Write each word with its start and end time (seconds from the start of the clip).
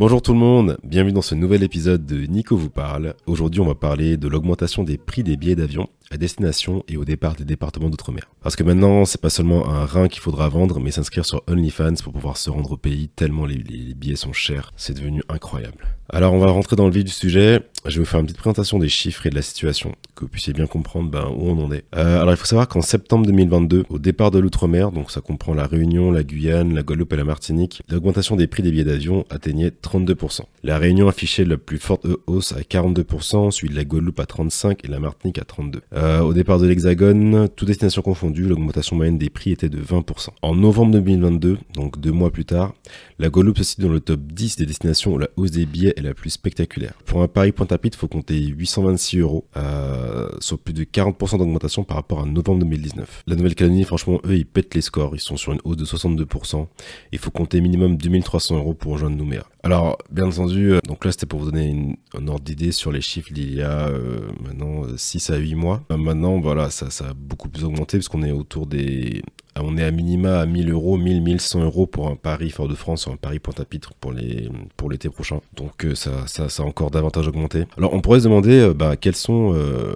Bonjour 0.00 0.22
tout 0.22 0.32
le 0.32 0.38
monde, 0.38 0.78
bienvenue 0.82 1.12
dans 1.12 1.20
ce 1.20 1.34
nouvel 1.34 1.62
épisode 1.62 2.06
de 2.06 2.24
Nico 2.24 2.56
vous 2.56 2.70
parle. 2.70 3.12
Aujourd'hui 3.26 3.60
on 3.60 3.66
va 3.66 3.74
parler 3.74 4.16
de 4.16 4.28
l'augmentation 4.28 4.82
des 4.82 4.96
prix 4.96 5.22
des 5.22 5.36
billets 5.36 5.56
d'avion 5.56 5.90
à 6.10 6.16
destination 6.16 6.84
et 6.88 6.96
au 6.96 7.04
départ 7.04 7.36
des 7.36 7.44
départements 7.44 7.88
d'outre-mer. 7.88 8.28
Parce 8.42 8.56
que 8.56 8.64
maintenant, 8.64 9.04
c'est 9.04 9.20
pas 9.20 9.30
seulement 9.30 9.68
un 9.68 9.84
rein 9.84 10.08
qu'il 10.08 10.20
faudra 10.20 10.48
vendre, 10.48 10.80
mais 10.80 10.90
s'inscrire 10.90 11.24
sur 11.24 11.42
OnlyFans 11.46 11.94
pour 12.02 12.12
pouvoir 12.12 12.36
se 12.36 12.50
rendre 12.50 12.72
au 12.72 12.76
pays 12.76 13.08
tellement 13.08 13.46
les, 13.46 13.58
billets 13.94 14.16
sont 14.16 14.32
chers. 14.32 14.72
C'est 14.76 14.94
devenu 14.94 15.22
incroyable. 15.28 15.86
Alors, 16.12 16.32
on 16.32 16.40
va 16.40 16.50
rentrer 16.50 16.74
dans 16.74 16.86
le 16.86 16.92
vif 16.92 17.04
du 17.04 17.12
sujet. 17.12 17.60
Je 17.86 17.94
vais 17.94 18.00
vous 18.00 18.04
faire 18.04 18.18
une 18.18 18.26
petite 18.26 18.38
présentation 18.38 18.80
des 18.80 18.88
chiffres 18.88 19.26
et 19.26 19.30
de 19.30 19.36
la 19.36 19.42
situation, 19.42 19.94
que 20.16 20.22
vous 20.22 20.28
puissiez 20.28 20.52
bien 20.52 20.66
comprendre 20.66 21.08
ben, 21.08 21.28
où 21.28 21.50
on 21.50 21.64
en 21.64 21.70
est. 21.70 21.84
Euh, 21.94 22.20
alors, 22.20 22.32
il 22.32 22.36
faut 22.36 22.46
savoir 22.46 22.66
qu'en 22.66 22.80
septembre 22.80 23.26
2022, 23.26 23.84
au 23.88 23.98
départ 24.00 24.32
de 24.32 24.40
l'outre-mer, 24.40 24.90
donc 24.90 25.12
ça 25.12 25.20
comprend 25.20 25.54
la 25.54 25.66
Réunion, 25.66 26.10
la 26.10 26.24
Guyane, 26.24 26.74
la 26.74 26.82
Guadeloupe 26.82 27.12
et 27.12 27.16
la 27.16 27.24
Martinique, 27.24 27.82
l'augmentation 27.88 28.34
des 28.34 28.48
prix 28.48 28.64
des 28.64 28.72
billets 28.72 28.84
d'avion 28.84 29.24
atteignait 29.30 29.68
32%. 29.68 30.40
La 30.64 30.78
Réunion 30.78 31.06
affichait 31.06 31.44
la 31.44 31.58
plus 31.58 31.78
forte 31.78 32.06
hausse 32.26 32.52
à 32.52 32.60
42%, 32.62 33.52
suivi 33.52 33.72
de 33.72 33.78
la 33.78 33.84
Guadeloupe 33.84 34.18
à 34.18 34.24
35% 34.24 34.78
et 34.82 34.88
la 34.88 34.98
Martinique 34.98 35.38
à 35.38 35.42
32%. 35.42 35.76
Euh, 35.92 35.99
au 36.00 36.32
départ 36.32 36.58
de 36.58 36.66
l'Hexagone, 36.66 37.48
toute 37.54 37.68
destination 37.68 38.02
confondue, 38.02 38.44
l'augmentation 38.44 38.96
moyenne 38.96 39.18
des 39.18 39.30
prix 39.30 39.52
était 39.52 39.68
de 39.68 39.78
20%. 39.78 40.28
En 40.42 40.54
novembre 40.54 40.92
2022, 40.92 41.58
donc 41.74 42.00
deux 42.00 42.12
mois 42.12 42.30
plus 42.30 42.44
tard, 42.44 42.74
la 43.18 43.28
Guadeloupe 43.28 43.58
se 43.58 43.64
situe 43.64 43.82
dans 43.82 43.92
le 43.92 44.00
top 44.00 44.20
10 44.20 44.56
des 44.56 44.66
destinations 44.66 45.12
où 45.12 45.18
la 45.18 45.28
hausse 45.36 45.50
des 45.50 45.66
billets 45.66 45.92
est 45.96 46.02
la 46.02 46.14
plus 46.14 46.30
spectaculaire. 46.30 46.94
Pour 47.04 47.22
un 47.22 47.28
Paris 47.28 47.52
Pointe-à-Pitre, 47.52 47.98
il 47.98 48.00
faut 48.00 48.08
compter 48.08 48.40
826 48.40 49.18
euros, 49.18 49.44
euh, 49.56 50.28
soit 50.40 50.56
plus 50.56 50.72
de 50.72 50.84
40% 50.84 51.38
d'augmentation 51.38 51.84
par 51.84 51.96
rapport 51.98 52.20
à 52.20 52.26
novembre 52.26 52.60
2019. 52.60 53.24
La 53.26 53.36
Nouvelle-Calédonie, 53.36 53.84
franchement, 53.84 54.20
eux, 54.24 54.36
ils 54.36 54.46
pètent 54.46 54.74
les 54.74 54.80
scores. 54.80 55.14
Ils 55.14 55.20
sont 55.20 55.36
sur 55.36 55.52
une 55.52 55.60
hausse 55.64 55.76
de 55.76 55.84
62%. 55.84 56.66
Il 57.12 57.18
faut 57.18 57.30
compter 57.30 57.60
minimum 57.60 57.96
2300 57.96 58.56
euros 58.56 58.74
pour 58.74 58.92
rejoindre 58.92 59.16
Nouméa. 59.16 59.44
Alors, 59.62 59.98
bien 60.10 60.26
entendu, 60.26 60.72
euh, 60.72 60.78
donc 60.86 61.04
là, 61.04 61.12
c'était 61.12 61.26
pour 61.26 61.40
vous 61.40 61.50
donner 61.50 61.98
un 62.14 62.26
ordre 62.26 62.44
d'idée 62.44 62.72
sur 62.72 62.90
les 62.90 63.02
chiffres 63.02 63.32
d'il 63.32 63.54
y 63.54 63.60
a 63.62 63.88
euh, 63.88 64.30
maintenant 64.42 64.84
6 64.96 65.28
à 65.28 65.36
8 65.36 65.54
mois. 65.54 65.82
Maintenant, 65.96 66.40
voilà, 66.40 66.70
ça, 66.70 66.90
ça 66.90 67.08
a 67.08 67.14
beaucoup 67.14 67.48
plus 67.48 67.64
augmenté 67.64 67.98
parce 67.98 68.08
qu'on 68.08 68.22
est 68.22 68.32
autour 68.32 68.66
des 68.66 69.22
on 69.56 69.76
est 69.76 69.84
à 69.84 69.90
minima 69.90 70.38
à 70.40 70.46
1000 70.46 70.70
euros, 70.70 70.96
1000, 70.96 71.22
1100 71.22 71.64
euros 71.64 71.86
pour 71.86 72.08
un 72.08 72.16
Paris 72.16 72.50
Fort-de-France 72.50 73.06
ou 73.06 73.12
un 73.12 73.16
Paris 73.16 73.38
Pointe-à-Pitre 73.38 73.94
pour 73.94 74.12
l'été 74.12 75.08
prochain. 75.08 75.40
Donc 75.56 75.84
euh, 75.84 75.94
ça, 75.94 76.26
ça, 76.26 76.48
ça, 76.48 76.62
a 76.62 76.66
encore 76.66 76.90
davantage 76.90 77.28
augmenté. 77.28 77.64
Alors 77.76 77.92
on 77.94 78.00
pourrait 78.00 78.20
se 78.20 78.24
demander 78.24 78.60
euh, 78.60 78.74
bah, 78.74 78.96
quelles 78.96 79.16
sont 79.16 79.52
euh, 79.54 79.94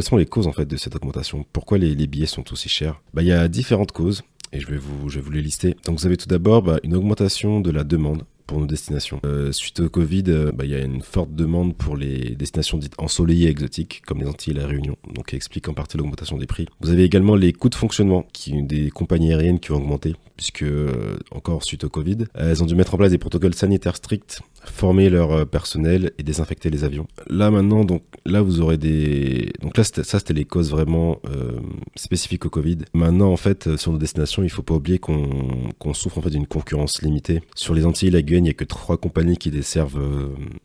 sont 0.00 0.16
les 0.16 0.26
causes 0.26 0.46
en 0.46 0.52
fait 0.52 0.66
de 0.66 0.76
cette 0.76 0.96
augmentation? 0.96 1.44
Pourquoi 1.52 1.78
les, 1.78 1.94
les 1.94 2.06
billets 2.06 2.26
sont 2.26 2.52
aussi 2.52 2.68
chers? 2.68 3.00
Bah 3.14 3.22
il 3.22 3.28
y 3.28 3.32
a 3.32 3.48
différentes 3.48 3.92
causes 3.92 4.22
et 4.52 4.60
je 4.60 4.66
vais 4.66 4.78
vous 4.78 5.08
je 5.08 5.16
vais 5.16 5.24
vous 5.24 5.32
les 5.32 5.42
lister. 5.42 5.76
Donc 5.84 5.98
vous 5.98 6.06
avez 6.06 6.16
tout 6.16 6.28
d'abord 6.28 6.62
bah, 6.62 6.78
une 6.82 6.94
augmentation 6.94 7.60
de 7.60 7.70
la 7.70 7.84
demande 7.84 8.24
nos 8.58 8.66
destinations. 8.66 9.20
Euh, 9.24 9.52
suite 9.52 9.80
au 9.80 9.88
Covid, 9.88 10.24
euh, 10.28 10.52
bah, 10.52 10.64
il 10.64 10.70
y 10.70 10.74
a 10.74 10.80
une 10.80 11.02
forte 11.02 11.34
demande 11.34 11.76
pour 11.76 11.96
les 11.96 12.34
destinations 12.34 12.78
dites 12.78 12.94
ensoleillées 12.98 13.48
exotiques, 13.48 14.02
comme 14.06 14.20
les 14.20 14.26
Antilles 14.26 14.52
et 14.52 14.60
la 14.60 14.66
Réunion, 14.66 14.96
donc 15.14 15.26
qui 15.26 15.36
explique 15.36 15.68
en 15.68 15.74
partie 15.74 15.96
l'augmentation 15.96 16.36
des 16.36 16.46
prix. 16.46 16.66
Vous 16.80 16.90
avez 16.90 17.04
également 17.04 17.36
les 17.36 17.52
coûts 17.52 17.68
de 17.68 17.74
fonctionnement 17.74 18.26
qui, 18.32 18.62
des 18.62 18.90
compagnies 18.90 19.32
aériennes 19.32 19.60
qui 19.60 19.72
ont 19.72 19.76
augmenté, 19.76 20.14
puisque, 20.36 20.62
euh, 20.62 21.16
encore 21.30 21.62
suite 21.64 21.84
au 21.84 21.88
Covid, 21.88 22.24
elles 22.34 22.62
ont 22.62 22.66
dû 22.66 22.74
mettre 22.74 22.94
en 22.94 22.96
place 22.98 23.10
des 23.10 23.18
protocoles 23.18 23.54
sanitaires 23.54 23.96
stricts 23.96 24.40
former 24.64 25.08
leur 25.10 25.32
euh, 25.32 25.44
personnel 25.44 26.12
et 26.18 26.22
désinfecter 26.22 26.70
les 26.70 26.84
avions. 26.84 27.06
Là 27.28 27.50
maintenant, 27.50 27.84
donc 27.84 28.02
là 28.26 28.42
vous 28.42 28.60
aurez 28.60 28.76
des, 28.76 29.52
donc 29.62 29.76
là 29.76 29.84
ça 29.84 30.18
c'était 30.18 30.34
les 30.34 30.44
causes 30.44 30.70
vraiment 30.70 31.20
euh, 31.26 31.58
spécifiques 31.96 32.46
au 32.46 32.50
Covid. 32.50 32.78
Maintenant 32.94 33.32
en 33.32 33.36
fait 33.36 33.66
euh, 33.66 33.76
sur 33.76 33.92
nos 33.92 33.98
destinations, 33.98 34.42
il 34.42 34.50
faut 34.50 34.62
pas 34.62 34.74
oublier 34.74 34.98
qu'on 34.98 35.94
souffre 35.94 36.18
en 36.18 36.22
fait 36.22 36.30
d'une 36.30 36.46
concurrence 36.46 37.02
limitée. 37.02 37.42
Sur 37.54 37.74
les 37.74 37.86
Antilles 37.86 38.10
la 38.10 38.22
Guyane, 38.22 38.46
il 38.46 38.48
y 38.48 38.50
a 38.50 38.54
que 38.54 38.64
trois 38.64 38.96
compagnies 38.96 39.36
qui 39.36 39.50
desservent 39.50 40.00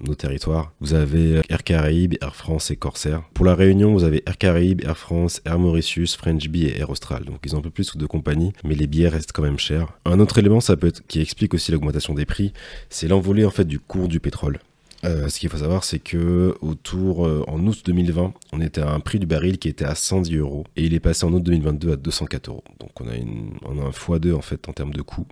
nos 0.05 0.15
territoires. 0.15 0.73
Vous 0.79 0.93
avez 0.93 1.41
Air 1.49 1.63
Caraïbes, 1.63 2.15
Air 2.21 2.35
France 2.35 2.71
et 2.71 2.75
Corsair. 2.75 3.23
Pour 3.33 3.45
la 3.45 3.55
Réunion, 3.55 3.93
vous 3.93 4.03
avez 4.03 4.23
Air 4.25 4.37
Caraïbes, 4.37 4.83
Air 4.83 4.97
France, 4.97 5.41
Air 5.45 5.59
Mauritius, 5.59 6.15
French 6.15 6.47
Bee 6.49 6.65
et 6.65 6.79
Air 6.79 6.89
Austral. 6.89 7.25
Donc 7.25 7.39
ils 7.45 7.55
ont 7.55 7.59
un 7.59 7.61
peu 7.61 7.69
plus 7.69 7.95
de 7.95 8.05
compagnies, 8.05 8.53
mais 8.63 8.75
les 8.75 8.87
billets 8.87 9.09
restent 9.09 9.31
quand 9.31 9.43
même 9.43 9.59
chers. 9.59 9.87
Un 10.05 10.19
autre 10.19 10.37
élément, 10.37 10.59
ça 10.59 10.77
peut 10.77 10.87
être 10.87 11.05
qui 11.07 11.21
explique 11.21 11.53
aussi 11.53 11.71
l'augmentation 11.71 12.13
des 12.13 12.25
prix, 12.25 12.53
c'est 12.89 13.07
l'envolée 13.07 13.45
en 13.45 13.51
fait 13.51 13.65
du 13.65 13.79
cours 13.87 14.07
du 14.07 14.19
pétrole. 14.19 14.59
Euh, 15.05 15.29
ce 15.29 15.39
qu'il 15.39 15.49
faut 15.49 15.57
savoir, 15.57 15.83
c'est 15.83 15.99
que 15.99 16.55
autour 16.61 17.27
euh, 17.27 17.43
en 17.47 17.59
août 17.67 17.83
2020, 17.85 18.33
on 18.53 18.61
était 18.61 18.81
à 18.81 18.89
un 18.89 18.99
prix 18.99 19.19
du 19.19 19.27
baril 19.27 19.59
qui 19.59 19.67
était 19.67 19.85
à 19.85 19.93
110 19.93 20.37
euros 20.37 20.63
et 20.75 20.83
il 20.83 20.93
est 20.95 20.99
passé 20.99 21.25
en 21.25 21.33
août 21.33 21.43
2022 21.43 21.91
à 21.91 21.95
204 21.95 22.49
euros. 22.49 22.63
Donc 22.79 22.89
on 23.01 23.07
a, 23.07 23.15
une, 23.15 23.51
un 23.67 23.89
x2 23.89 24.33
en 24.33 24.41
fait 24.41 24.67
en 24.67 24.73
termes 24.73 24.93
de 24.93 25.01
coût. 25.03 25.27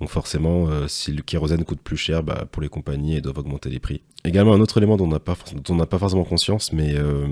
Donc 0.00 0.08
forcément, 0.08 0.68
euh, 0.68 0.88
si 0.88 1.12
le 1.12 1.22
kérosène 1.22 1.64
coûte 1.64 1.80
plus 1.80 1.98
cher, 1.98 2.22
bah, 2.22 2.46
pour 2.50 2.62
les 2.62 2.68
compagnies, 2.68 3.16
elles 3.16 3.22
doivent 3.22 3.38
augmenter 3.38 3.68
les 3.68 3.80
prix. 3.80 4.00
Également, 4.24 4.52
un 4.52 4.60
autre 4.60 4.76
élément 4.76 4.98
dont 4.98 5.06
on 5.06 5.74
n'a 5.74 5.86
pas, 5.86 5.98
forcément 5.98 6.24
conscience, 6.24 6.72
mais 6.74 6.94
euh, 6.94 7.26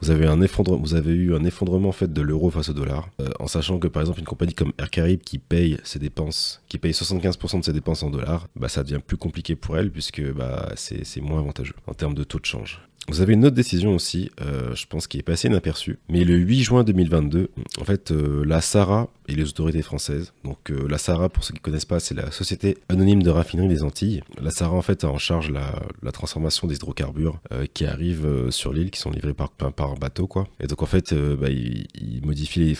vous, 0.00 0.10
avez 0.10 0.26
un 0.26 0.36
vous 0.36 0.94
avez 0.94 1.12
eu 1.12 1.34
un 1.34 1.44
effondrement 1.44 1.88
en 1.88 1.92
fait, 1.92 2.12
de 2.12 2.20
l'euro 2.20 2.50
face 2.50 2.68
au 2.68 2.72
dollar, 2.72 3.08
euh, 3.20 3.28
en 3.38 3.46
sachant 3.46 3.78
que 3.78 3.86
par 3.86 4.02
exemple 4.02 4.18
une 4.18 4.26
compagnie 4.26 4.54
comme 4.54 4.72
Air 4.78 4.90
Caraïbes 4.90 5.22
qui 5.22 5.38
paye 5.38 5.78
ses 5.84 6.00
dépenses, 6.00 6.62
qui 6.68 6.78
paye 6.78 6.92
75% 6.92 7.60
de 7.60 7.64
ses 7.64 7.72
dépenses 7.72 8.02
en 8.02 8.10
dollars, 8.10 8.48
bah, 8.56 8.68
ça 8.68 8.82
devient 8.82 9.00
plus 9.04 9.16
compliqué 9.16 9.54
pour 9.54 9.78
elle 9.78 9.92
puisque 9.92 10.22
bah, 10.32 10.72
c'est 10.74 11.20
moins 11.20 11.38
avantageux 11.38 11.74
en 11.86 11.94
termes 11.94 12.14
de 12.14 12.24
taux 12.24 12.40
de 12.40 12.46
change. 12.46 12.80
Vous 13.08 13.20
avez 13.20 13.34
une 13.34 13.44
autre 13.44 13.54
décision 13.54 13.94
aussi, 13.94 14.32
euh, 14.40 14.74
je 14.74 14.84
pense, 14.86 15.06
qui 15.06 15.18
est 15.18 15.22
passée 15.22 15.46
inaperçue. 15.46 16.00
Mais 16.08 16.24
le 16.24 16.34
8 16.34 16.62
juin 16.64 16.82
2022, 16.82 17.50
en 17.80 17.84
fait, 17.84 18.10
la 18.10 18.60
SARA 18.60 19.08
et 19.28 19.34
les 19.34 19.48
autorités 19.48 19.82
françaises, 19.82 20.32
donc 20.44 20.70
euh, 20.70 20.86
la 20.88 20.98
SARA, 20.98 21.28
pour 21.28 21.44
ceux 21.44 21.52
qui 21.52 21.60
ne 21.60 21.64
connaissent 21.64 21.84
pas, 21.84 22.00
c'est 22.00 22.14
la 22.14 22.30
Société 22.30 22.78
Anonyme 22.88 23.22
de 23.22 23.30
Raffinerie 23.30 23.68
des 23.68 23.82
Antilles. 23.82 24.22
La 24.40 24.50
SARA, 24.50 24.76
en 24.76 24.82
fait, 24.82 25.04
a 25.04 25.08
en 25.08 25.18
charge 25.18 25.50
la, 25.50 25.72
transformation 26.12 26.66
des 26.66 26.76
hydrocarbures 26.76 27.40
qui 27.74 27.84
arrivent 27.84 28.50
sur 28.50 28.72
l'île, 28.72 28.90
qui 28.90 29.00
sont 29.00 29.10
livrés 29.10 29.34
par, 29.34 29.50
par 29.50 29.96
bateau, 29.96 30.26
quoi. 30.26 30.46
Et 30.60 30.66
donc, 30.66 30.82
en 30.82 30.86
fait, 30.86 31.12
bah, 31.12 31.50
ils, 31.50 32.24
modifient 32.24 32.76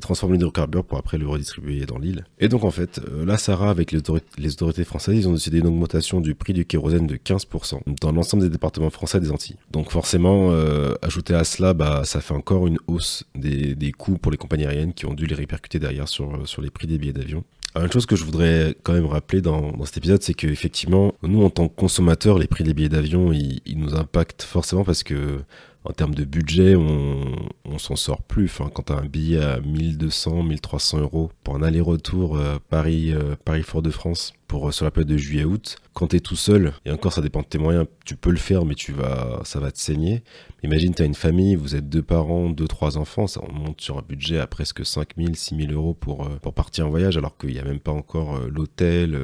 ils 0.00 0.02
transforment 0.02 0.32
l'hydrocarbure 0.32 0.84
pour 0.84 0.98
après 0.98 1.18
le 1.18 1.28
redistribuer 1.28 1.84
dans 1.84 1.98
l'île. 1.98 2.24
Et 2.38 2.48
donc, 2.48 2.64
en 2.64 2.70
fait, 2.70 3.00
la 3.24 3.36
SARA, 3.36 3.70
avec 3.70 3.92
les, 3.92 3.98
autorités 3.98 4.84
françaises, 4.84 5.16
ils 5.16 5.28
ont 5.28 5.32
décidé 5.32 5.58
une 5.58 5.66
augmentation 5.66 6.20
du 6.20 6.34
prix 6.34 6.52
du 6.52 6.64
kérosène 6.64 7.06
de 7.06 7.16
15% 7.16 7.80
dans 8.00 8.12
l'ensemble 8.12 8.42
des 8.42 8.48
départements 8.48 8.90
français 8.90 9.20
des 9.20 9.30
Antilles. 9.30 9.56
Donc 9.70 9.90
forcément, 9.90 10.50
euh, 10.52 10.94
ajouté 11.02 11.34
à 11.34 11.44
cela, 11.44 11.74
bah, 11.74 12.02
ça 12.04 12.20
fait 12.20 12.34
encore 12.34 12.66
une 12.66 12.78
hausse 12.86 13.24
des, 13.34 13.74
des, 13.74 13.92
coûts 13.92 14.18
pour 14.18 14.32
les 14.32 14.38
compagnies 14.38 14.66
aériennes 14.66 14.94
qui 14.94 15.06
ont 15.06 15.14
dû 15.14 15.26
les 15.26 15.34
répercuter 15.34 15.78
derrière 15.78 16.08
sur, 16.08 16.48
sur 16.48 16.62
les 16.62 16.70
prix 16.70 16.86
des 16.86 16.98
billets 16.98 17.12
d'avion. 17.12 17.44
Une 17.76 17.92
chose 17.92 18.06
que 18.06 18.16
je 18.16 18.24
voudrais 18.24 18.74
quand 18.82 18.92
même 18.92 19.06
rappeler 19.06 19.40
dans, 19.40 19.72
cet 19.84 19.98
épisode, 19.98 20.22
c'est 20.22 20.34
qu'effectivement, 20.34 21.14
nous, 21.22 21.44
en 21.44 21.50
tant 21.50 21.68
que 21.68 21.74
consommateurs, 21.74 22.38
les 22.38 22.48
prix 22.48 22.64
des 22.64 22.74
billets 22.74 22.88
d'avion, 22.88 23.32
ils, 23.32 23.60
nous 23.76 23.94
impactent 23.94 24.42
forcément 24.42 24.82
parce 24.82 25.04
que 25.04 25.38
en 25.84 25.92
termes 25.92 26.14
de 26.14 26.24
budget, 26.24 26.76
on, 26.76 27.24
on 27.64 27.78
s'en 27.78 27.96
sort 27.96 28.22
plus. 28.22 28.44
Enfin, 28.46 28.70
quand 28.72 28.84
tu 28.84 28.92
as 28.92 28.96
un 28.96 29.06
billet 29.06 29.40
à 29.40 29.60
1200, 29.60 30.42
1300 30.42 30.98
euros 30.98 31.30
pour 31.42 31.56
un 31.56 31.62
aller-retour 31.62 32.36
euh, 32.36 32.58
Paris, 32.68 33.12
euh, 33.12 33.34
Paris-Fort-de-France 33.44 34.34
pour 34.46 34.68
euh, 34.68 34.72
sur 34.72 34.84
la 34.84 34.90
période 34.90 35.08
de 35.08 35.16
juillet-août, 35.16 35.76
quand 35.94 36.08
tu 36.08 36.16
es 36.16 36.20
tout 36.20 36.36
seul, 36.36 36.74
et 36.84 36.90
encore 36.90 37.14
ça 37.14 37.22
dépend 37.22 37.40
de 37.40 37.46
tes 37.46 37.56
moyens, 37.56 37.86
tu 38.04 38.14
peux 38.14 38.30
le 38.30 38.36
faire, 38.36 38.66
mais 38.66 38.74
tu 38.74 38.92
vas, 38.92 39.40
ça 39.44 39.58
va 39.58 39.70
te 39.70 39.78
saigner. 39.78 40.22
Imagine, 40.62 40.94
tu 40.94 41.00
as 41.00 41.06
une 41.06 41.14
famille, 41.14 41.56
vous 41.56 41.74
êtes 41.74 41.88
deux 41.88 42.02
parents, 42.02 42.50
deux, 42.50 42.68
trois 42.68 42.98
enfants, 42.98 43.26
ça 43.26 43.40
on 43.48 43.52
monte 43.52 43.80
sur 43.80 43.96
un 43.96 44.04
budget 44.06 44.38
à 44.38 44.46
presque 44.46 44.84
5000, 44.84 45.34
6000 45.34 45.72
euros 45.72 45.94
pour, 45.94 46.28
pour 46.40 46.52
partir 46.52 46.86
en 46.86 46.90
voyage, 46.90 47.16
alors 47.16 47.38
qu'il 47.38 47.50
n'y 47.50 47.58
a 47.58 47.64
même 47.64 47.80
pas 47.80 47.92
encore 47.92 48.38
l'hôtel, 48.48 49.18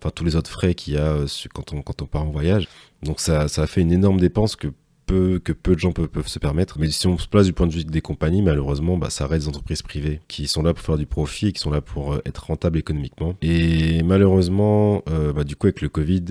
enfin 0.00 0.10
tous 0.10 0.24
les 0.24 0.34
autres 0.34 0.50
frais 0.50 0.74
qu'il 0.74 0.94
y 0.94 0.96
a 0.96 1.18
quand, 1.54 1.72
on, 1.72 1.82
quand 1.82 2.02
on 2.02 2.06
part 2.06 2.24
en 2.24 2.30
voyage. 2.30 2.68
Donc 3.02 3.20
ça, 3.20 3.48
ça 3.48 3.62
a 3.62 3.66
fait 3.66 3.80
une 3.80 3.92
énorme 3.92 4.20
dépense 4.20 4.56
que 4.56 4.68
que 5.06 5.52
peu 5.52 5.74
de 5.74 5.80
gens 5.80 5.92
peuvent, 5.92 6.26
se 6.26 6.38
permettre. 6.38 6.78
Mais 6.78 6.90
si 6.90 7.06
on 7.06 7.18
se 7.18 7.28
place 7.28 7.46
du 7.46 7.52
point 7.52 7.66
de 7.66 7.72
vue 7.72 7.84
des 7.84 8.00
compagnies, 8.00 8.42
malheureusement, 8.42 8.96
bah, 8.96 9.10
ça 9.10 9.26
reste 9.26 9.44
des 9.44 9.48
entreprises 9.48 9.82
privées 9.82 10.20
qui 10.28 10.46
sont 10.46 10.62
là 10.62 10.74
pour 10.74 10.84
faire 10.84 10.98
du 10.98 11.06
profit, 11.06 11.52
qui 11.52 11.60
sont 11.60 11.70
là 11.70 11.80
pour 11.80 12.14
euh, 12.14 12.22
être 12.26 12.46
rentables 12.46 12.78
économiquement. 12.78 13.34
Et 13.42 14.02
malheureusement, 14.02 15.02
euh, 15.10 15.32
bah, 15.32 15.44
du 15.44 15.56
coup, 15.56 15.66
avec 15.66 15.80
le 15.80 15.88
Covid, 15.88 16.24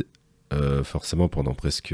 euh, 0.54 0.84
forcément, 0.84 1.30
pendant 1.30 1.54
presque 1.54 1.94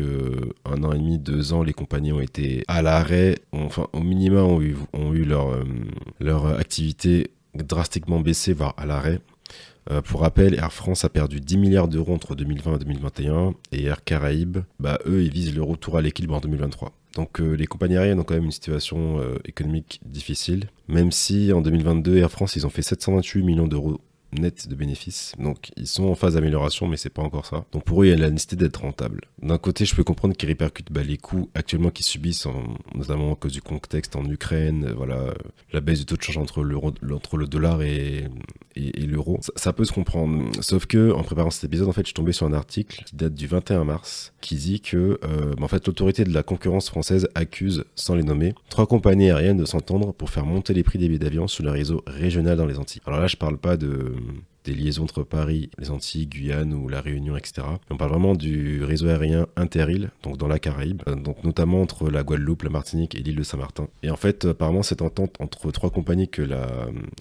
un 0.65 0.83
an 0.83 0.93
et 0.93 0.97
demi, 0.97 1.19
deux 1.19 1.53
ans, 1.53 1.63
les 1.63 1.73
compagnies 1.73 2.11
ont 2.11 2.21
été 2.21 2.63
à 2.67 2.81
l'arrêt, 2.81 3.35
enfin, 3.51 3.87
au 3.93 4.01
minimum, 4.01 4.45
ont 4.45 4.61
eu, 4.61 4.75
ont 4.93 5.13
eu 5.13 5.25
leur, 5.25 5.63
leur 6.19 6.47
activité 6.47 7.31
drastiquement 7.53 8.19
baissée, 8.19 8.53
voire 8.53 8.73
à 8.77 8.85
l'arrêt. 8.85 9.19
Euh, 9.91 10.01
pour 10.01 10.21
rappel, 10.21 10.55
Air 10.55 10.73
France 10.73 11.05
a 11.05 11.09
perdu 11.09 11.39
10 11.39 11.57
milliards 11.57 11.87
d'euros 11.87 12.13
entre 12.13 12.35
2020 12.35 12.75
et 12.75 12.79
2021 12.79 13.53
et 13.71 13.85
Air 13.85 14.03
Caraïbes, 14.03 14.59
bah, 14.79 14.99
eux, 15.05 15.23
ils 15.23 15.31
visent 15.31 15.55
le 15.55 15.63
retour 15.63 15.97
à 15.97 16.01
l'équilibre 16.01 16.35
en 16.35 16.39
2023. 16.39 16.91
Donc 17.15 17.39
euh, 17.39 17.53
les 17.53 17.65
compagnies 17.65 17.97
aériennes 17.97 18.19
ont 18.19 18.23
quand 18.23 18.35
même 18.35 18.45
une 18.45 18.51
situation 18.51 19.19
euh, 19.19 19.37
économique 19.45 20.01
difficile, 20.05 20.69
même 20.87 21.11
si 21.11 21.51
en 21.53 21.61
2022, 21.61 22.17
Air 22.17 22.31
France, 22.31 22.55
ils 22.55 22.65
ont 22.65 22.69
fait 22.69 22.81
728 22.81 23.43
millions 23.43 23.67
d'euros 23.67 24.01
net 24.33 24.67
de 24.67 24.75
bénéfices. 24.75 25.33
Donc 25.39 25.71
ils 25.77 25.87
sont 25.87 26.05
en 26.05 26.15
phase 26.15 26.35
d'amélioration, 26.35 26.87
mais 26.87 26.97
c'est 26.97 27.09
pas 27.09 27.21
encore 27.21 27.45
ça. 27.45 27.65
Donc 27.71 27.83
pour 27.83 28.01
eux, 28.01 28.07
il 28.07 28.09
y 28.09 28.13
a 28.13 28.17
la 28.17 28.29
nécessité 28.29 28.55
d'être 28.55 28.81
rentable. 28.81 29.21
D'un 29.41 29.57
côté, 29.57 29.85
je 29.85 29.95
peux 29.95 30.03
comprendre 30.03 30.35
qu'ils 30.35 30.49
répercutent 30.49 30.91
bah, 30.91 31.03
les 31.03 31.17
coûts 31.17 31.49
actuellement 31.55 31.89
qu'ils 31.89 32.05
subissent, 32.05 32.47
notamment 32.95 33.33
à 33.33 33.35
cause 33.35 33.53
du 33.53 33.61
contexte 33.61 34.15
en 34.15 34.25
Ukraine, 34.25 34.87
euh, 34.89 34.93
voilà, 34.95 35.33
la 35.73 35.81
baisse 35.81 35.99
du 35.99 36.05
taux 36.05 36.17
de 36.17 36.21
change 36.21 36.37
entre, 36.37 36.63
entre 37.13 37.37
le 37.37 37.47
dollar 37.47 37.81
et, 37.81 38.25
l'euro. 38.75 39.39
Ça, 39.55 39.73
peut 39.73 39.85
se 39.85 39.91
comprendre. 39.91 40.51
Sauf 40.61 40.85
que 40.85 41.11
en 41.11 41.23
préparant 41.23 41.49
cet 41.49 41.63
épisode, 41.63 41.87
en 41.87 41.93
fait, 41.93 42.01
je 42.01 42.07
suis 42.07 42.13
tombé 42.13 42.31
sur 42.31 42.45
un 42.45 42.53
article 42.53 43.03
qui 43.05 43.15
date 43.15 43.33
du 43.33 43.47
21 43.47 43.83
mars, 43.85 44.33
qui 44.41 44.55
dit 44.55 44.81
que 44.81 45.19
euh, 45.23 45.55
bah, 45.55 45.63
en 45.63 45.67
fait, 45.67 45.87
l'autorité 45.87 46.23
de 46.23 46.33
la 46.33 46.43
concurrence 46.43 46.89
française 46.89 47.27
accuse, 47.35 47.85
sans 47.95 48.15
les 48.15 48.23
nommer, 48.23 48.53
trois 48.69 48.85
compagnies 48.85 49.29
aériennes 49.29 49.57
de 49.57 49.65
s'entendre 49.65 50.13
pour 50.13 50.29
faire 50.29 50.45
monter 50.45 50.73
les 50.73 50.83
prix 50.83 50.99
des 50.99 51.07
billets 51.07 51.19
d'avion 51.19 51.47
sur 51.47 51.63
le 51.63 51.71
réseau 51.71 52.03
régional 52.05 52.57
dans 52.57 52.65
les 52.65 52.77
Antilles. 52.77 53.01
Alors 53.05 53.19
là, 53.19 53.27
je 53.27 53.37
parle 53.37 53.57
pas 53.57 53.77
de 53.77 54.16
des 54.67 54.73
liaisons 54.73 55.03
entre 55.03 55.23
Paris, 55.23 55.69
les 55.77 55.91
Antilles, 55.91 56.27
Guyane 56.27 56.73
ou 56.73 56.89
la 56.89 56.99
Réunion, 56.99 57.37
etc. 57.37 57.65
On 57.89 57.95
parle 57.95 58.11
vraiment 58.11 58.35
du 58.35 58.83
réseau 58.83 59.07
aérien 59.07 59.47
interîle, 59.55 60.11
donc 60.23 60.37
dans 60.37 60.47
la 60.47 60.59
Caraïbe, 60.59 61.01
euh, 61.07 61.15
donc 61.15 61.43
notamment 61.43 61.81
entre 61.81 62.09
la 62.09 62.23
Guadeloupe, 62.23 62.63
la 62.63 62.69
Martinique 62.69 63.15
et 63.15 63.19
l'île 63.19 63.37
de 63.37 63.43
Saint-Martin. 63.43 63.87
Et 64.03 64.09
en 64.09 64.17
fait, 64.17 64.45
apparemment, 64.45 64.83
cette 64.83 65.01
entente 65.01 65.35
entre 65.39 65.71
trois 65.71 65.89
compagnies 65.89 66.27
que 66.27 66.41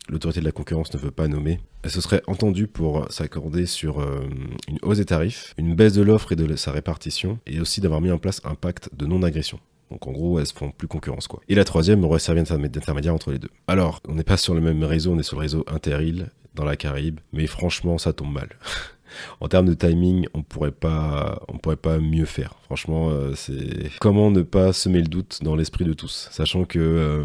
l'autorité 0.08 0.40
de 0.40 0.44
la 0.44 0.52
concurrence 0.52 0.92
ne 0.92 0.98
veut 0.98 1.12
pas 1.12 1.28
nommer, 1.28 1.60
elle 1.82 1.90
se 1.90 2.00
serait 2.00 2.22
entendue 2.26 2.66
pour 2.66 3.06
s'accorder 3.12 3.64
sur 3.66 4.00
euh, 4.00 4.28
une 4.68 4.78
hausse 4.82 4.98
des 4.98 5.04
tarifs, 5.04 5.54
une 5.56 5.76
baisse 5.76 5.92
de 5.92 6.02
l'offre 6.02 6.32
et 6.32 6.36
de 6.36 6.56
sa 6.56 6.72
répartition, 6.72 7.38
et 7.46 7.60
aussi 7.60 7.80
d'avoir 7.80 8.00
mis 8.00 8.10
en 8.10 8.18
place 8.18 8.40
un 8.44 8.56
pacte 8.56 8.90
de 8.92 9.06
non-agression. 9.06 9.60
Donc 9.90 10.04
en 10.08 10.10
gros, 10.10 10.40
elles 10.40 10.46
se 10.46 10.52
font 10.52 10.72
plus 10.72 10.88
concurrence 10.88 11.28
quoi. 11.28 11.40
Et 11.48 11.54
la 11.54 11.62
troisième 11.62 12.02
aurait 12.02 12.18
servi 12.18 12.42
d'intermédiaire 12.42 13.14
entre 13.14 13.30
les 13.30 13.38
deux. 13.38 13.50
Alors, 13.68 14.00
on 14.08 14.14
n'est 14.14 14.24
pas 14.24 14.36
sur 14.36 14.52
le 14.54 14.60
même 14.60 14.82
réseau, 14.82 15.12
on 15.12 15.18
est 15.20 15.22
sur 15.22 15.36
le 15.36 15.42
réseau 15.42 15.64
Interil 15.68 16.30
dans 16.56 16.64
la 16.64 16.76
Caraïbe, 16.76 17.20
mais 17.32 17.46
franchement, 17.46 17.98
ça 17.98 18.12
tombe 18.12 18.32
mal. 18.32 18.48
en 19.40 19.48
termes 19.48 19.66
de 19.66 19.74
timing, 19.74 20.26
on 20.34 20.42
pourrait 20.42 20.72
pas, 20.72 21.40
on 21.48 21.58
pourrait 21.58 21.76
pas 21.76 21.98
mieux 21.98 22.24
faire. 22.24 22.54
Franchement, 22.64 23.10
euh, 23.10 23.34
c'est 23.34 23.90
comment 24.00 24.30
ne 24.30 24.42
pas 24.42 24.72
semer 24.72 25.00
le 25.00 25.08
doute 25.08 25.40
dans 25.42 25.54
l'esprit 25.54 25.84
de 25.84 25.92
tous, 25.92 26.28
sachant 26.32 26.64
que, 26.64 26.78
euh, 26.78 27.24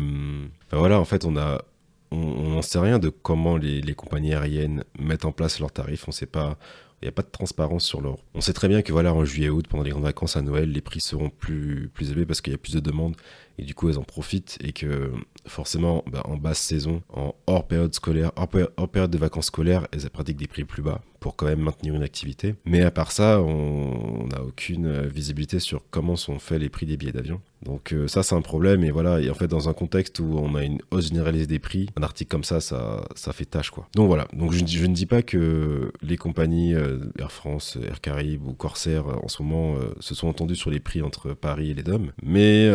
ben 0.71 0.77
voilà, 0.77 0.99
en 0.99 1.05
fait, 1.05 1.25
on 1.25 1.35
a, 1.37 1.63
on 2.11 2.49
n'en 2.49 2.61
sait 2.61 2.79
rien 2.79 2.99
de 2.99 3.09
comment 3.09 3.57
les, 3.57 3.81
les, 3.81 3.93
compagnies 3.93 4.33
aériennes 4.33 4.83
mettent 4.99 5.25
en 5.25 5.31
place 5.31 5.59
leurs 5.59 5.71
tarifs. 5.71 6.07
On 6.07 6.11
sait 6.11 6.25
pas, 6.25 6.57
il 7.01 7.05
n'y 7.05 7.09
a 7.09 7.11
pas 7.11 7.23
de 7.23 7.29
transparence 7.31 7.83
sur 7.83 8.01
l'or. 8.01 8.19
On 8.35 8.41
sait 8.41 8.53
très 8.53 8.67
bien 8.67 8.81
que 8.81 8.91
voilà, 8.91 9.13
en 9.13 9.25
juillet-août, 9.25 9.65
pendant 9.67 9.83
les 9.83 9.89
grandes 9.89 10.03
vacances 10.03 10.37
à 10.37 10.41
Noël, 10.41 10.71
les 10.71 10.81
prix 10.81 11.01
seront 11.01 11.29
plus, 11.29 11.91
élevés 11.99 12.25
parce 12.25 12.41
qu'il 12.41 12.51
y 12.51 12.55
a 12.55 12.59
plus 12.59 12.73
de 12.73 12.79
demandes 12.79 13.15
et 13.57 13.63
du 13.63 13.73
coup 13.73 13.89
elles 13.89 13.97
en 13.97 14.03
profitent 14.03 14.57
et 14.61 14.71
que 14.71 15.11
forcément 15.47 16.03
bah, 16.07 16.21
en 16.25 16.37
basse 16.37 16.59
saison, 16.59 17.01
en 17.09 17.33
hors 17.47 17.67
période 17.67 17.93
scolaire, 17.93 18.31
hors, 18.35 18.89
période 18.89 19.11
de 19.11 19.17
vacances 19.17 19.47
scolaires, 19.47 19.87
elles 19.91 20.09
pratiquent 20.09 20.37
des 20.37 20.47
prix 20.47 20.63
plus 20.63 20.83
bas 20.83 21.01
pour 21.21 21.37
quand 21.37 21.45
même 21.45 21.61
maintenir 21.61 21.95
une 21.95 22.03
activité. 22.03 22.55
Mais 22.65 22.81
à 22.81 22.91
part 22.91 23.13
ça, 23.13 23.41
on 23.41 24.27
n'a 24.27 24.41
aucune 24.41 25.07
visibilité 25.07 25.59
sur 25.59 25.81
comment 25.89 26.17
sont 26.17 26.39
faits 26.39 26.59
les 26.59 26.67
prix 26.67 26.85
des 26.85 26.97
billets 26.97 27.13
d'avion. 27.13 27.39
Donc 27.63 27.93
euh, 27.93 28.07
ça 28.07 28.23
c'est 28.23 28.35
un 28.35 28.41
problème 28.41 28.83
et 28.83 28.91
voilà 28.91 29.21
et 29.21 29.29
en 29.29 29.35
fait 29.35 29.47
dans 29.47 29.69
un 29.69 29.73
contexte 29.73 30.19
où 30.19 30.35
on 30.37 30.55
a 30.55 30.63
une 30.63 30.79
hausse 30.89 31.09
généralisée 31.09 31.45
des 31.45 31.59
prix, 31.59 31.89
un 31.95 32.03
article 32.03 32.31
comme 32.31 32.43
ça 32.43 32.59
ça, 32.59 33.05
ça 33.15 33.33
fait 33.33 33.45
tâche 33.45 33.69
quoi. 33.69 33.87
Donc 33.95 34.07
voilà, 34.07 34.27
donc 34.33 34.51
je, 34.51 34.85
ne 34.85 34.93
dis 34.93 35.05
pas 35.05 35.21
que 35.21 35.91
les 36.01 36.17
compagnies 36.17 36.73
euh, 36.73 36.97
Air 37.19 37.31
France, 37.31 37.77
Air 37.87 38.01
Caraïbes 38.01 38.47
ou 38.47 38.53
Corsair 38.53 39.05
en 39.23 39.27
ce 39.27 39.43
moment 39.43 39.75
euh, 39.75 39.93
se 39.99 40.15
sont 40.15 40.27
entendues 40.27 40.55
sur 40.55 40.71
les 40.71 40.79
prix 40.79 41.03
entre 41.03 41.33
Paris 41.33 41.69
et 41.69 41.73
les 41.73 41.83
DOM, 41.83 42.11
mais 42.23 42.69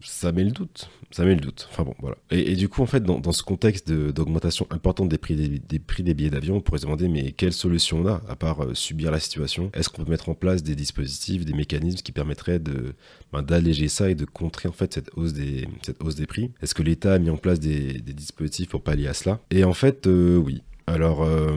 ça 0.00 0.32
met 0.32 0.44
le 0.44 0.50
doute, 0.50 0.90
ça 1.10 1.24
met 1.24 1.34
le 1.34 1.40
doute. 1.40 1.68
Enfin 1.70 1.84
bon 1.84 1.94
voilà. 2.00 2.16
Et, 2.30 2.56
du 2.56 2.68
coup 2.68 2.82
en 2.82 2.86
fait 2.86 3.02
dans, 3.04 3.32
ce 3.32 3.42
contexte 3.42 3.90
d'augmentation 3.92 4.66
importante 4.70 5.08
des 5.08 5.18
prix 5.18 5.36
des, 5.36 5.78
prix 5.78 6.02
des 6.02 6.14
billets 6.14 6.30
d'avion, 6.30 6.56
on 6.56 6.60
pourrait 6.60 6.78
se 6.78 6.84
demander 6.84 7.08
mais 7.08 7.30
quelle 7.30 7.52
solution 7.60 8.00
on 8.00 8.06
a 8.06 8.22
à 8.28 8.36
part 8.36 8.64
subir 8.74 9.10
la 9.10 9.20
situation 9.20 9.70
Est-ce 9.74 9.88
qu'on 9.88 10.04
peut 10.04 10.10
mettre 10.10 10.28
en 10.28 10.34
place 10.34 10.62
des 10.62 10.74
dispositifs, 10.74 11.44
des 11.44 11.52
mécanismes 11.52 11.98
qui 11.98 12.12
permettraient 12.12 12.58
de 12.58 12.94
ben, 13.32 13.42
d'alléger 13.42 13.88
ça 13.88 14.10
et 14.10 14.14
de 14.14 14.24
contrer 14.24 14.68
en 14.68 14.72
fait 14.72 14.94
cette 14.94 15.10
hausse 15.16 15.32
des, 15.32 15.68
cette 15.82 16.02
hausse 16.02 16.14
des 16.14 16.26
prix? 16.26 16.50
Est-ce 16.62 16.74
que 16.74 16.82
l'État 16.82 17.14
a 17.14 17.18
mis 17.18 17.30
en 17.30 17.36
place 17.36 17.60
des, 17.60 18.00
dispositifs 18.00 18.68
pour 18.68 18.82
pallier 18.82 19.08
à 19.08 19.14
cela? 19.14 19.40
Et 19.50 19.64
en 19.64 19.74
fait, 19.74 20.06
euh, 20.06 20.36
oui. 20.36 20.62
Alors, 20.86 21.22
euh, 21.22 21.56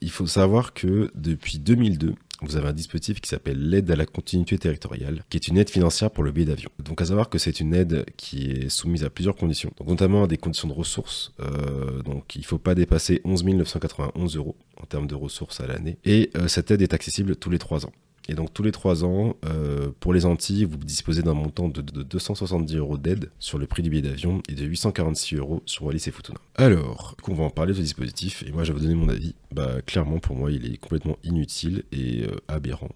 il 0.00 0.10
faut 0.10 0.26
savoir 0.26 0.72
que 0.72 1.10
depuis 1.14 1.58
2002, 1.58 2.14
vous 2.42 2.56
avez 2.56 2.68
un 2.68 2.72
dispositif 2.72 3.20
qui 3.20 3.28
s'appelle 3.28 3.68
l'aide 3.68 3.90
à 3.90 3.96
la 3.96 4.06
continuité 4.06 4.58
territoriale, 4.58 5.24
qui 5.30 5.36
est 5.36 5.48
une 5.48 5.58
aide 5.58 5.70
financière 5.70 6.10
pour 6.10 6.24
le 6.24 6.32
billet 6.32 6.46
d'avion. 6.46 6.70
Donc 6.78 7.00
à 7.00 7.06
savoir 7.06 7.28
que 7.28 7.38
c'est 7.38 7.60
une 7.60 7.74
aide 7.74 8.04
qui 8.16 8.50
est 8.50 8.68
soumise 8.68 9.04
à 9.04 9.10
plusieurs 9.10 9.36
conditions, 9.36 9.72
notamment 9.86 10.24
à 10.24 10.26
des 10.26 10.36
conditions 10.36 10.68
de 10.68 10.72
ressources. 10.74 11.32
Euh, 11.40 12.02
donc 12.02 12.34
il 12.36 12.40
ne 12.40 12.46
faut 12.46 12.58
pas 12.58 12.74
dépasser 12.74 13.20
11 13.24 13.44
991 13.44 14.36
euros 14.36 14.56
en 14.80 14.86
termes 14.86 15.06
de 15.06 15.14
ressources 15.14 15.60
à 15.60 15.66
l'année. 15.66 15.98
Et 16.04 16.30
cette 16.46 16.70
aide 16.70 16.82
est 16.82 16.94
accessible 16.94 17.36
tous 17.36 17.50
les 17.50 17.58
trois 17.58 17.86
ans. 17.86 17.92
Et 18.28 18.34
donc 18.34 18.54
tous 18.54 18.62
les 18.62 18.72
trois 18.72 19.04
ans, 19.04 19.36
euh, 19.44 19.90
pour 19.98 20.12
les 20.12 20.26
Antilles, 20.26 20.64
vous 20.64 20.76
disposez 20.76 21.22
d'un 21.22 21.34
montant 21.34 21.68
de, 21.68 21.80
270 21.80 22.76
euros 22.76 22.96
d'aide 22.96 23.30
sur 23.38 23.58
le 23.58 23.66
prix 23.66 23.82
du 23.82 23.90
billet 23.90 24.02
d'avion 24.02 24.42
et 24.48 24.54
de 24.54 24.64
846 24.64 25.36
euros 25.36 25.62
sur 25.66 25.84
Wallis 25.84 26.04
et 26.06 26.10
Futuna. 26.10 26.38
Alors, 26.54 27.16
on 27.28 27.34
va 27.34 27.44
en 27.44 27.50
parler 27.50 27.72
de 27.72 27.78
ce 27.78 27.82
dispositif 27.82 28.44
et 28.46 28.52
moi 28.52 28.64
je 28.64 28.72
vais 28.72 28.78
vous 28.78 28.84
donner 28.84 28.94
mon 28.94 29.08
avis. 29.08 29.34
Bah 29.50 29.82
clairement 29.84 30.18
pour 30.18 30.36
moi 30.36 30.52
il 30.52 30.72
est 30.72 30.76
complètement 30.76 31.18
inutile 31.24 31.84
et 31.90 32.22
euh, 32.22 32.36
aberrant. 32.48 32.90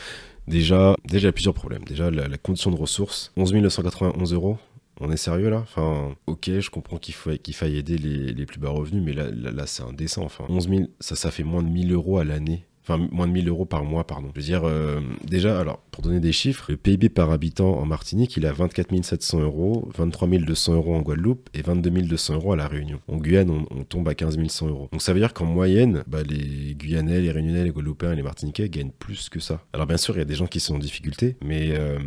déjà, 0.48 0.96
déjà 1.04 1.20
il 1.20 1.24
y 1.24 1.28
a 1.28 1.32
plusieurs 1.32 1.54
problèmes. 1.54 1.84
Déjà 1.84 2.10
la, 2.10 2.36
condition 2.38 2.70
de 2.70 2.76
ressources, 2.76 3.32
11 3.36 3.54
991 3.54 4.32
euros. 4.32 4.58
On 5.00 5.10
est 5.10 5.16
sérieux 5.16 5.48
là? 5.48 5.58
Enfin, 5.58 6.14
ok, 6.26 6.50
je 6.60 6.70
comprends 6.70 6.98
qu'il 6.98 7.14
qu'il 7.38 7.54
faille 7.54 7.76
aider 7.76 7.98
les, 7.98 8.46
plus 8.46 8.60
bas 8.60 8.68
revenus, 8.68 9.02
mais 9.02 9.12
là, 9.14 9.30
là, 9.32 9.66
c'est 9.66 9.82
indécent. 9.82 10.22
Enfin, 10.22 10.44
11 10.48 10.68
000, 10.68 10.82
ça, 11.00 11.16
ça 11.16 11.30
fait 11.30 11.42
moins 11.42 11.62
de 11.62 11.68
1000 11.68 11.92
euros 11.92 12.18
à 12.18 12.24
l'année 12.24 12.66
Enfin, 12.82 13.08
moins 13.12 13.28
de 13.28 13.32
1000 13.32 13.48
euros 13.48 13.64
par 13.64 13.84
mois, 13.84 14.04
pardon. 14.06 14.28
Je 14.34 14.40
veux 14.40 14.44
dire, 14.44 14.62
euh, 14.64 15.00
déjà, 15.24 15.60
alors, 15.60 15.78
pour 15.92 16.02
donner 16.02 16.18
des 16.18 16.32
chiffres, 16.32 16.66
le 16.68 16.76
PIB 16.76 17.10
par 17.10 17.30
habitant 17.30 17.78
en 17.78 17.86
Martinique, 17.86 18.36
il 18.36 18.44
a 18.44 18.52
24 18.52 19.04
700 19.04 19.40
euros, 19.40 19.88
23 19.96 20.28
200 20.28 20.74
euros 20.74 20.96
en 20.96 21.02
Guadeloupe 21.02 21.48
et 21.54 21.62
22 21.62 21.90
200 21.90 22.34
euros 22.34 22.52
à 22.52 22.56
La 22.56 22.66
Réunion. 22.66 23.00
En 23.06 23.18
Guyane, 23.18 23.50
on, 23.50 23.84
tombe 23.84 24.08
à 24.08 24.14
15 24.14 24.36
100 24.48 24.68
euros. 24.68 24.88
Donc, 24.90 25.00
ça 25.00 25.12
veut 25.12 25.20
dire 25.20 25.32
qu'en 25.32 25.44
moyenne, 25.44 26.02
bah, 26.08 26.22
les 26.28 26.74
Guyanais, 26.74 27.20
les 27.20 27.30
Réunionnais, 27.30 27.64
les 27.64 27.70
Guadeloupéens 27.70 28.12
et 28.12 28.16
les 28.16 28.22
Martiniquais 28.22 28.68
gagnent 28.68 28.90
plus 28.98 29.28
que 29.28 29.38
ça. 29.38 29.62
Alors, 29.72 29.86
bien 29.86 29.96
sûr, 29.96 30.16
il 30.16 30.18
y 30.18 30.22
a 30.22 30.26
des 30.26 30.34
gens 30.34 30.46
qui 30.46 30.58
sont 30.58 30.74
en 30.74 30.78
difficulté, 30.78 31.36
mais 31.44 31.68
euh, 31.72 31.98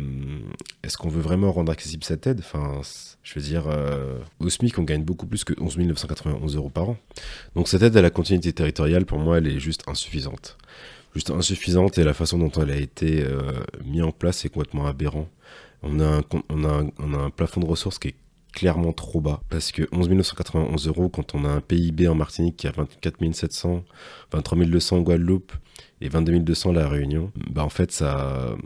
est-ce 0.82 0.98
qu'on 0.98 1.08
veut 1.08 1.22
vraiment 1.22 1.52
rendre 1.52 1.72
accessible 1.72 2.04
cette 2.04 2.26
aide? 2.26 2.40
Enfin, 2.40 2.82
je 3.26 3.34
veux 3.34 3.44
dire, 3.44 3.64
euh, 3.66 4.20
au 4.38 4.48
SMIC, 4.48 4.78
on 4.78 4.84
gagne 4.84 5.02
beaucoup 5.02 5.26
plus 5.26 5.42
que 5.42 5.52
11 5.60 5.78
991 5.78 6.54
euros 6.54 6.70
par 6.70 6.90
an. 6.90 6.96
Donc, 7.56 7.66
cette 7.66 7.82
aide 7.82 7.96
à 7.96 8.02
la 8.02 8.10
continuité 8.10 8.52
territoriale, 8.52 9.04
pour 9.04 9.18
moi, 9.18 9.38
elle 9.38 9.48
est 9.48 9.58
juste 9.58 9.82
insuffisante 9.88 10.56
juste 11.12 11.30
insuffisante 11.30 11.96
et 11.96 12.04
la 12.04 12.12
façon 12.12 12.36
dont 12.36 12.50
elle 12.50 12.70
a 12.70 12.76
été 12.76 13.24
euh, 13.24 13.64
mise 13.86 14.02
en 14.02 14.12
place 14.12 14.44
est 14.44 14.50
complètement 14.50 14.86
aberrant. 14.86 15.28
On 15.82 15.98
a, 15.98 16.18
un, 16.18 16.22
on, 16.50 16.64
a 16.64 16.84
on 16.98 17.14
a 17.14 17.16
un 17.16 17.30
plafond 17.30 17.60
de 17.62 17.66
ressources 17.66 17.98
qui 17.98 18.08
est 18.08 18.14
clairement 18.56 18.94
trop 18.94 19.20
bas 19.20 19.42
parce 19.50 19.70
que 19.70 19.82
11 19.92 20.08
991 20.08 20.88
euros 20.88 21.10
quand 21.10 21.34
on 21.34 21.44
a 21.44 21.48
un 21.48 21.60
PIB 21.60 22.08
en 22.08 22.14
Martinique 22.14 22.56
qui 22.56 22.66
a 22.66 22.72
24 22.72 23.34
700, 23.34 23.84
23 24.32 24.64
200 24.64 24.96
en 24.96 25.00
Guadeloupe 25.02 25.52
et 26.00 26.08
22 26.08 26.40
200 26.40 26.70
à 26.70 26.72
la 26.72 26.88
Réunion, 26.88 27.30
bah 27.50 27.62
en 27.64 27.68
fait 27.68 27.92
ça, 27.92 28.56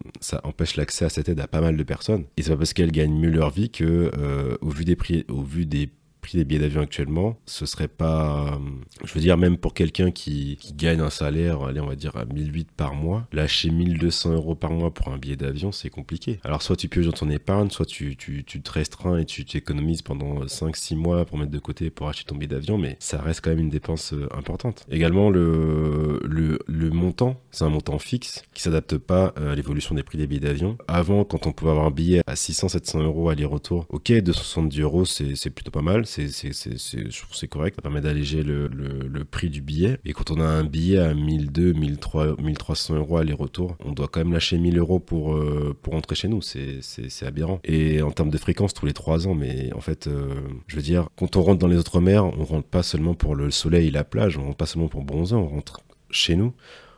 empêche 0.44 0.76
l'accès 0.76 1.04
à 1.04 1.08
cette 1.08 1.28
aide 1.28 1.40
à 1.40 1.48
pas 1.48 1.60
mal 1.60 1.76
de 1.76 1.82
personnes. 1.82 2.24
Et 2.36 2.42
c'est 2.42 2.50
pas 2.50 2.56
parce 2.56 2.72
qu'elles 2.72 2.92
gagnent 2.92 3.18
mieux 3.18 3.30
leur 3.30 3.50
vie 3.50 3.70
que 3.70 4.12
euh, 4.16 4.56
au 4.60 4.70
vu 4.70 4.84
des 4.84 4.94
prix, 4.94 5.24
au 5.28 5.42
vu 5.42 5.66
des 5.66 5.90
prix 6.20 6.38
des 6.38 6.44
billets 6.44 6.60
d'avion 6.60 6.82
actuellement, 6.82 7.38
ce 7.46 7.66
serait 7.66 7.88
pas, 7.88 8.54
euh, 8.54 8.58
je 9.04 9.12
veux 9.12 9.20
dire, 9.20 9.36
même 9.36 9.56
pour 9.56 9.74
quelqu'un 9.74 10.10
qui, 10.10 10.58
gagne 10.74 11.00
un 11.00 11.10
salaire, 11.10 11.62
allez, 11.62 11.80
on 11.80 11.86
va 11.86 11.96
dire 11.96 12.16
à 12.16 12.24
1008 12.24 12.70
par 12.76 12.94
mois, 12.94 13.26
lâcher 13.32 13.70
1200 13.70 14.32
euros 14.32 14.54
par 14.54 14.70
mois 14.70 14.92
pour 14.92 15.08
un 15.08 15.18
billet 15.18 15.36
d'avion, 15.36 15.72
c'est 15.72 15.90
compliqué. 15.90 16.38
Alors, 16.44 16.62
soit 16.62 16.76
tu 16.76 16.88
pioches 16.88 17.06
dans 17.06 17.12
ton 17.12 17.30
épargne, 17.30 17.70
soit 17.70 17.86
tu, 17.86 18.16
tu, 18.16 18.44
te 18.44 18.70
restreins 18.70 19.18
et 19.18 19.24
tu 19.24 19.44
t'économises 19.44 20.02
pendant 20.02 20.44
5-6 20.44 20.96
mois 20.96 21.24
pour 21.24 21.38
mettre 21.38 21.50
de 21.50 21.58
côté 21.58 21.90
pour 21.90 22.08
acheter 22.08 22.24
ton 22.24 22.36
billet 22.36 22.48
d'avion, 22.48 22.78
mais 22.78 22.96
ça 23.00 23.20
reste 23.20 23.40
quand 23.42 23.50
même 23.50 23.58
une 23.58 23.70
dépense 23.70 24.12
euh, 24.12 24.28
importante. 24.36 24.84
Également, 24.90 25.30
le, 25.30 26.20
le, 26.24 26.58
le 26.66 26.90
montant, 26.90 27.40
c'est 27.50 27.64
un 27.64 27.68
montant 27.68 27.98
fixe 27.98 28.44
qui 28.54 28.62
s'adapte 28.62 28.96
pas 28.98 29.32
euh, 29.38 29.52
à 29.52 29.54
l'évolution 29.54 29.94
des 29.94 30.02
prix 30.02 30.18
des 30.18 30.26
billets 30.26 30.40
d'avion. 30.40 30.76
Avant, 30.88 31.24
quand 31.24 31.46
on 31.46 31.52
pouvait 31.52 31.70
avoir 31.70 31.86
un 31.86 31.90
billet 31.90 32.22
à 32.26 32.34
600-700 32.34 33.02
euros 33.02 33.28
aller-retour, 33.30 33.86
ok, 33.88 34.12
270 34.12 34.80
euros, 34.80 35.04
c'est 35.04 35.50
plutôt 35.50 35.70
pas 35.70 35.82
mal 35.82 36.06
c'est, 36.10 37.10
trouve 37.10 37.34
c'est 37.34 37.48
correct. 37.48 37.76
Ça 37.76 37.82
permet 37.82 38.00
d'alléger 38.00 38.42
le, 38.42 38.66
le, 38.68 39.24
prix 39.24 39.48
du 39.48 39.60
billet. 39.60 39.98
Et 40.04 40.12
quand 40.12 40.30
on 40.30 40.40
a 40.40 40.44
un 40.44 40.64
billet 40.64 40.98
à 40.98 41.14
1200, 41.14 42.36
1300 42.42 42.96
euros 42.96 43.18
aller-retour, 43.18 43.76
on 43.84 43.92
doit 43.92 44.08
quand 44.08 44.20
même 44.20 44.32
lâcher 44.32 44.58
1000 44.58 44.78
euros 44.78 44.98
pour, 44.98 45.34
euh, 45.34 45.76
pour 45.82 45.92
rentrer 45.92 46.16
chez 46.16 46.28
nous. 46.28 46.42
C'est, 46.42 46.80
aberrant. 47.22 47.60
Et 47.64 48.02
en 48.02 48.10
termes 48.10 48.30
de 48.30 48.38
fréquence, 48.38 48.74
tous 48.74 48.86
les 48.86 48.92
3 48.92 49.28
ans, 49.28 49.34
mais 49.34 49.72
en 49.74 49.80
fait, 49.80 50.06
euh, 50.06 50.34
je 50.66 50.76
veux 50.76 50.82
dire, 50.82 51.08
quand 51.16 51.36
on 51.36 51.42
rentre 51.42 51.58
dans 51.58 51.68
les 51.68 51.76
autres 51.76 52.00
mers, 52.00 52.24
on 52.24 52.44
rentre 52.44 52.66
pas 52.66 52.82
seulement 52.82 53.14
pour 53.14 53.34
le 53.34 53.50
soleil 53.50 53.88
et 53.88 53.90
la 53.90 54.04
plage, 54.04 54.38
on 54.38 54.44
rentre 54.44 54.56
pas 54.56 54.66
seulement 54.66 54.88
pour 54.88 55.02
bronzer, 55.04 55.36
on 55.36 55.48
rentre 55.48 55.80
chez 56.10 56.34
nous. 56.34 56.52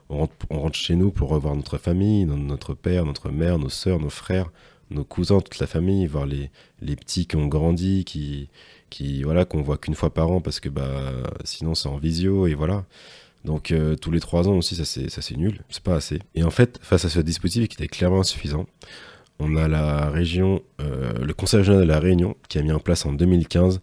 On 0.09 0.19
rentre, 0.19 0.35
on 0.51 0.73
chez 0.73 0.95
nous 0.95 1.11
pour 1.11 1.31
revoir 1.31 1.57
notre 1.57 1.79
famille, 1.79 2.25
notre 2.27 2.75
père, 2.75 3.05
notre 3.05 3.31
mère, 3.31 3.59
nos 3.59 3.69
soeurs, 3.69 3.99
nos 3.99 4.11
frères, 4.11 4.51
nos 4.91 5.05
cousins, 5.05 5.41
toute 5.41 5.59
la 5.59 5.67
famille, 5.67 6.07
voir 6.07 6.27
les, 6.27 6.51
les 6.81 6.97
petits 6.97 7.27
qui 7.27 7.37
ont 7.37 7.47
grandi, 7.47 8.05
qui, 8.05 8.49
qui 8.93 9.23
voilà 9.23 9.47
qu'on 9.47 9.63
voit 9.63 9.79
qu'une 9.79 9.95
fois 9.95 10.13
par 10.13 10.31
an 10.31 10.41
parce 10.43 10.61
que 10.61 10.69
bah 10.69 11.03
sinon 11.45 11.75
c'est 11.75 11.89
en 11.89 11.97
visio 11.97 12.47
et 12.47 12.55
voilà. 12.55 12.85
Donc 13.45 13.73
euh, 13.73 13.97
tous 13.97 14.11
les 14.13 14.21
trois 14.21 14.49
ans 14.49 14.57
aussi, 14.57 14.77
ça 14.77 14.85
c'est 14.85 15.11
ça 15.11 15.23
c'est 15.23 15.37
nul, 15.37 15.63
c'est 15.71 15.83
pas 15.83 15.97
assez. 15.97 16.21
Et 16.35 16.45
en 16.45 16.51
fait, 16.51 16.79
face 16.83 17.05
à 17.07 17.09
ce 17.09 17.19
dispositif 17.19 17.69
qui 17.69 17.83
était 17.83 17.89
clairement 17.89 18.21
insuffisant, 18.21 18.67
on 19.39 19.57
a 19.57 19.67
la 19.67 20.11
région, 20.11 20.63
euh, 20.81 21.13
le 21.25 21.35
Conseil 21.35 21.61
régional 21.61 21.83
de 21.83 21.89
la 21.89 21.99
Réunion 21.99 22.37
qui 22.49 22.59
a 22.59 22.63
mis 22.63 22.71
en 22.71 22.79
place 22.79 23.07
en 23.07 23.13
2015 23.13 23.81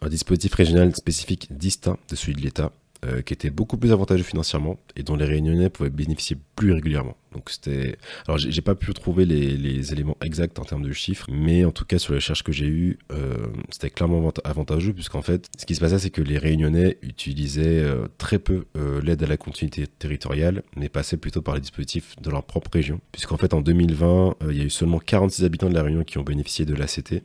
un 0.00 0.08
dispositif 0.08 0.54
régional 0.54 0.94
spécifique 0.94 1.48
distinct 1.50 1.98
de 2.08 2.16
celui 2.16 2.34
de 2.34 2.40
l'État 2.40 2.72
euh, 3.04 3.22
qui 3.22 3.32
était 3.32 3.50
beaucoup 3.50 3.76
plus 3.76 3.92
avantageux 3.92 4.24
financièrement 4.24 4.76
et 4.96 5.04
dont 5.04 5.14
les 5.14 5.24
Réunionnais 5.24 5.70
pouvaient 5.70 5.88
bénéficier 5.88 6.36
plus 6.56 6.72
régulièrement. 6.72 7.16
Donc 7.30 7.48
c'était, 7.48 7.96
alors 8.26 8.38
j'ai 8.38 8.60
pas 8.60 8.74
pu 8.74 8.92
trouver 8.92 9.24
les, 9.24 9.92
éléments 9.92 10.16
exacts 10.20 10.58
en 10.58 10.64
termes 10.64 10.82
de 10.82 10.92
chiffres, 10.92 11.26
mais 11.30 11.64
en 11.64 11.70
tout 11.70 11.84
cas 11.84 11.98
sur 11.98 12.12
les 12.12 12.18
recherches 12.18 12.42
que 12.42 12.50
j'ai 12.50 12.66
eues, 12.66 12.98
euh, 13.12 13.46
c'était 13.70 13.90
clairement 13.90 14.32
avantageux 14.42 14.92
puisqu'en 14.92 15.22
fait, 15.22 15.46
ce 15.56 15.64
qui 15.64 15.76
se 15.76 15.80
passait, 15.80 16.00
c'est 16.00 16.10
que 16.10 16.22
les 16.22 16.38
Réunionnais 16.38 16.98
utilisaient 17.02 17.84
euh, 17.84 18.08
très 18.18 18.40
peu 18.40 18.64
l'aide 19.00 19.22
à 19.22 19.28
la 19.28 19.36
continuité 19.36 19.86
territoriale, 19.86 20.64
mais 20.74 20.88
passaient 20.88 21.18
plutôt 21.18 21.40
par 21.40 21.54
les 21.54 21.60
dispositifs 21.60 22.16
de 22.20 22.30
leur 22.30 22.42
propre 22.42 22.70
région, 22.72 23.00
puisqu'en 23.12 23.36
fait 23.36 23.54
en 23.54 23.60
2020, 23.60 24.38
il 24.50 24.56
y 24.56 24.60
a 24.60 24.64
eu 24.64 24.70
seulement 24.70 24.98
46 24.98 25.44
habitants 25.44 25.68
de 25.68 25.74
la 25.74 25.84
Réunion 25.84 26.02
qui 26.02 26.18
ont 26.18 26.24
bénéficié 26.24 26.64
de 26.64 26.74
l'ACT 26.74 27.22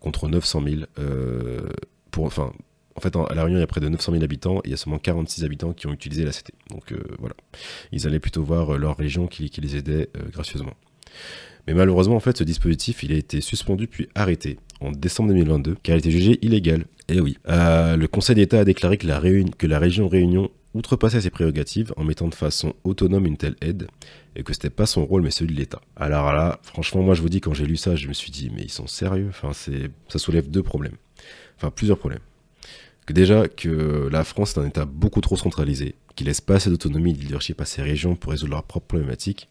contre 0.00 0.28
900 0.28 0.62
000 0.64 0.82
pour, 2.10 2.24
enfin 2.24 2.52
en 2.96 3.00
fait, 3.00 3.14
à 3.16 3.34
La 3.34 3.44
Réunion, 3.44 3.58
il 3.58 3.60
y 3.60 3.64
a 3.64 3.66
près 3.66 3.80
de 3.80 3.88
900 3.88 4.12
000 4.12 4.24
habitants 4.24 4.58
et 4.58 4.68
il 4.68 4.70
y 4.70 4.74
a 4.74 4.76
seulement 4.76 4.98
46 4.98 5.44
habitants 5.44 5.72
qui 5.72 5.86
ont 5.86 5.92
utilisé 5.92 6.24
la 6.24 6.30
CT. 6.30 6.52
Donc 6.70 6.92
euh, 6.92 6.98
voilà, 7.18 7.34
ils 7.90 8.06
allaient 8.06 8.20
plutôt 8.20 8.42
voir 8.42 8.74
euh, 8.74 8.78
leur 8.78 8.96
région 8.96 9.26
qui, 9.26 9.50
les 9.60 9.76
aidait 9.76 10.08
euh, 10.16 10.22
gracieusement. 10.30 10.74
Mais 11.66 11.74
malheureusement, 11.74 12.16
en 12.16 12.20
fait, 12.20 12.36
ce 12.36 12.44
dispositif, 12.44 13.02
il 13.02 13.12
a 13.12 13.16
été 13.16 13.40
suspendu 13.40 13.86
puis 13.86 14.08
arrêté 14.14 14.58
en 14.80 14.90
décembre 14.90 15.28
2022 15.30 15.76
car 15.82 15.94
il 15.94 15.96
a 15.96 15.98
été 15.98 16.10
jugé 16.10 16.38
illégal. 16.42 16.84
Eh 17.08 17.20
oui, 17.20 17.36
le 17.46 18.06
Conseil 18.06 18.36
d'État 18.36 18.60
a 18.60 18.64
déclaré 18.64 18.96
que 18.96 19.06
la, 19.66 19.78
région 19.78 20.08
Réunion 20.08 20.50
outrepassait 20.74 21.20
ses 21.20 21.30
prérogatives 21.30 21.92
en 21.96 22.04
mettant 22.04 22.28
de 22.28 22.34
façon 22.34 22.74
autonome 22.84 23.26
une 23.26 23.36
telle 23.36 23.56
aide 23.60 23.86
et 24.34 24.42
que 24.42 24.52
c'était 24.52 24.70
pas 24.70 24.86
son 24.86 25.04
rôle 25.04 25.22
mais 25.22 25.30
celui 25.30 25.54
de 25.54 25.60
l'État. 25.60 25.80
Alors 25.96 26.32
là, 26.32 26.58
franchement, 26.62 27.02
moi 27.02 27.14
je 27.14 27.22
vous 27.22 27.28
dis 27.28 27.40
quand 27.40 27.54
j'ai 27.54 27.66
lu 27.66 27.76
ça, 27.76 27.94
je 27.94 28.08
me 28.08 28.12
suis 28.12 28.30
dit 28.30 28.50
mais 28.54 28.62
ils 28.62 28.70
sont 28.70 28.86
sérieux. 28.86 29.28
Enfin, 29.28 29.52
ça 29.52 30.18
soulève 30.18 30.50
deux 30.50 30.62
problèmes. 30.62 30.96
Enfin, 31.58 31.70
plusieurs 31.70 31.98
problèmes 31.98 32.22
que 33.06 33.12
déjà 33.12 33.48
que 33.48 34.08
la 34.10 34.24
France 34.24 34.56
est 34.56 34.60
un 34.60 34.66
État 34.66 34.84
beaucoup 34.84 35.20
trop 35.20 35.36
centralisé, 35.36 35.94
qui 36.14 36.24
laisse 36.24 36.40
pas 36.40 36.56
assez 36.56 36.70
d'autonomie 36.70 37.10
et 37.10 37.14
de 37.14 37.20
leadership 37.20 37.60
à 37.60 37.64
ses 37.64 37.82
régions 37.82 38.14
pour 38.14 38.32
résoudre 38.32 38.52
leurs 38.52 38.64
propres 38.64 38.86
problématiques. 38.86 39.48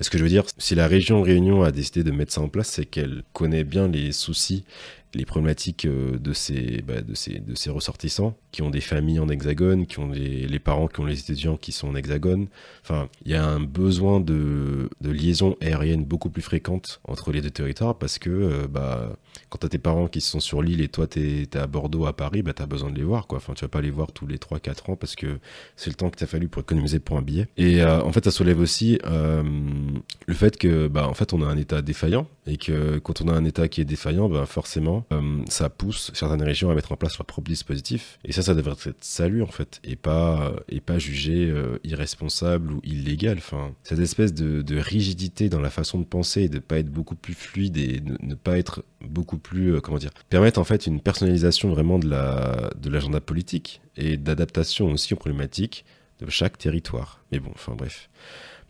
ce 0.00 0.10
que 0.10 0.18
je 0.18 0.22
veux 0.22 0.28
dire, 0.28 0.44
si 0.58 0.74
la 0.74 0.86
région 0.86 1.22
Réunion 1.22 1.62
a 1.62 1.70
décidé 1.70 2.02
de 2.02 2.10
mettre 2.10 2.32
ça 2.32 2.40
en 2.40 2.48
place, 2.48 2.68
c'est 2.68 2.86
qu'elle 2.86 3.22
connaît 3.32 3.64
bien 3.64 3.88
les 3.88 4.12
soucis 4.12 4.64
les 5.14 5.24
problématiques 5.24 5.86
euh, 5.86 6.18
de 6.18 6.32
ces, 6.32 6.82
bah, 6.86 7.00
de, 7.00 7.14
ces, 7.14 7.40
de 7.40 7.54
ces 7.54 7.70
ressortissants 7.70 8.36
qui 8.52 8.62
ont 8.62 8.70
des 8.70 8.80
familles 8.80 9.18
en 9.18 9.28
hexagone, 9.28 9.86
qui 9.86 9.98
ont 9.98 10.10
les 10.10 10.58
parents 10.58 10.88
qui 10.88 11.00
ont 11.00 11.04
les 11.04 11.18
étudiants 11.18 11.56
qui 11.56 11.72
sont 11.72 11.88
en 11.88 11.94
hexagone. 11.94 12.48
Enfin, 12.82 13.08
il 13.24 13.32
y 13.32 13.34
a 13.34 13.44
un 13.44 13.60
besoin 13.60 14.20
de, 14.20 14.88
de 15.00 15.10
liaison 15.10 15.56
aérienne 15.60 16.04
beaucoup 16.04 16.30
plus 16.30 16.42
fréquente 16.42 17.00
entre 17.04 17.32
les 17.32 17.40
deux 17.40 17.50
territoires 17.50 17.98
parce 17.98 18.18
que 18.18 18.30
euh, 18.30 18.66
bah, 18.68 19.16
quand 19.48 19.58
tu 19.58 19.66
as 19.66 19.68
tes 19.68 19.78
parents 19.78 20.08
qui 20.08 20.20
sont 20.20 20.40
sur 20.40 20.62
l'île 20.62 20.80
et 20.80 20.88
toi 20.88 21.06
tu 21.06 21.20
es, 21.20 21.56
à 21.56 21.66
Bordeaux, 21.66 22.06
à 22.06 22.12
Paris, 22.12 22.42
bah, 22.42 22.52
tu 22.52 22.62
as 22.62 22.66
besoin 22.66 22.90
de 22.90 22.96
les 22.96 23.04
voir. 23.04 23.26
Quoi. 23.26 23.38
Enfin, 23.38 23.54
tu 23.54 23.64
vas 23.64 23.68
pas 23.68 23.80
les 23.80 23.90
voir 23.90 24.12
tous 24.12 24.26
les 24.26 24.38
3-4 24.38 24.92
ans 24.92 24.96
parce 24.96 25.16
que 25.16 25.38
c'est 25.76 25.90
le 25.90 25.96
temps 25.96 26.10
que 26.10 26.16
tu 26.16 26.24
as 26.24 26.28
fallu 26.28 26.48
pour 26.48 26.62
économiser 26.62 27.00
pour 27.00 27.16
un 27.16 27.22
billet. 27.22 27.48
Et 27.56 27.82
euh, 27.82 28.02
en 28.02 28.12
fait, 28.12 28.24
ça 28.24 28.30
soulève 28.30 28.60
aussi 28.60 28.98
le 29.04 30.34
fait 30.34 30.56
que 30.56 30.88
bah, 30.88 31.08
en 31.08 31.14
fait, 31.14 31.32
on 31.32 31.42
a 31.42 31.46
un 31.46 31.56
État 31.56 31.82
défaillant 31.82 32.26
et 32.50 32.56
que 32.56 32.98
quand 32.98 33.20
on 33.20 33.28
a 33.28 33.32
un 33.32 33.44
État 33.44 33.68
qui 33.68 33.80
est 33.80 33.84
défaillant, 33.84 34.28
bah, 34.28 34.44
forcément, 34.44 35.06
euh, 35.12 35.42
ça 35.48 35.70
pousse 35.70 36.10
certaines 36.14 36.42
régions 36.42 36.68
à 36.68 36.74
mettre 36.74 36.90
en 36.90 36.96
place 36.96 37.16
leur 37.16 37.24
propre 37.24 37.48
dispositif. 37.48 38.18
Et 38.24 38.32
ça, 38.32 38.42
ça 38.42 38.54
devrait 38.54 38.74
être 38.86 39.04
salué 39.04 39.42
en 39.42 39.46
fait, 39.46 39.80
et 39.84 39.94
pas, 39.94 40.52
et 40.68 40.80
pas 40.80 40.98
jugé 40.98 41.48
euh, 41.48 41.78
irresponsable 41.84 42.72
ou 42.72 42.80
illégal. 42.82 43.38
Enfin, 43.38 43.72
cette 43.84 44.00
espèce 44.00 44.34
de, 44.34 44.80
rigidité 44.80 45.48
dans 45.48 45.60
la 45.60 45.70
façon 45.70 45.98
de 45.98 46.04
penser 46.04 46.42
et 46.42 46.48
de 46.48 46.58
pas 46.58 46.78
être 46.78 46.90
beaucoup 46.90 47.14
plus 47.14 47.34
fluide 47.34 47.76
et 47.76 48.00
ne, 48.22 48.34
pas 48.34 48.58
être 48.58 48.82
beaucoup 49.00 49.38
plus, 49.38 49.74
euh, 49.74 49.80
comment 49.80 49.98
dire, 49.98 50.10
permettre 50.28 50.58
en 50.58 50.64
fait 50.64 50.86
une 50.86 51.00
personnalisation 51.00 51.68
vraiment 51.70 51.98
de 51.98 52.08
la 52.08 52.70
de 52.80 52.88
l'agenda 52.88 53.20
politique 53.20 53.82
et 53.96 54.16
d'adaptation 54.16 54.90
aussi 54.90 55.12
aux 55.12 55.16
problématiques 55.16 55.84
de 56.20 56.30
chaque 56.30 56.58
territoire. 56.58 57.22
Mais 57.30 57.38
bon, 57.38 57.50
enfin 57.54 57.74
bref. 57.76 58.08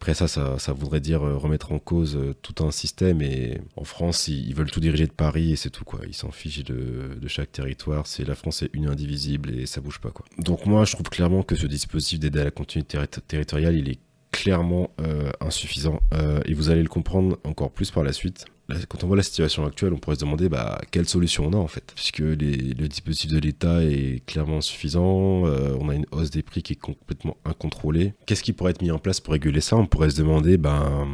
Après 0.00 0.14
ça, 0.14 0.28
ça, 0.28 0.72
voudrait 0.72 1.00
dire 1.00 1.22
euh, 1.22 1.36
remettre 1.36 1.72
en 1.72 1.78
cause 1.78 2.16
euh, 2.16 2.34
tout 2.40 2.64
un 2.64 2.70
système 2.70 3.20
et 3.20 3.60
en 3.76 3.84
France, 3.84 4.28
ils, 4.28 4.54
veulent 4.54 4.70
tout 4.70 4.80
diriger 4.80 5.06
de 5.06 5.12
Paris 5.12 5.52
et 5.52 5.56
c'est 5.56 5.68
tout 5.68 5.84
quoi. 5.84 6.00
Ils 6.08 6.14
s'en 6.14 6.30
fichent 6.30 6.64
de, 6.64 7.18
chaque 7.26 7.52
territoire. 7.52 8.06
C'est 8.06 8.24
la 8.24 8.34
France 8.34 8.62
est 8.62 8.70
une 8.72 8.86
indivisible 8.86 9.50
et 9.50 9.66
ça 9.66 9.82
bouge 9.82 9.98
pas 10.00 10.10
quoi. 10.10 10.24
Donc 10.38 10.64
moi, 10.64 10.86
je 10.86 10.92
trouve 10.92 11.10
clairement 11.10 11.42
que 11.42 11.54
ce 11.54 11.66
dispositif 11.66 12.18
d'aide 12.18 12.38
à 12.38 12.44
la 12.44 12.50
continuité 12.50 12.98
territoriale, 13.28 13.76
il 13.76 13.90
est 13.90 13.98
clairement 14.32 14.90
euh, 15.02 15.30
insuffisant 15.42 16.00
et 16.46 16.54
vous 16.54 16.70
allez 16.70 16.82
le 16.82 16.88
comprendre 16.88 17.38
encore 17.44 17.70
plus 17.70 17.90
par 17.90 18.02
la 18.02 18.14
suite 18.14 18.46
quand 18.88 19.04
on 19.04 19.06
voit 19.06 19.16
la 19.16 19.22
situation 19.22 19.64
actuelle, 19.64 19.92
on 19.92 19.98
pourrait 19.98 20.16
se 20.16 20.20
demander 20.20 20.48
bah, 20.48 20.80
quelle 20.90 21.08
solution 21.08 21.46
on 21.46 21.52
a 21.52 21.56
en 21.56 21.66
fait. 21.66 21.92
Puisque 21.94 22.18
le 22.18 22.88
dispositif 22.88 23.30
de 23.30 23.38
l'État 23.38 23.82
est 23.82 24.24
clairement 24.26 24.58
insuffisant, 24.58 25.46
euh, 25.46 25.76
on 25.80 25.88
a 25.88 25.94
une 25.94 26.06
hausse 26.10 26.30
des 26.30 26.42
prix 26.42 26.62
qui 26.62 26.74
est 26.74 26.80
complètement 26.80 27.36
incontrôlée. 27.44 28.14
Qu'est-ce 28.26 28.42
qui 28.42 28.52
pourrait 28.52 28.72
être 28.72 28.82
mis 28.82 28.90
en 28.90 28.98
place 28.98 29.20
pour 29.20 29.32
réguler 29.32 29.60
ça? 29.60 29.76
On 29.76 29.86
pourrait 29.86 30.10
se 30.10 30.18
demander, 30.18 30.56
ben, 30.56 31.06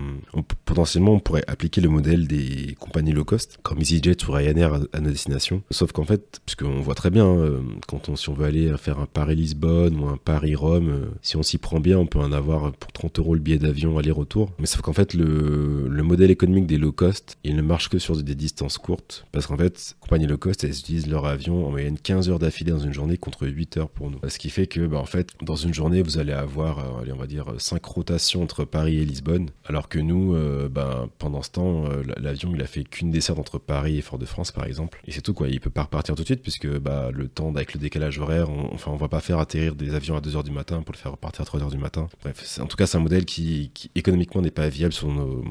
potentiellement, 0.65 1.13
on 1.13 1.21
pourrait 1.21 1.45
appliquer 1.47 1.81
le 1.81 1.89
modèle 1.89 2.27
des 2.27 2.77
compagnies 2.79 3.13
low 3.13 3.25
cost, 3.25 3.59
comme 3.63 3.81
EasyJet 3.81 4.17
ou 4.29 4.33
Ryanair 4.33 4.81
à, 4.93 5.01
nos 5.01 5.11
destinations. 5.11 5.63
Sauf 5.71 5.93
qu'en 5.93 6.05
fait, 6.05 6.41
puisqu'on 6.45 6.81
voit 6.81 6.95
très 6.95 7.11
bien, 7.11 7.27
euh, 7.27 7.61
quand 7.87 8.09
on, 8.09 8.17
si 8.17 8.29
on 8.29 8.35
veut 8.35 8.47
aller 8.47 8.73
faire 8.79 8.99
un 8.99 9.07
Paris-Lisbonne 9.07 9.99
ou 9.99 10.09
un 10.09 10.17
Paris-Rome, 10.17 10.89
euh, 10.89 11.07
si 11.23 11.37
on 11.37 11.43
s'y 11.43 11.59
prend 11.59 11.81
bien, 11.81 11.99
on 11.99 12.07
peut 12.07 12.19
en 12.19 12.33
avoir 12.33 12.73
pour 12.73 12.93
30 12.93 13.19
euros 13.19 13.35
le 13.35 13.41
billet 13.41 13.59
d'avion 13.59 13.99
aller-retour. 13.99 14.53
Mais 14.59 14.67
sauf 14.67 14.81
qu'en 14.81 14.93
fait, 14.93 15.15
le, 15.15 15.89
le 15.89 16.03
modèle 16.03 16.31
économique 16.31 16.67
des 16.67 16.79
low 16.79 16.93
cost, 16.93 17.39
ils 17.47 17.57
ne 17.57 17.63
marchent 17.63 17.89
que 17.89 17.99
sur 17.99 18.17
des 18.17 18.35
distances 18.35 18.79
courtes, 18.79 19.27
parce 19.33 19.47
qu'en 19.47 19.57
fait, 19.57 19.97
compagnie 20.01 20.27
low 20.27 20.37
cost, 20.37 20.65
elles 20.65 20.71
utilisent 20.71 21.07
leur 21.07 21.27
avion 21.27 21.67
en 21.67 21.71
moyenne 21.71 21.99
15 21.99 22.29
heures 22.29 22.39
d'affilée 22.39 22.73
dans 22.73 22.79
une 22.79 22.93
journée 22.93 23.17
contre 23.17 23.47
8 23.47 23.77
heures 23.77 23.89
pour 23.89 24.11
nous. 24.11 24.19
Ce 24.29 24.39
qui 24.39 24.51
fait 24.51 24.67
que, 24.67 24.87
bah, 24.87 24.99
en 24.99 25.05
fait, 25.05 25.31
dans 25.43 25.57
une 25.57 25.73
journée, 25.73 26.03
vous 26.03 26.19
allez 26.19 26.33
avoir, 26.33 26.79
euh, 26.79 27.03
allez, 27.03 27.13
on 27.13 27.17
va 27.17 27.27
dire, 27.27 27.47
5 27.59 27.85
rotations 27.85 28.43
entre 28.43 28.65
Paris 28.65 28.99
et 28.99 29.05
Lisbonne, 29.05 29.51
alors 29.65 29.89
que 29.89 29.99
nous, 29.99 30.35
euh, 30.35 30.69
bah, 30.69 31.09
pendant 31.19 31.43
ce 31.43 31.51
temps, 31.51 31.87
euh, 31.87 32.03
l'avion, 32.17 32.53
il 32.55 32.61
a 32.63 32.67
fait 32.67 32.85
qu'une 32.85 33.11
desserte 33.11 33.39
entre 33.39 33.59
Paris 33.59 33.99
et 33.99 34.03
Fort-de-France, 34.03 34.53
par 34.53 34.65
exemple. 34.65 35.01
Et 35.07 35.13
c'est 35.13 35.23
tout, 35.23 35.35
quoi. 35.35 35.49
Il 35.49 35.61
peut 35.61 35.71
pas 35.71 35.85
repartir 35.85 36.15
tout 36.17 36.23
de 36.23 36.27
suite, 36.27 36.43
puisque 36.43 36.69
bah, 36.79 37.11
le 37.13 37.29
temps, 37.29 37.55
avec 37.55 37.75
le 37.75 37.81
décalage 37.81 38.19
horaire, 38.19 38.51
on, 38.51 38.75
enfin, 38.75 38.91
on 38.91 38.97
va 38.97 39.09
pas 39.09 39.21
faire 39.21 39.39
atterrir 39.39 39.75
des 39.77 39.95
avions 39.95 40.17
à 40.17 40.21
2 40.21 40.37
heures 40.37 40.45
du 40.45 40.51
matin 40.51 40.83
pour 40.83 40.93
le 40.93 40.99
faire 40.99 41.13
repartir 41.13 41.43
à 41.43 41.45
3 41.45 41.63
heures 41.63 41.71
du 41.71 41.79
matin. 41.79 42.09
Bref, 42.23 42.59
en 42.61 42.67
tout 42.67 42.77
cas, 42.77 42.87
c'est 42.87 42.97
un 42.97 43.01
modèle 43.01 43.25
qui, 43.25 43.71
qui 43.73 43.91
économiquement 43.95 44.43
n'est 44.43 44.51
pas 44.51 44.69
viable 44.69 44.93
sur 44.93 45.09
nos, 45.09 45.45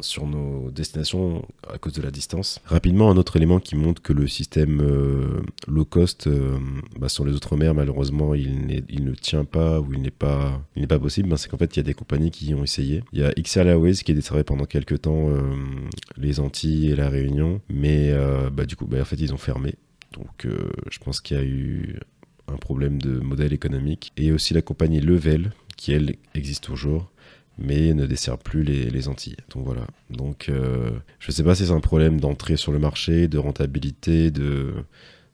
sur 0.00 0.26
nos 0.26 0.70
destinations 0.70 1.37
à 1.72 1.78
cause 1.78 1.92
de 1.92 2.02
la 2.02 2.10
distance. 2.10 2.60
Rapidement, 2.64 3.10
un 3.10 3.16
autre 3.16 3.36
élément 3.36 3.60
qui 3.60 3.76
montre 3.76 4.02
que 4.02 4.12
le 4.12 4.26
système 4.26 4.80
euh, 4.80 5.40
low 5.66 5.84
cost 5.84 6.26
euh, 6.26 6.58
bah, 6.98 7.08
sur 7.08 7.24
les 7.24 7.34
autres 7.34 7.56
mers, 7.56 7.74
malheureusement, 7.74 8.34
il, 8.34 8.66
ne 8.66 9.14
tient 9.14 9.44
pas 9.44 9.80
ou 9.80 9.92
il 9.92 10.02
n'est 10.02 10.10
pas, 10.10 10.60
pas 10.88 10.98
possible, 10.98 11.28
ben, 11.28 11.36
c'est 11.36 11.48
qu'en 11.48 11.58
fait, 11.58 11.76
il 11.76 11.78
y 11.78 11.80
a 11.80 11.84
des 11.84 11.94
compagnies 11.94 12.30
qui 12.30 12.54
ont 12.54 12.62
essayé. 12.62 13.02
Il 13.12 13.20
y 13.20 13.24
a 13.24 13.32
XR 13.32 13.66
Airways 13.66 13.94
qui 13.94 14.12
a 14.12 14.14
desservi 14.14 14.44
pendant 14.44 14.64
quelques 14.64 15.02
temps 15.02 15.30
euh, 15.30 15.40
les 16.16 16.40
Antilles 16.40 16.90
et 16.90 16.96
la 16.96 17.08
Réunion, 17.08 17.60
mais 17.68 18.12
bah, 18.52 18.64
du 18.64 18.76
coup, 18.76 18.86
bah, 18.86 18.98
en 19.00 19.04
fait, 19.04 19.16
ils 19.16 19.32
ont 19.32 19.38
fermé. 19.38 19.74
Donc, 20.12 20.46
je 20.90 20.98
pense 20.98 21.20
qu'il 21.20 21.36
y 21.36 21.40
a 21.40 21.44
eu 21.44 21.98
un 22.48 22.56
problème 22.56 23.00
de 23.00 23.20
modèle 23.20 23.52
économique. 23.52 24.12
Et 24.16 24.32
aussi 24.32 24.54
la 24.54 24.62
compagnie 24.62 25.00
Level, 25.00 25.52
qui 25.76 25.92
elle 25.92 26.16
existe 26.34 26.64
toujours, 26.64 27.10
mais 27.58 27.92
ne 27.94 28.06
dessert 28.06 28.38
plus 28.38 28.62
les, 28.62 29.08
Antilles. 29.08 29.36
Donc 29.50 29.64
voilà. 29.64 29.86
Donc 30.10 30.48
euh, 30.48 30.90
je 31.18 31.30
ne 31.30 31.34
sais 31.34 31.42
pas 31.42 31.54
si 31.54 31.66
c'est 31.66 31.72
un 31.72 31.80
problème 31.80 32.20
d'entrée 32.20 32.56
sur 32.56 32.72
le 32.72 32.78
marché, 32.78 33.28
de 33.28 33.38
rentabilité, 33.38 34.30
de, 34.30 34.74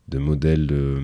de 0.09 0.19
modèle 0.19 0.67
de, 0.67 1.01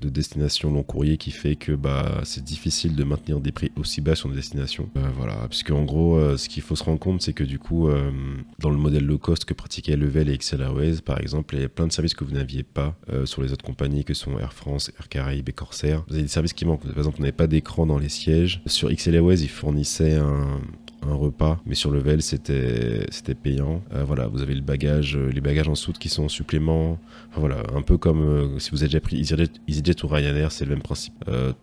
destination 0.00 0.70
long 0.70 0.82
courrier 0.82 1.16
qui 1.16 1.30
fait 1.30 1.56
que 1.56 1.72
bah, 1.72 2.20
c'est 2.24 2.44
difficile 2.44 2.94
de 2.94 3.02
maintenir 3.04 3.40
des 3.40 3.50
prix 3.52 3.72
aussi 3.76 4.00
bas 4.00 4.14
sur 4.14 4.28
une 4.28 4.36
destination. 4.36 4.90
Euh, 4.96 5.00
voilà, 5.16 5.46
puisque 5.48 5.70
en 5.70 5.82
gros, 5.82 6.18
euh, 6.18 6.36
ce 6.36 6.48
qu'il 6.48 6.62
faut 6.62 6.76
se 6.76 6.84
rendre 6.84 7.00
compte, 7.00 7.22
c'est 7.22 7.32
que 7.32 7.42
du 7.42 7.58
coup, 7.58 7.88
euh, 7.88 8.12
dans 8.60 8.70
le 8.70 8.76
modèle 8.76 9.04
low 9.04 9.18
cost 9.18 9.44
que 9.44 9.54
pratiquaient 9.54 9.96
Level 9.96 10.28
et 10.28 10.38
XL 10.38 10.60
Airways, 10.60 11.00
par 11.04 11.20
exemple, 11.20 11.56
il 11.56 11.62
y 11.62 11.64
a 11.64 11.68
plein 11.68 11.86
de 11.86 11.92
services 11.92 12.14
que 12.14 12.22
vous 12.22 12.32
n'aviez 12.32 12.62
pas 12.62 12.96
sur 13.24 13.42
les 13.42 13.52
autres 13.52 13.64
compagnies 13.64 14.04
que 14.04 14.14
sont 14.14 14.38
Air 14.38 14.52
France, 14.52 14.92
Air 14.98 15.08
Caraïbes 15.08 15.48
et 15.48 15.52
Corsair. 15.52 16.04
Vous 16.08 16.14
avez 16.14 16.22
des 16.22 16.28
services 16.28 16.52
qui 16.52 16.64
manquent. 16.64 16.86
Par 16.86 16.98
exemple, 16.98 17.16
on 17.18 17.22
n'avait 17.22 17.32
pas 17.32 17.46
d'écran 17.46 17.86
dans 17.86 17.98
les 17.98 18.08
sièges. 18.08 18.62
Sur 18.66 18.90
XL 18.90 19.16
Airways, 19.16 19.40
ils 19.40 19.48
fournissaient 19.48 20.14
un, 20.14 20.60
un 21.08 21.14
repas, 21.14 21.60
mais 21.66 21.74
sur 21.74 21.90
Level 21.90 22.22
c'était 22.22 23.06
c'était 23.10 23.34
payant. 23.34 23.82
Euh, 23.92 24.04
voilà, 24.04 24.26
vous 24.26 24.42
avez 24.42 24.54
le 24.54 24.60
bagage, 24.60 25.16
euh, 25.16 25.30
les 25.30 25.40
bagages 25.40 25.68
en 25.68 25.74
soute 25.74 25.98
qui 25.98 26.08
sont 26.08 26.24
en 26.24 26.28
supplément. 26.28 26.98
voilà, 27.36 27.62
un 27.74 27.82
peu 27.82 27.98
comme 27.98 28.22
euh, 28.22 28.58
si 28.58 28.70
vous 28.70 28.82
avez 28.82 28.88
déjà 28.88 29.00
pris 29.00 29.18
EasyJet, 29.18 30.04
ou 30.04 30.08
Ryanair, 30.08 30.52
c'est 30.52 30.64
le 30.64 30.70
même 30.70 30.82
principe. 30.82 31.14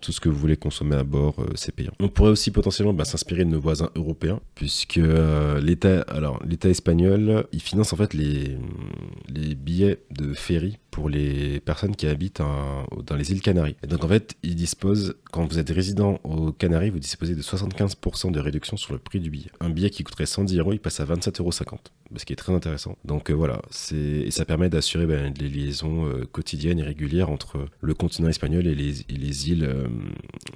tout 0.01 0.11
ce 0.11 0.19
que 0.19 0.29
vous 0.29 0.37
voulez 0.37 0.57
consommer 0.57 0.95
à 0.95 1.03
bord, 1.03 1.35
c'est 1.55 1.73
payant. 1.73 1.91
On 1.99 2.09
pourrait 2.09 2.31
aussi 2.31 2.51
potentiellement 2.51 2.93
bah, 2.93 3.05
s'inspirer 3.05 3.45
de 3.45 3.49
nos 3.49 3.59
voisins 3.59 3.89
européens, 3.95 4.39
puisque 4.55 4.99
l'État, 5.61 6.05
l'État 6.45 6.69
espagnol, 6.69 7.45
il 7.51 7.61
finance 7.61 7.93
en 7.93 7.97
fait 7.97 8.13
les 8.13 8.57
les 9.29 9.55
billets 9.55 9.99
de 10.11 10.33
ferry 10.33 10.77
pour 10.91 11.09
les 11.09 11.59
personnes 11.61 11.95
qui 11.95 12.05
habitent 12.05 12.41
dans 12.41 13.15
les 13.15 13.31
îles 13.31 13.41
Canaries. 13.41 13.77
Donc 13.87 14.03
en 14.03 14.07
fait, 14.09 14.35
ils 14.43 14.55
disposent, 14.55 15.15
quand 15.31 15.45
vous 15.45 15.57
êtes 15.57 15.69
résident 15.69 16.19
aux 16.23 16.51
Canaries, 16.51 16.89
vous 16.89 16.99
disposez 16.99 17.33
de 17.33 17.41
75% 17.41 18.31
de 18.31 18.39
réduction 18.39 18.77
sur 18.77 18.93
le 18.93 18.99
prix 18.99 19.19
du 19.19 19.29
billet. 19.29 19.49
Un 19.59 19.69
billet 19.69 19.89
qui 19.89 20.03
coûterait 20.03 20.25
110 20.25 20.57
euros, 20.59 20.73
il 20.73 20.79
passe 20.79 20.99
à 20.99 21.05
27,50 21.05 21.41
euros, 21.41 21.51
ce 21.51 22.25
qui 22.25 22.33
est 22.33 22.35
très 22.35 22.53
intéressant. 22.53 22.97
Donc 23.05 23.31
euh, 23.31 23.33
voilà, 23.33 23.61
et 23.93 24.31
ça 24.31 24.45
permet 24.45 24.69
d'assurer 24.69 25.05
ben, 25.05 25.33
les 25.39 25.47
liaisons 25.47 26.05
euh, 26.05 26.25
quotidiennes 26.31 26.79
et 26.79 26.83
régulières 26.83 27.29
entre 27.29 27.65
le 27.79 27.93
continent 27.93 28.27
espagnol 28.27 28.67
et 28.67 28.75
les, 28.75 29.49
îles 29.49 29.63
euh, 29.63 29.87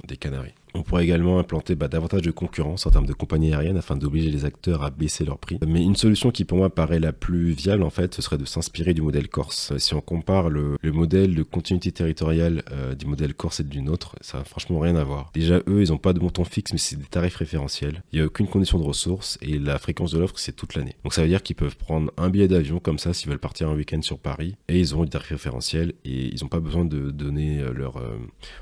des 0.07 0.17
Canaries. 0.17 0.53
On 0.75 0.83
pourrait 0.83 1.05
également 1.05 1.39
implanter 1.39 1.73
bah, 1.75 1.87
davantage 1.87 2.21
de 2.21 2.31
concurrence 2.31 2.85
en 2.85 2.91
termes 2.91 3.05
de 3.05 3.13
compagnies 3.13 3.53
aériennes 3.53 3.77
afin 3.77 3.95
d'obliger 3.95 4.29
les 4.29 4.43
acteurs 4.43 4.83
à 4.83 4.89
baisser 4.89 5.23
leurs 5.23 5.39
prix. 5.39 5.57
Mais 5.65 5.81
une 5.81 5.95
solution 5.95 6.31
qui 6.31 6.43
pour 6.43 6.57
moi 6.57 6.69
paraît 6.69 6.99
la 6.99 7.13
plus 7.13 7.51
viable 7.51 7.81
en 7.83 7.89
fait, 7.89 8.13
ce 8.13 8.21
serait 8.21 8.37
de 8.37 8.43
s'inspirer 8.43 8.93
du 8.93 9.01
modèle 9.01 9.29
corse. 9.29 9.75
Si 9.77 9.93
on 9.93 10.01
compare 10.01 10.49
le, 10.49 10.77
modèle 10.83 11.33
de 11.33 11.43
continuité 11.43 11.91
territoriale 11.91 12.63
euh, 12.71 12.93
du 12.93 13.05
modèle 13.05 13.33
corse 13.33 13.61
et 13.61 13.63
du 13.63 13.81
nôtre, 13.81 14.15
ça 14.19 14.39
n'a 14.39 14.43
franchement 14.43 14.79
rien 14.79 14.97
à 14.97 15.03
voir. 15.03 15.31
Déjà 15.33 15.59
eux, 15.67 15.81
ils 15.81 15.91
n'ont 15.91 15.97
pas 15.97 16.11
de 16.11 16.19
montant 16.19 16.43
fixe 16.43 16.73
mais 16.73 16.77
c'est 16.77 16.97
des 16.97 17.05
tarifs 17.05 17.37
référentiels. 17.37 18.03
Il 18.11 18.19
n'y 18.19 18.23
a 18.23 18.25
aucune 18.25 18.47
condition 18.47 18.77
de 18.77 18.83
ressources 18.83 19.37
et 19.41 19.57
la 19.57 19.79
fréquence 19.79 20.11
de 20.11 20.19
l'offre 20.19 20.37
c'est 20.37 20.55
toute 20.55 20.75
l'année. 20.75 20.95
Donc 21.03 21.13
ça 21.13 21.21
veut 21.21 21.29
dire 21.29 21.41
qu'ils 21.41 21.55
peuvent 21.55 21.77
prendre 21.77 22.11
un 22.17 22.29
billet 22.29 22.49
d'avion 22.49 22.79
comme 22.79 22.99
ça 22.99 23.13
s'ils 23.13 23.29
veulent 23.29 23.39
partir 23.39 23.69
un 23.69 23.75
week-end 23.75 24.01
sur 24.01 24.19
Paris 24.19 24.55
et 24.67 24.77
ils 24.77 24.93
auront 24.93 25.05
des 25.05 25.11
tarifs 25.11 25.29
référentiels 25.29 25.93
et 26.03 26.33
ils 26.33 26.41
n'ont 26.41 26.49
pas 26.49 26.59
besoin 26.59 26.83
de 26.83 27.11
donner 27.11 27.63
leur, 27.73 27.97
euh, 27.97 28.17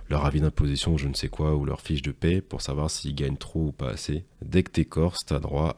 leur 0.09 0.25
avis 0.25 0.41
d'imposition 0.41 0.95
je 0.97 1.07
ne 1.07 1.15
sais 1.15 1.29
quoi 1.29 1.55
ou 1.55 1.65
leur 1.65 1.81
fiche 1.81 2.02
de 2.03 2.11
paie 2.11 2.41
pour 2.41 2.61
savoir 2.61 2.91
s'ils 2.91 3.15
gagnent 3.15 3.37
trop 3.37 3.67
ou 3.67 3.71
pas 3.71 3.89
assez. 3.89 4.25
Dès 4.45 4.63
que 4.63 4.71
t'es 4.71 4.85
corse, 4.85 5.25
t'as 5.25 5.39
droit 5.39 5.75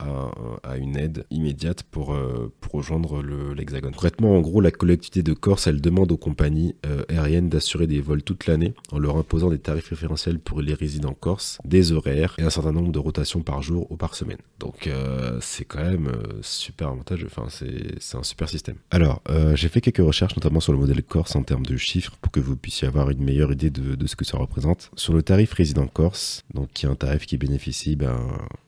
à, 0.63 0.77
une 0.77 0.97
aide 0.97 1.25
immédiate 1.31 1.83
pour, 1.83 2.13
euh, 2.13 2.51
pour 2.59 2.73
rejoindre 2.73 3.21
l'hexagone. 3.53 3.91
Concrètement, 3.91 4.35
en 4.35 4.41
gros, 4.41 4.61
la 4.61 4.71
collectivité 4.71 5.23
de 5.23 5.33
Corse, 5.33 5.67
elle 5.67 5.81
demande 5.81 6.11
aux 6.11 6.17
compagnies 6.17 6.75
euh, 6.85 7.03
aériennes 7.09 7.49
d'assurer 7.49 7.87
des 7.87 8.01
vols 8.01 8.23
toute 8.23 8.47
l'année 8.47 8.73
en 8.91 8.99
leur 8.99 9.17
imposant 9.17 9.49
des 9.49 9.59
tarifs 9.59 9.89
référentiels 9.89 10.39
pour 10.39 10.61
les 10.61 10.73
résidents 10.73 11.13
corse, 11.13 11.59
des 11.63 11.91
horaires 11.91 12.35
et 12.37 12.43
un 12.43 12.49
certain 12.49 12.71
nombre 12.71 12.91
de 12.91 12.99
rotations 12.99 13.41
par 13.41 13.61
jour 13.61 13.91
ou 13.91 13.95
par 13.95 14.15
semaine. 14.15 14.37
Donc 14.59 14.87
euh, 14.87 15.37
c'est 15.41 15.65
quand 15.65 15.83
même 15.83 16.11
super 16.41 16.89
avantageux, 16.89 17.27
enfin 17.27 17.47
c'est 17.49 18.17
un 18.17 18.23
super 18.23 18.49
système. 18.49 18.75
Alors, 18.91 19.21
j'ai 19.53 19.69
fait 19.69 19.81
quelques 19.81 20.05
recherches 20.05 20.35
notamment 20.35 20.59
sur 20.59 20.73
le 20.73 20.79
modèle 20.79 21.03
corse 21.03 21.35
en 21.35 21.43
termes 21.43 21.65
de 21.65 21.77
chiffres 21.77 22.15
pour 22.21 22.31
que 22.31 22.39
vous 22.39 22.55
puissiez 22.55 22.87
avoir 22.87 23.09
une 23.09 23.23
meilleure 23.23 23.51
idée 23.51 23.69
de, 23.69 23.95
de 23.95 24.07
ce 24.07 24.15
que 24.15 24.25
ça 24.25 24.37
représente. 24.37 24.91
Sur 24.95 25.13
le 25.13 25.23
tarif 25.23 25.53
résident 25.53 25.87
corse, 25.87 26.43
donc 26.53 26.69
qui 26.73 26.85
est 26.85 26.89
un 26.89 26.95
tarif 26.95 27.25
qui 27.25 27.37
bénéficie, 27.37 27.95
ben, 27.95 28.17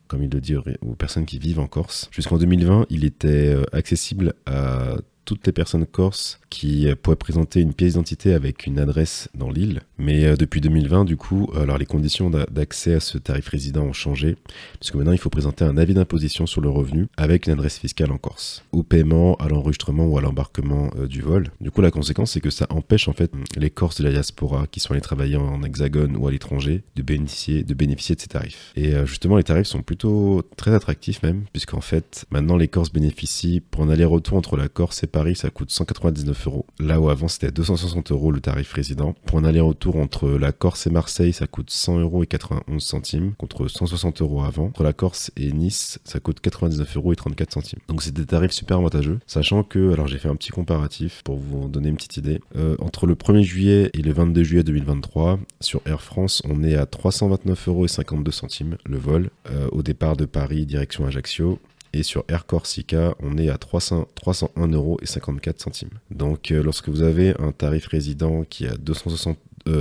comme 0.07 0.23
il 0.23 0.29
le 0.29 0.41
dit, 0.41 0.55
aux 0.55 0.95
personnes 0.95 1.25
qui 1.25 1.39
vivent 1.39 1.59
en 1.59 1.67
Corse. 1.67 2.09
Jusqu'en 2.11 2.37
2020, 2.37 2.87
il 2.89 3.05
était 3.05 3.53
euh, 3.53 3.63
accessible 3.71 4.33
à 4.45 4.95
toutes 5.27 5.46
les 5.46 5.53
personnes 5.53 5.86
corses 5.86 6.39
qui 6.50 6.88
pourraient 7.03 7.17
présenter 7.17 7.60
une 7.60 7.74
pièce 7.74 7.91
d'identité 7.91 8.34
avec 8.34 8.65
une 8.65 8.79
adresse 8.79 9.29
dans 9.36 9.50
l'île. 9.50 9.81
Mais 9.98 10.25
euh, 10.25 10.36
depuis 10.36 10.62
2020, 10.62 11.05
du 11.05 11.17
coup, 11.17 11.50
alors 11.55 11.77
les 11.77 11.86
conditions 11.86 12.29
d'accès 12.29 12.93
à 12.93 13.00
ce 13.00 13.17
tarif 13.17 13.50
résident 13.50 13.84
ont 13.84 13.93
changé, 13.93 14.38
puisque 14.79 14.96
maintenant 14.96 15.12
il 15.12 15.17
faut 15.17 15.29
présenter 15.29 15.65
un 15.65 15.77
avis 15.77 15.93
d'imposition 15.93 16.46
sur 16.46 16.62
le 16.62 16.69
revenu 16.69 17.07
avec 17.17 17.48
une 17.48 17.53
adresse 17.53 17.77
fiscale 17.77 18.12
en 18.12 18.17
Corse, 18.17 18.63
au 18.72 18.84
paiement, 18.84 19.36
à 19.36 19.50
l'enregistrement 19.50 20.05
ou 20.05 20.17
à 20.17 20.22
l'embarquement 20.22 20.89
euh, 20.98 21.07
du 21.07 21.22
vol. 21.22 21.50
Du 21.60 21.72
coup, 21.72 21.81
la 21.81 21.91
conséquence, 21.91 22.31
c'est 22.31 22.41
que 22.41 22.50
ça 22.50 22.65
empêche 22.69 23.07
en 23.07 23.13
fait 23.13 23.31
les 23.57 23.69
Corses 23.69 23.98
de 23.98 24.05
la 24.05 24.12
diaspora 24.12 24.67
qui 24.67 24.79
sont 24.79 24.93
allés 24.93 25.01
travailler 25.01 25.36
en 25.36 25.62
hexagone 25.63 26.15
ou 26.15 26.27
à 26.27 26.31
l'étranger 26.31 26.84
de 26.96 27.01
bénéficier, 27.01 27.63
de 27.63 27.75
ces 28.00 28.27
tarifs. 28.27 28.72
Et 28.75 28.93
euh, 28.93 29.05
justement, 29.05 29.36
les 29.38 29.43
tarifs 29.43 29.67
sont 29.67 29.81
plutôt 29.81 30.41
très 30.55 30.74
attractifs 30.74 31.22
même, 31.24 31.43
puisqu'en 31.51 31.81
fait, 31.81 32.25
maintenant 32.31 32.57
les 32.57 32.67
Corses 32.67 32.93
bénéficient 32.93 33.60
pour 33.60 33.84
un 33.84 33.89
aller-retour 33.89 34.38
entre 34.38 34.55
la 34.55 34.67
Corse 34.67 35.03
et 35.03 35.07
Paris, 35.07 35.16
ça 35.36 35.50
coûte 35.50 35.71
199 35.71 36.47
euros. 36.47 36.65
Là 36.79 37.00
où 37.00 37.09
avant 37.09 37.27
c'était 37.27 37.51
260 37.51 38.12
euros 38.12 38.31
le 38.31 38.39
tarif 38.39 38.71
résident. 38.74 39.15
Pour 39.25 39.39
un 39.39 39.43
aller-retour 39.43 39.97
entre 39.97 40.29
la 40.29 40.51
Corse 40.51 40.88
et 40.88 40.89
Marseille, 40.89 41.33
ça 41.33 41.47
coûte 41.47 41.69
100 41.69 42.00
euros 42.00 42.24
et 42.24 42.27
91 42.27 42.83
centimes 42.83 43.33
contre 43.38 43.67
160 43.67 44.21
euros 44.21 44.43
avant. 44.43 44.67
Entre 44.67 44.83
la 44.83 44.93
Corse 44.93 45.31
et 45.36 45.51
Nice, 45.51 46.00
ça 46.03 46.19
coûte 46.19 46.39
99 46.39 46.97
euros 46.97 47.13
et 47.13 47.15
34 47.15 47.51
centimes. 47.51 47.79
Donc 47.88 48.03
c'est 48.03 48.13
des 48.13 48.25
tarifs 48.25 48.51
super 48.51 48.77
avantageux, 48.77 49.19
sachant 49.27 49.63
que, 49.63 49.91
alors 49.93 50.07
j'ai 50.07 50.17
fait 50.17 50.29
un 50.29 50.36
petit 50.36 50.51
comparatif 50.51 51.21
pour 51.24 51.38
vous 51.38 51.67
donner 51.67 51.89
une 51.89 51.95
petite 51.95 52.17
idée. 52.17 52.41
Euh, 52.55 52.75
entre 52.79 53.07
le 53.07 53.15
1er 53.15 53.41
juillet 53.41 53.89
et 53.93 54.01
le 54.01 54.13
22 54.13 54.43
juillet 54.43 54.63
2023, 54.63 55.39
sur 55.62 55.81
Air 55.86 56.01
France, 56.01 56.41
on 56.45 56.63
est 56.63 56.75
à 56.75 56.86
329 56.86 57.67
euros 57.67 57.86
et 57.86 57.89
52 57.89 58.32
centimes 58.32 58.77
le 58.86 58.97
vol 58.97 59.30
euh, 59.49 59.67
au 59.71 59.84
départ 59.84 60.15
de 60.15 60.25
Paris 60.25 60.65
direction 60.65 61.06
Ajaccio 61.06 61.60
et 61.93 62.04
sur 62.04 62.23
Air 62.28 62.45
Corsica, 62.45 63.15
on 63.19 63.38
est 63.38 63.50
à 63.50 63.58
300, 63.58 64.08
301 64.15 64.67
euros 64.69 64.97
et 65.02 65.06
54 65.06 65.62
centimes. 65.62 65.89
Donc, 66.12 66.52
euh, 66.52 66.62
lorsque 66.63 66.89
vous 66.89 67.02
avez 67.02 67.34
un 67.39 67.52
tarif 67.52 67.88
résident 67.88 68.43
qui 68.43 68.65
est 68.65 68.69
à 68.69 68.78
260, 68.78 69.38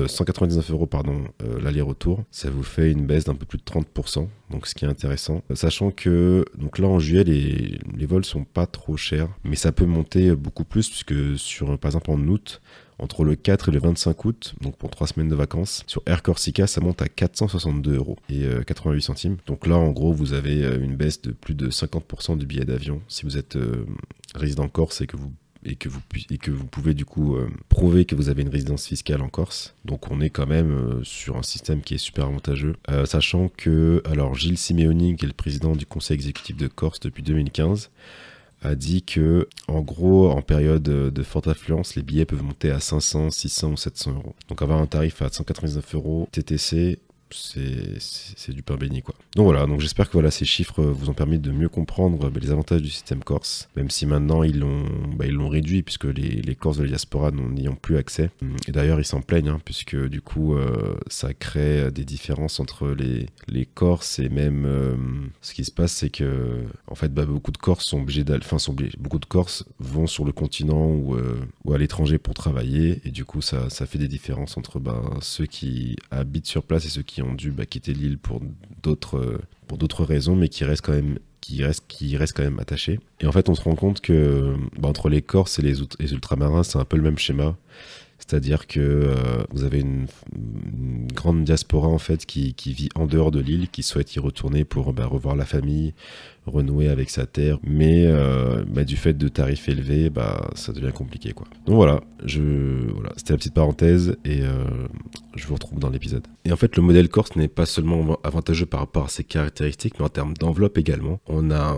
199 0.08 0.70
euros 0.72 0.86
pardon 0.86 1.24
euh, 1.44 1.60
l'aller-retour, 1.60 2.24
ça 2.32 2.50
vous 2.50 2.64
fait 2.64 2.90
une 2.90 3.06
baisse 3.06 3.24
d'un 3.24 3.36
peu 3.36 3.46
plus 3.46 3.58
de 3.58 3.62
30%, 3.62 4.26
donc 4.50 4.66
ce 4.66 4.74
qui 4.74 4.84
est 4.84 4.88
intéressant. 4.88 5.42
Sachant 5.54 5.92
que 5.92 6.44
donc 6.58 6.78
là 6.78 6.88
en 6.88 6.98
juillet 6.98 7.22
les, 7.22 7.78
les 7.96 8.06
vols 8.06 8.24
sont 8.24 8.44
pas 8.44 8.66
trop 8.66 8.96
chers, 8.96 9.28
mais 9.44 9.54
ça 9.54 9.70
peut 9.70 9.86
monter 9.86 10.34
beaucoup 10.34 10.64
plus 10.64 10.88
puisque 10.88 11.38
sur 11.38 11.78
par 11.78 11.90
exemple 11.90 12.10
en 12.10 12.18
août 12.18 12.60
entre 12.98 13.24
le 13.24 13.36
4 13.36 13.68
et 13.68 13.72
le 13.72 13.78
25 13.78 14.24
août, 14.24 14.54
donc 14.60 14.76
pour 14.76 14.90
3 14.90 15.08
semaines 15.08 15.28
de 15.28 15.34
vacances. 15.34 15.84
Sur 15.86 16.02
Air 16.06 16.22
Corsica, 16.22 16.66
ça 16.66 16.80
monte 16.80 17.02
à 17.02 17.08
462 17.08 17.94
euros 17.94 18.16
et 18.30 18.46
88 18.66 18.96
euh, 18.96 19.00
centimes. 19.00 19.36
Donc 19.46 19.66
là, 19.66 19.76
en 19.76 19.90
gros, 19.90 20.12
vous 20.12 20.32
avez 20.32 20.64
euh, 20.64 20.82
une 20.82 20.96
baisse 20.96 21.20
de 21.22 21.32
plus 21.32 21.54
de 21.54 21.70
50% 21.70 22.38
du 22.38 22.46
billet 22.46 22.64
d'avion 22.64 23.00
si 23.08 23.24
vous 23.24 23.36
êtes 23.36 23.56
euh, 23.56 23.84
résident 24.34 24.68
corse 24.68 25.00
et 25.00 25.06
que 25.06 25.16
vous 25.16 25.32
et 25.68 25.74
que 25.74 25.88
vous, 25.88 26.00
et 26.30 26.38
que 26.38 26.52
vous 26.52 26.64
pouvez 26.64 26.94
du 26.94 27.04
coup 27.04 27.36
prouver 27.68 28.04
que 28.04 28.14
vous 28.14 28.28
avez 28.28 28.42
une 28.42 28.50
résidence 28.50 28.86
fiscale 28.86 29.20
en 29.20 29.28
Corse. 29.28 29.74
Donc 29.84 30.12
on 30.12 30.20
est 30.20 30.30
quand 30.30 30.46
même 30.46 31.00
sur 31.02 31.36
un 31.36 31.42
système 31.42 31.80
qui 31.80 31.94
est 31.94 31.98
super 31.98 32.26
avantageux. 32.26 32.76
sachant 33.04 33.48
que, 33.48 34.00
alors 34.04 34.36
Gilles 34.36 34.58
Simeoni, 34.58 35.16
qui 35.16 35.24
est 35.24 35.28
le 35.28 35.34
président 35.34 35.74
du 35.74 35.84
conseil 35.84 36.14
exécutif 36.14 36.56
de 36.56 36.68
Corse 36.68 37.00
depuis 37.00 37.24
2015, 37.24 37.90
a 38.62 38.74
dit 38.74 39.02
que, 39.02 39.48
en 39.68 39.80
gros, 39.80 40.30
en 40.30 40.42
période 40.42 40.82
de 40.82 41.22
forte 41.22 41.48
affluence, 41.48 41.94
les 41.94 42.02
billets 42.02 42.24
peuvent 42.24 42.42
monter 42.42 42.70
à 42.70 42.80
500, 42.80 43.30
600 43.30 43.72
ou 43.72 43.76
700 43.76 44.12
euros. 44.12 44.34
Donc 44.48 44.62
avoir 44.62 44.80
un 44.80 44.86
tarif 44.86 45.22
à 45.22 45.28
199 45.28 45.94
euros 45.94 46.28
TTC, 46.32 46.98
c'est 47.30 48.52
du 48.52 48.62
pain 48.62 48.76
béni 48.76 49.02
quoi. 49.02 49.14
Donc 49.34 49.44
voilà, 49.44 49.66
donc 49.66 49.80
j'espère 49.80 50.06
que 50.06 50.12
voilà 50.12 50.30
ces 50.30 50.44
chiffres 50.44 50.82
vous 50.82 51.10
ont 51.10 51.14
permis 51.14 51.38
de 51.38 51.50
mieux 51.50 51.68
comprendre 51.68 52.30
bah, 52.30 52.40
les 52.40 52.50
avantages 52.50 52.82
du 52.82 52.90
système 52.90 53.22
corse, 53.22 53.68
même 53.76 53.90
si 53.90 54.06
maintenant 54.06 54.42
ils 54.42 54.58
l'ont 54.58 54.84
bah, 55.16 55.26
réduit 55.48 55.82
puisque 55.82 56.04
les, 56.04 56.42
les 56.42 56.54
Corses 56.54 56.78
de 56.78 56.82
la 56.82 56.88
diaspora 56.88 57.30
n'y 57.30 57.68
ont 57.68 57.76
plus 57.76 57.96
accès. 57.96 58.30
Et 58.68 58.72
d'ailleurs 58.72 58.98
ils 58.98 59.04
s'en 59.04 59.20
plaignent 59.20 59.48
hein, 59.48 59.60
puisque 59.64 59.96
du 60.08 60.20
coup 60.20 60.54
euh, 60.54 60.96
ça 61.08 61.34
crée 61.34 61.90
des 61.90 62.04
différences 62.04 62.60
entre 62.60 62.88
les, 62.88 63.26
les 63.48 63.66
Corses 63.66 64.18
et 64.18 64.28
même 64.28 64.64
euh, 64.66 64.96
ce 65.42 65.54
qui 65.54 65.64
se 65.64 65.70
passe 65.70 65.92
c'est 65.92 66.10
que 66.10 66.64
en 66.86 66.94
fait 66.94 67.12
bah, 67.12 67.26
beaucoup 67.26 67.52
de 67.52 67.58
Corses 67.58 67.84
sont 67.84 68.00
obligés 68.00 68.24
d'aller, 68.24 68.42
enfin 68.44 68.58
sont 68.58 68.72
obligés, 68.72 68.96
beaucoup 68.98 69.18
de 69.18 69.26
Corses 69.26 69.64
vont 69.78 70.06
sur 70.06 70.24
le 70.24 70.32
continent 70.32 70.88
ou, 70.88 71.14
euh, 71.14 71.40
ou 71.64 71.72
à 71.72 71.78
l'étranger 71.78 72.18
pour 72.18 72.34
travailler 72.34 73.00
et 73.04 73.10
du 73.10 73.24
coup 73.24 73.42
ça, 73.42 73.70
ça 73.70 73.86
fait 73.86 73.98
des 73.98 74.08
différences 74.08 74.56
entre 74.56 74.80
ceux 75.20 75.46
qui 75.46 75.96
habitent 76.10 76.46
sur 76.46 76.62
place 76.62 76.84
et 76.86 76.88
ceux 76.88 77.02
qui 77.02 77.15
ont 77.22 77.34
dû 77.34 77.50
bah, 77.50 77.66
quitter 77.66 77.92
l'île 77.92 78.18
pour 78.18 78.40
d'autres 78.82 79.40
pour 79.66 79.78
d'autres 79.78 80.04
raisons, 80.04 80.36
mais 80.36 80.48
qui 80.48 80.64
restent 80.64 80.84
quand 80.84 80.92
même 80.92 81.18
qui 81.46 81.62
reste, 81.62 81.84
qui 81.86 82.16
reste 82.16 82.36
quand 82.36 82.42
même 82.42 82.58
attachés. 82.58 82.98
Et 83.20 83.26
en 83.26 83.32
fait, 83.32 83.48
on 83.48 83.54
se 83.54 83.62
rend 83.62 83.76
compte 83.76 84.00
que 84.00 84.56
bah, 84.78 84.88
entre 84.88 85.08
les 85.08 85.22
Corses 85.22 85.60
et 85.60 85.62
les, 85.62 85.80
ultramarins, 86.12 86.64
c'est 86.64 86.78
un 86.78 86.84
peu 86.84 86.96
le 86.96 87.04
même 87.04 87.18
schéma. 87.18 87.56
C'est-à-dire 88.18 88.66
que 88.66 88.80
euh, 88.80 89.14
vous 89.50 89.62
avez 89.62 89.80
une, 89.80 90.06
grande 91.14 91.44
diaspora 91.44 91.86
en 91.86 91.98
fait 91.98 92.26
qui, 92.26 92.54
qui 92.54 92.72
vit 92.72 92.88
en 92.94 93.06
dehors 93.06 93.30
de 93.30 93.40
l'île, 93.40 93.68
qui 93.68 93.82
souhaite 93.82 94.14
y 94.16 94.18
retourner 94.18 94.64
pour 94.64 94.92
bah, 94.92 95.06
revoir 95.06 95.36
la 95.36 95.44
famille, 95.44 95.94
renouer 96.46 96.88
avec 96.88 97.10
sa 97.10 97.26
terre, 97.26 97.58
mais 97.62 98.04
euh, 98.06 98.64
bah, 98.66 98.84
du 98.84 98.96
fait 98.96 99.14
de 99.14 99.28
tarifs 99.28 99.68
élevés, 99.68 100.10
bah, 100.10 100.50
ça 100.54 100.72
devient 100.72 100.92
compliqué. 100.92 101.32
Quoi. 101.32 101.46
Donc 101.66 101.76
voilà, 101.76 102.00
c'était 102.26 103.32
la 103.32 103.36
petite 103.36 103.54
parenthèse 103.54 104.16
et 104.24 104.42
euh, 104.42 104.64
je 105.34 105.46
vous 105.46 105.54
retrouve 105.54 105.78
dans 105.78 105.90
l'épisode. 105.90 106.26
Et 106.44 106.52
en 106.52 106.56
fait, 106.56 106.76
le 106.76 106.82
modèle 106.82 107.08
Corse 107.08 107.36
n'est 107.36 107.48
pas 107.48 107.66
seulement 107.66 108.18
avantageux 108.22 108.66
par 108.66 108.80
rapport 108.80 109.04
à 109.04 109.08
ses 109.08 109.24
caractéristiques, 109.24 109.94
mais 109.98 110.04
en 110.04 110.08
termes 110.08 110.34
d'enveloppe 110.34 110.78
également. 110.78 111.20
On 111.26 111.50
a 111.50 111.76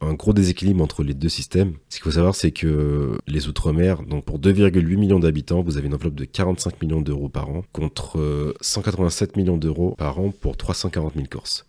un, 0.00 0.14
gros 0.14 0.32
déséquilibre 0.32 0.82
entre 0.82 1.02
les 1.02 1.14
deux 1.14 1.28
systèmes. 1.28 1.74
Ce 1.88 1.96
qu'il 1.96 2.04
faut 2.04 2.10
savoir, 2.10 2.34
c'est 2.34 2.50
que 2.50 3.16
les 3.26 3.48
Outre-mer, 3.48 4.02
donc 4.02 4.24
pour 4.24 4.38
2,8 4.38 4.96
millions 4.96 5.20
d'habitants, 5.20 5.62
vous 5.62 5.78
avez 5.78 5.86
une 5.86 5.94
enveloppe 5.94 6.16
de 6.16 6.24
45 6.24 6.82
millions 6.82 7.00
d'euros 7.00 7.28
par 7.28 7.48
an, 7.48 7.62
contre 7.72 8.54
187 8.60 9.30
euh, 9.30 9.40
millions 9.40 9.56
d'euros 9.56 9.94
par 9.96 10.18
an 10.18 10.32
pour 10.32 10.56
340 10.56 11.14
000 11.14 11.26
Corses. 11.30 11.64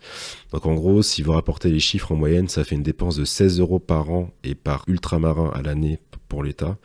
Donc 0.51 0.65
en 0.65 0.73
gros, 0.73 1.01
si 1.01 1.21
vous 1.21 1.31
rapportez 1.31 1.69
les 1.69 1.79
chiffres 1.79 2.12
en 2.12 2.15
moyenne, 2.15 2.38
ça 2.47 2.63
fait 2.63 2.75
une 2.75 2.84
dépense 2.84 3.15
de 3.15 3.25
16 3.25 3.60
euros 3.60 3.80
par 3.80 4.10
an 4.10 4.32
et 4.43 4.56
par 4.56 4.84
ultramarin 4.88 5.52
à 5.54 5.62
l'année 5.62 5.99
pour 6.28 6.43
l'État 6.43 6.78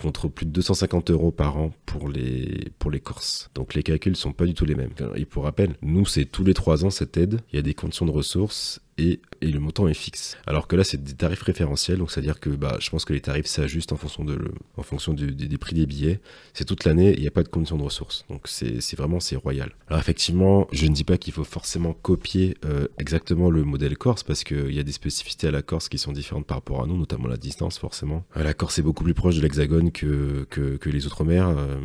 contre 0.00 0.28
plus 0.28 0.46
de 0.46 0.50
250 0.52 1.10
euros 1.10 1.32
par 1.32 1.56
an 1.56 1.72
pour 1.84 2.08
les, 2.08 2.70
pour 2.78 2.90
les 2.90 3.00
Corses. 3.00 3.50
Donc 3.54 3.74
les 3.74 3.82
calculs 3.82 4.16
sont 4.16 4.32
pas 4.32 4.46
du 4.46 4.54
tout 4.54 4.64
les 4.64 4.74
mêmes. 4.74 4.92
Et 5.16 5.24
pour 5.24 5.44
rappel, 5.44 5.74
nous, 5.82 6.06
c'est 6.06 6.24
tous 6.24 6.44
les 6.44 6.54
trois 6.54 6.84
ans 6.84 6.90
cette 6.90 7.16
aide. 7.16 7.40
Il 7.52 7.56
y 7.56 7.58
a 7.58 7.62
des 7.62 7.74
conditions 7.74 8.06
de 8.06 8.10
ressources 8.10 8.80
et, 8.98 9.20
le 9.40 9.60
montant 9.60 9.86
est 9.86 9.94
fixe. 9.94 10.36
Alors 10.46 10.66
que 10.66 10.74
là, 10.74 10.82
c'est 10.82 11.02
des 11.02 11.12
tarifs 11.12 11.42
référentiels, 11.42 11.98
donc 11.98 12.10
c'est-à-dire 12.10 12.40
que 12.40 12.50
bah, 12.50 12.76
je 12.80 12.90
pense 12.90 13.04
que 13.04 13.12
les 13.12 13.20
tarifs 13.20 13.46
s'ajustent 13.46 13.92
en 13.92 13.96
fonction, 13.96 14.24
de 14.24 14.36
en 14.76 14.82
fonction 14.82 15.14
des, 15.14 15.58
prix 15.58 15.76
des 15.76 15.86
billets. 15.86 16.20
C'est 16.54 16.64
toute 16.64 16.84
l'année, 16.84 17.14
il 17.14 17.20
n'y 17.20 17.28
a 17.28 17.30
pas 17.30 17.44
de 17.44 17.48
condition 17.48 17.76
de 17.76 17.84
ressources. 17.84 18.24
Donc 18.28 18.48
c'est 18.48 18.96
vraiment, 18.96 19.20
c'est 19.20 19.36
royal. 19.36 19.70
Alors 19.86 20.00
effectivement, 20.00 20.66
je 20.72 20.86
ne 20.86 20.92
dis 20.92 21.04
pas 21.04 21.18
qu'il 21.18 21.32
faut 21.32 21.44
forcément 21.44 21.92
copier 21.92 22.56
euh, 22.64 22.88
exactement 22.98 23.48
le 23.50 23.62
modèle 23.62 23.96
Corse, 23.96 24.24
parce 24.24 24.42
qu'il 24.42 24.72
y 24.72 24.80
a 24.80 24.82
des 24.82 24.92
spécificités 24.92 25.46
à 25.46 25.50
la 25.52 25.62
Corse 25.62 25.88
qui 25.88 25.98
sont 25.98 26.12
différentes 26.12 26.46
par 26.46 26.56
rapport 26.56 26.82
à 26.82 26.86
nous, 26.86 26.96
notamment 26.96 27.28
la 27.28 27.36
distance 27.36 27.78
forcément. 27.78 28.24
Euh, 28.36 28.42
la 28.42 28.54
Corse 28.54 28.80
est 28.80 28.82
beaucoup 28.82 29.04
plus 29.04 29.14
proche 29.14 29.36
de 29.36 29.42
l'Hexagone 29.42 29.92
que, 29.92 30.46
que, 30.50 30.90
les 30.90 31.06
Outre-mer. 31.06 31.48
Euh, 31.48 31.78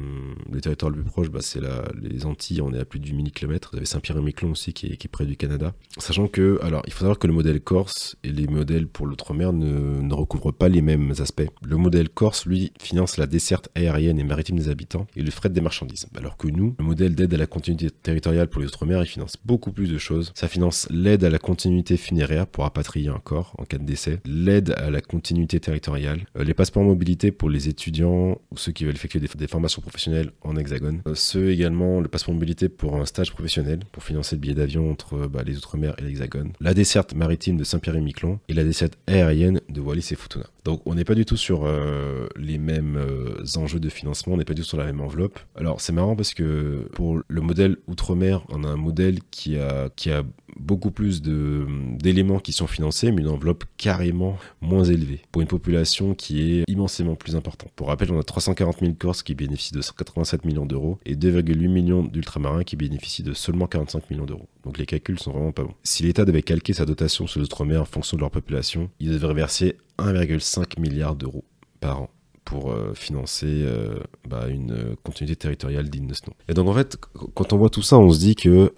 le 0.52 0.62
territoire 0.62 0.90
le 0.90 1.02
plus 1.02 1.12
proche, 1.12 1.30
bah, 1.30 1.40
c'est 1.42 1.62
les 2.02 2.26
Antilles, 2.26 2.62
on 2.62 2.74
est 2.74 2.80
à 2.80 2.86
plus 2.86 3.00
du 3.00 3.14
1000 3.14 3.32
km. 3.32 3.70
Vous 3.72 3.78
avez 3.78 3.86
Saint-Pierre-et-Miquelon 3.86 4.52
aussi 4.52 4.74
qui 4.74 4.88
est, 4.88 4.98
qui 4.98 5.08
est 5.08 5.12
près 5.12 5.26
du 5.26 5.38
Canada. 5.38 5.74
Sachant 6.00 6.28
que, 6.28 6.60
alors, 6.64 6.82
il 6.88 6.94
faut 6.94 7.03
savoir 7.04 7.20
que 7.20 7.28
le 7.28 7.34
modèle 7.34 7.60
Corse 7.60 8.16
et 8.24 8.32
les 8.32 8.48
modèles 8.48 8.88
pour 8.88 9.06
l'outre-mer 9.06 9.52
ne, 9.52 10.14
recouvrent 10.14 10.54
pas 10.54 10.70
les 10.70 10.82
mêmes 10.82 11.14
aspects. 11.20 11.50
Le 11.62 11.76
modèle 11.76 12.08
Corse, 12.08 12.46
lui, 12.46 12.72
finance 12.80 13.18
la 13.18 13.28
desserte 13.28 13.68
aérienne 13.76 14.20
et 14.20 14.24
maritime 14.24 14.58
des 14.58 14.70
habitants 14.70 15.06
et 15.18 15.22
le 15.22 15.30
fret 15.30 15.50
des 15.50 15.60
marchandises. 15.60 16.08
Alors 16.16 16.38
que 16.38 16.48
nous, 16.48 16.76
le 16.80 16.86
modèle 16.86 17.14
d'aide 17.14 17.34
à 17.34 17.38
la 17.38 17.46
continuité 17.46 17.90
territoriale 17.90 18.48
pour 18.48 18.62
les 18.62 18.68
outre-mer, 18.68 19.02
il 19.02 19.08
finance 19.08 19.36
beaucoup 19.44 19.74
plus 19.74 19.92
de 19.92 19.98
choses. 19.98 20.32
Ça 20.34 20.48
finance 20.48 20.88
l'aide 20.92 21.26
à 21.26 21.30
la 21.30 21.40
continuité 21.40 21.98
funéraire 21.98 22.48
pour 22.48 22.64
rapatrier 22.64 23.10
un 23.10 23.20
corps 23.20 23.54
en 23.58 23.66
cas 23.66 23.80
de 23.80 23.84
décès, 23.84 24.22
l'aide 24.26 24.74
à 24.78 24.90
la 24.90 25.02
continuité 25.02 25.60
territoriale, 25.60 26.26
euh, 26.38 26.46
les 26.46 26.54
passeports 26.54 26.84
mobilité 26.84 27.34
pour 27.34 27.50
les 27.50 27.68
étudiants 27.68 28.40
ou 28.52 28.58
ceux 28.58 28.72
qui 28.72 28.86
veulent 28.86 28.96
effectuer 28.96 29.20
des, 29.20 29.48
formations 29.48 29.82
professionnelles 29.82 30.32
en 30.42 30.56
hexagone, 30.56 31.02
euh, 31.06 31.16
ceux 31.16 31.52
également, 31.52 32.00
le 32.00 32.08
passeport 32.08 32.34
mobilité 32.34 32.70
pour 32.70 32.96
un 32.96 33.06
stage 33.06 33.34
professionnel, 33.34 33.80
pour 33.92 34.04
financer 34.04 34.38
le 34.38 34.40
billet 34.40 34.54
d'avion 34.54 34.90
entre 34.90 35.28
bah, 35.28 35.44
les 35.46 35.58
outre-mer 35.58 35.96
et 35.98 36.04
l'hexagone, 36.04 36.54
la 36.62 36.74
maritime 37.16 37.58
de 37.58 37.64
Saint-Pierre-et-Miquelon 37.64 38.40
et 38.48 38.54
la 38.54 38.64
desserte 38.64 38.98
aérienne 39.08 39.62
de 39.70 39.82
Wallis 39.82 40.10
et 40.12 40.16
Futuna. 40.16 40.46
Donc 40.64 40.82
on 40.86 40.96
n'est 40.96 41.04
pas 41.04 41.16
du 41.16 41.26
tout 41.26 41.38
sur 41.38 41.66
euh, 41.66 42.28
les 42.38 42.58
mêmes 42.58 42.98
euh, 42.98 43.44
enjeux 43.58 43.80
de 43.80 43.90
financement, 43.90 44.36
on 44.36 44.38
n'est 44.38 44.46
pas 44.46 44.54
du 44.54 44.62
tout 44.62 44.68
sur 44.68 44.78
la 44.78 44.86
même 44.86 45.02
enveloppe. 45.02 45.40
Alors 45.56 45.82
c'est 45.82 45.94
marrant 45.94 46.16
parce 46.16 46.34
que 46.34 46.88
pour 46.94 47.20
le 47.28 47.42
modèle 47.42 47.78
outre-mer, 47.88 48.44
on 48.50 48.64
a 48.64 48.68
un 48.68 48.78
modèle 48.78 49.20
qui 49.32 49.58
a, 49.58 49.90
qui 49.96 50.12
a 50.12 50.24
beaucoup 50.60 50.92
plus 50.92 51.22
d'éléments 51.22 52.40
qui 52.40 52.54
sont 52.54 52.68
financés, 52.68 53.12
mais 53.12 53.22
une 53.22 53.30
enveloppe 53.30 53.66
carrément 53.78 54.38
moins 54.62 54.84
élevée, 54.84 55.22
pour 55.32 55.42
une 55.42 55.48
population 55.48 56.14
qui 56.14 56.42
est 56.42 56.64
immensément 56.68 57.16
plus 57.16 57.36
importante. 57.36 57.72
Pour 57.76 57.88
rappel, 57.88 58.12
on 58.12 58.20
a 58.20 58.24
340 58.24 58.80
000 58.80 58.94
Corses 58.94 59.24
qui 59.24 59.36
bénéficient 59.36 59.74
de 59.74 59.82
187 59.82 60.46
millions 60.46 60.66
d'euros 60.66 61.00
et 61.06 61.16
2,8 61.16 61.68
millions 61.68 62.04
d'ultramarins 62.04 62.64
qui 62.64 62.76
bénéficient 62.76 63.24
de 63.24 63.34
seulement 63.34 63.68
45 63.68 64.10
millions 64.10 64.26
d'euros. 64.26 64.48
Donc 64.64 64.78
les 64.78 64.86
calculs 64.86 65.20
sont 65.20 65.32
vraiment 65.32 65.52
pas 65.52 65.64
bons. 65.64 65.74
Si 65.84 66.04
l'État 66.04 66.26
devait 66.26 66.44
calquer 66.44 66.74
sa 66.74 66.86
dotation 66.86 67.28
sur 67.28 67.40
les 67.40 67.46
outre-mer 67.46 67.82
en 67.82 67.86
fonction 67.86 68.18
de 68.18 68.22
leur 68.22 68.32
population, 68.32 68.90
il 69.00 69.12
devrait 69.12 69.34
verser 69.34 69.78
1,5 69.98 70.80
milliard 70.80 71.16
d'euros 71.16 71.44
par 71.80 72.02
an 72.02 72.10
euh, 72.54 72.94
financer 72.94 73.48
euh, 73.48 73.96
bah, 74.28 74.48
une 74.48 74.72
euh, 74.72 74.96
continuité 75.04 75.36
territoriale 75.36 75.90
digne 75.90 76.08
de 76.08 76.14
ce 76.14 76.22
nom. 76.28 76.34
Et 76.48 76.54
donc 76.54 76.68
en 76.68 76.74
fait, 76.74 76.98
quand 77.34 77.54
on 77.54 77.58
voit 77.58 77.70
tout 77.70 77.82
ça, 77.82 77.98
on 77.98 78.12
se 78.12 78.20
dit 78.20 78.36
que 78.36 78.72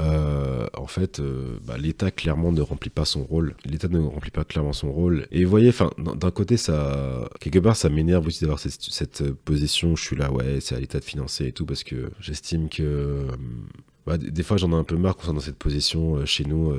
en 0.77 0.87
fait, 0.87 1.21
bah, 1.65 1.77
l'État 1.77 2.11
clairement 2.11 2.51
ne 2.51 2.61
remplit 2.61 2.89
pas 2.89 3.05
son 3.05 3.23
rôle. 3.23 3.55
L'État 3.65 3.87
ne 3.87 3.99
remplit 3.99 4.31
pas 4.31 4.43
clairement 4.43 4.73
son 4.73 4.91
rôle. 4.91 5.27
Et 5.31 5.43
vous 5.43 5.49
voyez, 5.49 5.71
d'un 5.97 6.31
côté, 6.31 6.57
ça, 6.57 7.27
quelque 7.39 7.59
part, 7.59 7.75
ça 7.75 7.89
m'énerve 7.89 8.27
aussi 8.27 8.41
d'avoir 8.41 8.59
cette, 8.59 8.81
cette, 8.81 9.23
position. 9.31 9.95
Je 9.95 10.03
suis 10.03 10.15
là, 10.15 10.31
ouais, 10.31 10.59
c'est 10.59 10.75
à 10.75 10.79
l'État 10.79 10.99
de 10.99 11.03
financer 11.03 11.47
et 11.47 11.51
tout, 11.51 11.65
parce 11.65 11.83
que 11.83 12.11
j'estime 12.19 12.69
que 12.69 13.27
bah, 14.05 14.17
des 14.17 14.43
fois, 14.43 14.57
j'en 14.57 14.71
ai 14.71 14.75
un 14.75 14.83
peu 14.83 14.97
marre 14.97 15.15
qu'on 15.15 15.23
soit 15.23 15.33
dans 15.33 15.39
cette 15.39 15.57
position 15.57 16.25
chez 16.25 16.45
nous 16.45 16.73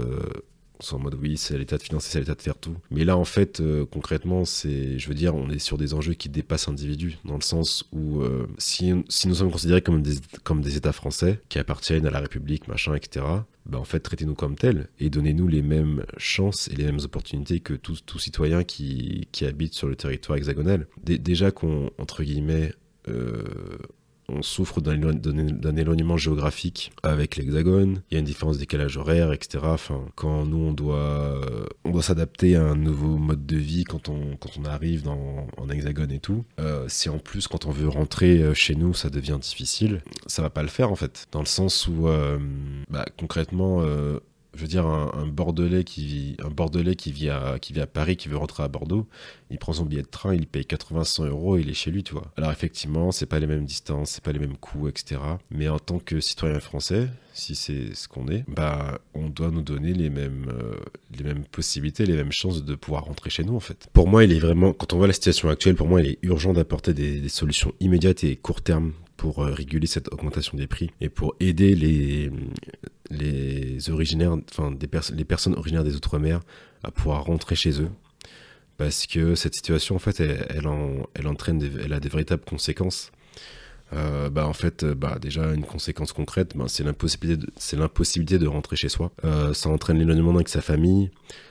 en 0.92 0.98
mode 0.98 1.14
oui, 1.20 1.36
c'est 1.36 1.54
à 1.54 1.58
l'État 1.58 1.76
de 1.76 1.82
financer, 1.82 2.10
c'est 2.10 2.18
à 2.18 2.20
l'État 2.20 2.34
de 2.34 2.42
faire 2.42 2.58
tout. 2.58 2.76
Mais 2.90 3.04
là, 3.04 3.16
en 3.16 3.24
fait, 3.24 3.60
euh, 3.60 3.84
concrètement, 3.86 4.44
c'est, 4.44 4.98
je 4.98 5.08
veux 5.08 5.14
dire, 5.14 5.34
on 5.34 5.50
est 5.50 5.58
sur 5.58 5.78
des 5.78 5.94
enjeux 5.94 6.14
qui 6.14 6.28
dépassent 6.28 6.68
l'individu, 6.68 7.18
dans 7.24 7.36
le 7.36 7.42
sens 7.42 7.88
où 7.92 8.20
euh, 8.20 8.46
si, 8.58 8.92
si, 9.08 9.28
nous 9.28 9.34
sommes 9.34 9.50
considérés 9.50 9.82
comme 9.82 10.02
des, 10.02 10.16
comme 10.44 10.60
des 10.60 10.76
États 10.76 10.92
français 10.92 11.40
qui 11.48 11.58
appartiennent 11.58 12.06
à 12.06 12.10
la 12.10 12.20
République, 12.20 12.68
machin, 12.68 12.94
etc., 12.94 13.24
bah, 13.66 13.78
en 13.78 13.84
fait, 13.84 14.00
traitez-nous 14.00 14.34
comme 14.34 14.54
tels 14.54 14.88
et 15.00 15.10
donnez-nous 15.10 15.48
les 15.48 15.62
mêmes 15.62 16.04
chances 16.16 16.68
et 16.68 16.76
les 16.76 16.84
mêmes 16.84 17.00
opportunités 17.02 17.60
que 17.60 17.74
tous 17.74 18.04
tout 18.04 18.18
citoyens 18.18 18.62
qui, 18.62 19.28
qui 19.32 19.44
habitent 19.44 19.74
sur 19.74 19.88
le 19.88 19.96
territoire 19.96 20.38
hexagonal. 20.38 20.86
Déjà 21.02 21.50
qu'on, 21.50 21.90
entre 21.98 22.22
guillemets, 22.22 22.72
euh, 23.08 23.42
on 24.28 24.42
souffre 24.42 24.80
d'un 24.80 25.76
éloignement 25.76 26.16
géographique 26.16 26.92
avec 27.02 27.36
l'hexagone, 27.36 28.02
il 28.10 28.14
y 28.14 28.16
a 28.16 28.20
une 28.20 28.26
différence 28.26 28.58
décalage 28.58 28.96
horaire, 28.96 29.32
etc. 29.32 29.64
Quand 30.14 30.44
nous, 30.44 30.58
on 30.58 30.72
doit, 30.72 31.40
on 31.84 31.90
doit 31.90 32.02
s'adapter 32.02 32.56
à 32.56 32.62
un 32.62 32.76
nouveau 32.76 33.16
mode 33.16 33.46
de 33.46 33.56
vie 33.56 33.84
quand 33.84 34.08
on, 34.08 34.36
quand 34.36 34.50
on 34.58 34.64
arrive 34.64 35.02
dans, 35.02 35.46
en 35.56 35.68
hexagone 35.68 36.12
et 36.12 36.20
tout, 36.20 36.44
euh, 36.60 36.86
si 36.88 37.08
en 37.08 37.18
plus, 37.18 37.48
quand 37.48 37.66
on 37.66 37.70
veut 37.70 37.88
rentrer 37.88 38.42
euh, 38.42 38.54
chez 38.54 38.74
nous, 38.74 38.94
ça 38.94 39.10
devient 39.10 39.38
difficile, 39.40 40.02
ça 40.26 40.42
va 40.42 40.50
pas 40.50 40.62
le 40.62 40.68
faire 40.68 40.90
en 40.90 40.96
fait. 40.96 41.26
Dans 41.32 41.40
le 41.40 41.46
sens 41.46 41.88
où, 41.88 42.08
euh, 42.08 42.38
bah, 42.90 43.04
concrètement, 43.18 43.78
euh, 43.82 44.18
je 44.56 44.62
veux 44.62 44.68
dire, 44.68 44.86
un, 44.86 45.26
Bordelais 45.26 45.84
qui 45.84 46.06
vit, 46.06 46.36
un 46.42 46.48
Bordelais 46.48 46.96
qui 46.96 47.12
vit, 47.12 47.28
à, 47.28 47.58
qui 47.60 47.72
vit 47.72 47.80
à 47.80 47.86
Paris, 47.86 48.16
qui 48.16 48.28
veut 48.28 48.36
rentrer 48.36 48.62
à 48.62 48.68
Bordeaux, 48.68 49.06
il 49.50 49.58
prend 49.58 49.72
son 49.72 49.84
billet 49.84 50.02
de 50.02 50.08
train, 50.08 50.34
il 50.34 50.46
paye 50.46 50.64
80-100 50.64 51.28
euros 51.28 51.56
et 51.56 51.60
il 51.60 51.68
est 51.68 51.74
chez 51.74 51.90
lui, 51.90 52.02
tu 52.02 52.14
vois. 52.14 52.32
Alors 52.36 52.50
effectivement, 52.50 53.12
c'est 53.12 53.26
pas 53.26 53.38
les 53.38 53.46
mêmes 53.46 53.64
distances, 53.64 54.10
c'est 54.12 54.24
pas 54.24 54.32
les 54.32 54.38
mêmes 54.38 54.56
coûts, 54.56 54.88
etc. 54.88 55.20
Mais 55.50 55.68
en 55.68 55.78
tant 55.78 55.98
que 55.98 56.20
citoyen 56.20 56.58
français, 56.58 57.08
si 57.34 57.54
c'est 57.54 57.94
ce 57.94 58.08
qu'on 58.08 58.28
est, 58.28 58.44
bah, 58.48 58.98
on 59.14 59.28
doit 59.28 59.50
nous 59.50 59.62
donner 59.62 59.92
les 59.92 60.08
mêmes, 60.08 60.50
euh, 60.50 60.76
les 61.16 61.24
mêmes 61.24 61.44
possibilités, 61.44 62.06
les 62.06 62.16
mêmes 62.16 62.32
chances 62.32 62.64
de 62.64 62.74
pouvoir 62.74 63.04
rentrer 63.04 63.30
chez 63.30 63.44
nous, 63.44 63.54
en 63.54 63.60
fait. 63.60 63.88
Pour 63.92 64.08
moi, 64.08 64.24
il 64.24 64.32
est 64.32 64.38
vraiment, 64.38 64.72
quand 64.72 64.94
on 64.94 64.96
voit 64.96 65.06
la 65.06 65.12
situation 65.12 65.50
actuelle, 65.50 65.76
pour 65.76 65.86
moi, 65.86 66.00
il 66.00 66.08
est 66.08 66.18
urgent 66.22 66.54
d'apporter 66.54 66.94
des, 66.94 67.20
des 67.20 67.28
solutions 67.28 67.72
immédiates 67.80 68.24
et 68.24 68.36
court 68.36 68.62
terme 68.62 68.92
pour 69.16 69.42
euh, 69.42 69.52
réguler 69.52 69.86
cette 69.86 70.12
augmentation 70.12 70.56
des 70.56 70.66
prix 70.66 70.90
et 71.00 71.08
pour 71.08 71.34
aider 71.40 71.74
les, 71.74 72.30
les 73.10 73.90
originaires, 73.90 74.36
enfin 74.50 74.70
des 74.70 74.88
les 75.14 75.24
personnes 75.24 75.54
originaires 75.54 75.84
des 75.84 75.96
Outre-mer 75.96 76.40
à 76.82 76.90
pouvoir 76.90 77.24
rentrer 77.24 77.54
chez 77.54 77.80
eux. 77.80 77.90
Parce 78.76 79.06
que 79.06 79.34
cette 79.34 79.54
situation, 79.54 79.96
en 79.96 79.98
fait, 79.98 80.20
elle, 80.20 80.46
elle, 80.50 80.66
en, 80.66 81.06
elle 81.14 81.26
entraîne, 81.28 81.62
elle 81.82 81.94
a 81.94 82.00
des 82.00 82.10
véritables 82.10 82.44
conséquences. 82.44 83.10
Euh, 83.92 84.30
bah 84.30 84.48
en 84.48 84.52
fait, 84.52 84.84
bah 84.84 85.18
déjà 85.20 85.52
une 85.54 85.64
conséquence 85.64 86.12
concrète, 86.12 86.56
bah, 86.56 86.64
c'est 86.68 86.82
l'impossibilité, 86.84 88.38
de, 88.38 88.46
rentrer 88.46 88.76
chez 88.76 88.88
soi. 88.88 89.12
Euh, 89.24 89.54
ça 89.54 89.68
entraîne 89.68 89.98
l'éloignement 89.98 90.34
avec 90.34 90.48
sa 90.48 90.60
famille. 90.60 91.10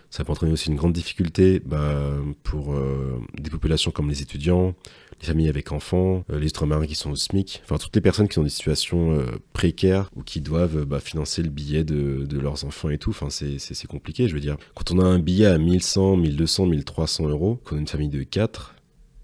Ça 0.10 0.23
peut 0.23 0.32
entraîner 0.32 0.51
aussi 0.51 0.69
une 0.69 0.75
grande 0.75 0.93
difficulté 0.93 1.62
bah, 1.65 2.13
pour 2.43 2.73
euh, 2.73 3.19
des 3.39 3.49
populations 3.49 3.91
comme 3.91 4.10
les 4.10 4.21
étudiants, 4.21 4.75
les 5.21 5.28
familles 5.28 5.49
avec 5.49 5.71
enfants, 5.71 6.23
euh, 6.30 6.39
les 6.39 6.47
outre-marins 6.47 6.86
qui 6.86 6.95
sont 6.95 7.12
au 7.12 7.15
SMIC, 7.15 7.62
enfin 7.63 7.78
toutes 7.78 7.95
les 7.95 8.01
personnes 8.01 8.28
qui 8.28 8.39
ont 8.39 8.43
des 8.43 8.49
situations 8.49 9.13
euh, 9.13 9.25
précaires 9.54 10.10
ou 10.15 10.23
qui 10.23 10.41
doivent 10.41 10.86
bah, 10.86 10.99
financer 10.99 11.41
le 11.41 11.49
billet 11.49 11.84
de, 11.84 12.25
de, 12.25 12.39
leurs 12.39 12.65
enfants 12.65 12.89
et 12.89 12.97
tout. 12.97 13.12
Enfin, 13.12 13.30
c'est 13.30 13.88
compliqué, 13.88 14.28
je 14.28 14.34
veux 14.34 14.41
dire. 14.41 14.58
Quand 14.75 14.91
on 14.91 14.99
a 14.99 15.06
un 15.06 15.19
billet 15.19 15.47
à 15.47 15.58
1100, 15.58 16.17
1200, 16.17 16.65
1300 16.67 17.30
euros, 17.30 17.60
qu'on 17.63 17.78
a 17.78 17.80
une 17.80 17.88
famille 17.88 18.10
de 18.10 18.23
4, 18.23 18.75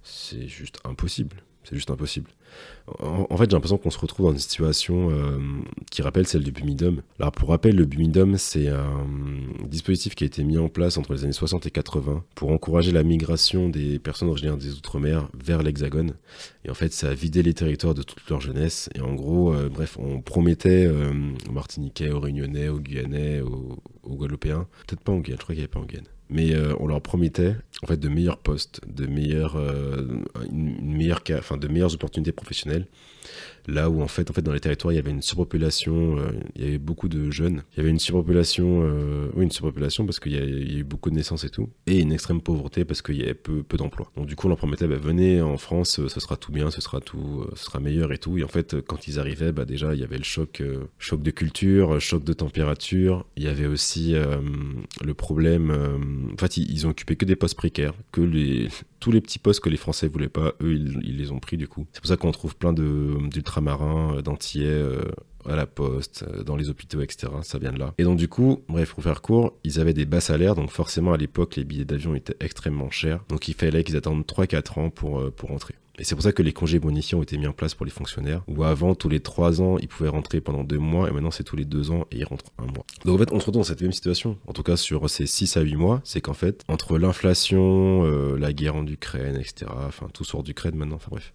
c'est 0.04 0.47
juste 0.47 0.80
impossible. 0.84 1.43
C'est 1.63 1.76
juste 1.76 1.91
impossible. 1.91 2.30
En, 3.00 3.38
fait, 3.38 3.50
j'ai 3.50 3.56
l'impression 3.56 3.78
qu'on 3.78 3.91
se 3.91 4.00
retrouve 4.00 4.26
dans 4.26 4.34
une 4.34 4.39
situation 4.39 5.10
euh, 5.12 5.38
qui 5.89 6.02
rappelle 6.02 6.28
celle 6.28 6.43
du 6.43 6.52
Bumidum. 6.52 7.02
Alors, 7.19 7.32
pour 7.32 7.50
rappel, 7.50 7.76
le 7.76 7.86
Bumidum, 7.86 8.38
c'est 8.38 8.67
un 8.67 9.06
dispositif 9.65 10.15
qui 10.15 10.24
a 10.24 10.28
été 10.28 10.43
mis 10.43 10.58
en 10.58 10.67
place 10.67 10.97
entre 10.97 11.13
les 11.13 11.24
années 11.24 11.34
60 11.34 11.65
et 11.67 11.71
80 11.71 12.24
pour 12.36 12.52
encourager 12.52 12.91
la 12.91 13.04
migration 13.04 13.69
des 13.69 14.00
personnes 14.00 14.28
originaires 14.28 14.58
des 14.58 14.74
Outre-mer 14.74 15.30
vers 15.39 15.63
l'Hexagone. 15.63 16.15
Et 16.65 16.69
en 16.69 16.74
fait, 16.74 16.91
ça 16.91 17.10
a 17.10 17.13
vidé 17.13 17.43
les 17.43 17.54
territoires 17.54 17.93
de 17.93 18.04
toute 18.04 18.28
leur 18.30 18.41
jeunesse. 18.41 18.89
Et 18.95 19.02
en 19.02 19.13
gros, 19.13 19.54
euh, 19.54 19.69
bref, 19.69 19.97
on 20.00 20.21
promettait 20.21 20.86
euh, 20.86 21.13
aux 21.47 21.54
Martiniquais, 21.54 22.10
aux 22.10 22.19
Réunionnais, 22.19 22.67
aux 22.69 22.80
Guyanais, 22.80 23.41
aux, 23.41 23.78
Guadeloupéens, 24.06 24.67
peut-être 24.88 25.02
pas 25.02 25.13
en 25.13 25.19
Guyane, 25.19 25.39
je 25.39 25.43
crois 25.43 25.56
qu'il 25.56 25.62
n'y 25.62 25.63
avait 25.63 25.71
pas 25.71 25.80
en 25.80 25.86
Guyane 25.86 26.08
mais 26.34 26.56
on 26.80 26.88
leur 26.88 27.02
promettait 27.02 27.58
en 27.84 27.88
fait 27.88 27.98
de 27.98 28.10
meilleurs 28.10 28.38
postes, 28.38 28.82
de 28.88 29.08
meilleures, 29.08 29.56
euh, 29.56 30.24
une 30.52 30.96
meilleure, 30.96 31.22
enfin 31.38 31.58
de 31.58 31.67
meilleures 31.67 31.94
opportunités 31.94 32.32
professionnelles 32.32 32.88
là 33.68 33.90
où 33.90 34.02
en 34.02 34.08
fait, 34.08 34.30
en 34.30 34.34
fait 34.34 34.42
dans 34.42 34.54
les 34.54 34.60
territoires 34.60 34.92
il 34.92 34.96
y 34.96 35.00
avait 35.00 35.12
une 35.12 35.22
surpopulation, 35.22 36.18
euh, 36.18 36.32
il 36.56 36.66
y 36.66 36.68
avait 36.68 36.78
beaucoup 36.78 37.10
de 37.10 37.32
jeunes, 37.32 37.64
il 37.74 37.78
y 37.78 37.80
avait 37.82 37.90
une 37.90 38.00
surpopulation, 38.00 38.82
euh, 38.84 39.30
oui 39.36 39.44
une 39.44 39.52
surpopulation 39.52 40.06
parce 40.06 40.20
qu'il 40.20 40.34
y, 40.34 40.38
a 40.38 40.44
eu 40.44 40.84
beaucoup 40.84 41.10
de 41.10 41.16
naissances 41.16 41.44
et 41.44 41.50
tout, 41.50 41.70
et 41.88 42.00
une 42.00 42.12
extrême 42.12 42.42
pauvreté 42.42 42.86
parce 42.86 43.02
qu'il 43.02 43.18
y 43.18 43.24
avait 43.24 43.34
peu, 43.34 43.64
peu 43.64 43.78
d'emplois. 43.78 44.12
Donc 44.16 44.26
du 44.26 44.36
coup 44.36 44.48
on 44.48 44.50
leur 44.50 44.58
promettait, 44.58 44.88
bah, 44.88 44.98
venez 44.98 45.42
en 45.42 45.58
France, 45.58 46.08
ce 46.08 46.20
sera 46.20 46.38
tout 46.38 46.52
bien, 46.52 46.72
ce 46.72 46.82
sera 46.82 47.00
tout, 47.00 47.46
ce 47.56 47.66
sera 47.66 47.80
meilleur 47.80 48.12
et 48.14 48.18
tout, 48.18 48.38
et 48.38 48.44
en 48.44 48.48
fait 48.48 48.82
quand 48.82 49.08
ils 49.08 49.20
arrivaient, 49.20 49.52
bah, 49.52 49.66
déjà 49.66 49.94
il 49.94 50.00
y 50.00 50.04
avait 50.04 50.18
le 50.18 50.24
choc, 50.24 50.62
euh, 50.62 50.86
choc 50.98 51.22
de 51.22 51.32
culture, 51.32 52.00
choc 52.00 52.24
de 52.24 52.34
température, 52.34 53.26
il 53.36 53.44
y 53.44 53.48
avait 53.48 53.68
aussi 53.68 54.16
euh, 54.16 54.42
le 55.04 55.14
problème, 55.14 55.72
euh, 55.72 55.98
en 56.34 56.38
fait 56.38 56.58
ils, 56.58 56.72
ils 56.72 56.88
ont 56.88 56.90
occupé 56.90 57.16
que 57.16 57.26
des 57.26 57.36
postes 57.36 57.56
précaires, 57.56 57.94
que 58.12 58.22
les 58.22 58.68
tous 59.02 59.12
les 59.12 59.20
petits 59.20 59.40
postes 59.40 59.60
que 59.60 59.70
les 59.70 59.78
Français 59.78 60.08
voulaient 60.08 60.30
pas, 60.30 60.54
eux, 60.62 60.74
ils, 60.74 61.18
les 61.18 61.32
ont 61.32 61.40
pris 61.40 61.58
du 61.58 61.68
coup. 61.68 61.86
C'est 61.92 62.00
pour 62.00 62.08
ça 62.08 62.16
qu'on 62.16 62.32
trouve 62.32 62.56
plein 62.56 62.72
d'ultramarins, 62.72 64.16
euh, 64.16 64.22
d'antillais 64.22 64.68
euh, 64.68 65.12
à 65.46 65.56
la 65.56 65.66
poste, 65.66 66.24
euh, 66.28 66.44
dans 66.44 66.56
les 66.56 66.70
hôpitaux, 66.70 67.02
etc. 67.02 67.34
Ça 67.42 67.58
vient 67.58 67.74
de 67.74 67.80
là. 67.80 67.94
Et 67.98 68.04
donc 68.04 68.18
du 68.18 68.28
coup, 68.28 68.64
bref, 68.70 68.94
pour 68.94 69.04
faire 69.04 69.22
court, 69.22 69.58
ils 69.64 69.80
avaient 69.80 69.94
des 69.94 70.06
bas 70.06 70.22
salaires, 70.22 70.56
donc 70.56 70.70
forcément 70.70 71.14
à 71.14 71.18
l'époque, 71.18 71.56
les 71.56 71.64
billets 71.64 71.86
d'avion 71.86 72.16
étaient 72.16 72.38
extrêmement 72.40 72.90
chers. 72.92 73.24
Donc 73.28 73.48
il 73.48 73.56
fallait 73.56 73.84
qu'ils 73.84 73.98
attendent 73.98 74.24
3-4 74.24 74.80
ans 74.80 74.90
pour, 74.90 75.20
euh, 75.20 75.32
pour 75.32 75.50
rentrer. 75.50 75.76
Et 76.02 76.04
c'est 76.04 76.16
pour 76.16 76.24
ça 76.24 76.32
que 76.32 76.42
les 76.42 76.52
congés 76.52 76.80
bonifiés 76.80 77.16
ont 77.16 77.22
été 77.22 77.38
mis 77.38 77.46
en 77.46 77.54
place 77.54 77.76
pour 77.76 77.86
les 77.86 77.92
fonctionnaires, 77.92 78.42
où 78.48 78.64
avant, 78.64 78.96
tous 78.96 79.08
les 79.08 79.20
3 79.20 79.62
ans, 79.62 79.78
ils 79.78 79.88
pouvaient 79.88 80.10
rentrer 80.10 80.42
pendant 80.42 80.64
2 80.64 80.80
mois, 80.80 81.08
et 81.08 81.12
maintenant 81.12 81.30
c'est 81.30 81.44
tous 81.44 81.56
les 81.56 81.64
2 81.64 81.92
ans 81.92 82.08
et 82.12 82.18
ils 82.18 82.24
rentrent 82.24 82.52
un 82.58 82.66
mois. 82.66 82.84
Donc 83.06 83.14
en 83.14 83.18
fait, 83.20 83.32
on 83.32 83.40
se 83.40 83.46
retrouve 83.46 83.62
dans 83.62 83.64
cette 83.64 83.84
même 83.84 83.92
situation, 83.92 84.36
en 84.48 84.54
tout 84.54 84.64
cas 84.64 84.78
sur 84.78 85.08
ces 85.12 85.28
6 85.28 85.58
à 85.58 85.62
8 85.62 85.76
mois, 85.76 86.02
c'est 86.04 86.20
qu'en 86.20 86.34
fait, 86.34 86.64
entre 86.68 86.98
l'inflation, 86.98 88.04
euh, 88.04 88.36
la 88.36 88.52
guerre 88.52 88.78
en 88.78 88.88
Ukraine, 88.88 89.36
etc., 89.36 89.70
enfin 89.86 90.08
tout 90.12 90.24
sort 90.24 90.42
d'Ukraine 90.42 90.74
maintenant, 90.74 90.96
enfin 90.96 91.10
bref, 91.12 91.34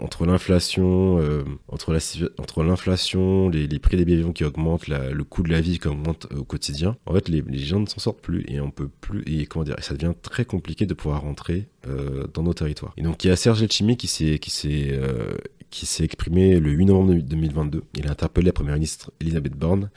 entre 0.00 0.26
l'inflation, 0.26 1.18
euh, 1.18 1.42
entre 1.66 1.92
la, 1.92 1.98
entre 2.38 2.62
l'inflation, 2.62 3.48
les, 3.48 3.66
prix 3.80 3.96
des 3.96 4.04
billets 4.04 4.32
qui 4.32 4.44
augmentent, 4.44 4.86
le 4.86 5.24
coût 5.24 5.42
de 5.42 5.50
la 5.50 5.60
vie 5.60 5.80
qui 5.80 5.88
augmente 5.88 6.28
euh, 6.30 6.38
au 6.38 6.44
quotidien, 6.44 6.96
en 7.04 7.14
fait, 7.14 7.28
les, 7.28 7.42
gens 7.58 7.80
ne 7.80 7.86
s'en 7.86 7.98
sortent 7.98 8.20
plus 8.20 8.44
et 8.46 8.60
on 8.60 8.70
peut 8.70 8.90
plus, 9.00 9.24
et 9.26 9.46
comment 9.46 9.64
dire, 9.64 9.74
ça 9.80 9.94
devient 9.94 10.14
très 10.22 10.44
compliqué 10.44 10.86
de 10.86 10.94
pouvoir 10.94 11.22
rentrer 11.22 11.66
dans 12.34 12.42
nos 12.42 12.52
territoires. 12.52 12.92
Et 12.96 13.02
donc 13.02 13.22
il 13.22 13.28
y 13.28 13.30
a 13.30 13.36
Serge 13.56 13.62
Letchimy 13.62 13.96
qui 13.96 14.06
s'est 14.06 14.38
qui 14.38 14.50
s'est 14.50 14.90
euh, 14.92 15.34
qui 15.70 15.86
s'est 15.86 16.04
exprimé 16.04 16.60
le 16.60 16.70
8 16.70 16.86
novembre 16.86 17.14
2022. 17.14 17.82
Il 17.94 18.06
a 18.06 18.10
interpellé 18.10 18.46
la 18.46 18.52
première 18.52 18.74
ministre 18.74 19.12
Elisabeth 19.20 19.54
Borne 19.54 19.90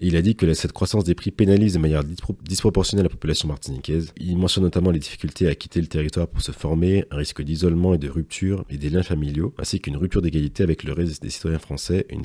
et 0.00 0.06
il 0.06 0.16
a 0.16 0.22
dit 0.22 0.36
que 0.36 0.52
cette 0.54 0.72
croissance 0.72 1.04
des 1.04 1.14
prix 1.14 1.30
pénalise 1.30 1.74
de 1.74 1.78
manière 1.78 2.02
disproportionnelle 2.04 3.04
la 3.04 3.10
population 3.10 3.48
martiniquaise. 3.48 4.12
Il 4.16 4.36
mentionne 4.36 4.64
notamment 4.64 4.90
les 4.90 4.98
difficultés 4.98 5.48
à 5.48 5.54
quitter 5.54 5.80
le 5.80 5.86
territoire 5.86 6.28
pour 6.28 6.42
se 6.42 6.52
former, 6.52 7.04
un 7.10 7.16
risque 7.16 7.42
d'isolement 7.42 7.94
et 7.94 7.98
de 7.98 8.08
rupture 8.08 8.64
et 8.70 8.78
des 8.78 8.90
liens 8.90 9.02
familiaux, 9.02 9.54
ainsi 9.58 9.80
qu'une 9.80 9.96
rupture 9.96 10.22
d'égalité 10.22 10.62
avec 10.62 10.84
le 10.84 10.92
reste 10.92 11.22
des 11.22 11.30
citoyens 11.30 11.58
français 11.58 12.06
et 12.10 12.16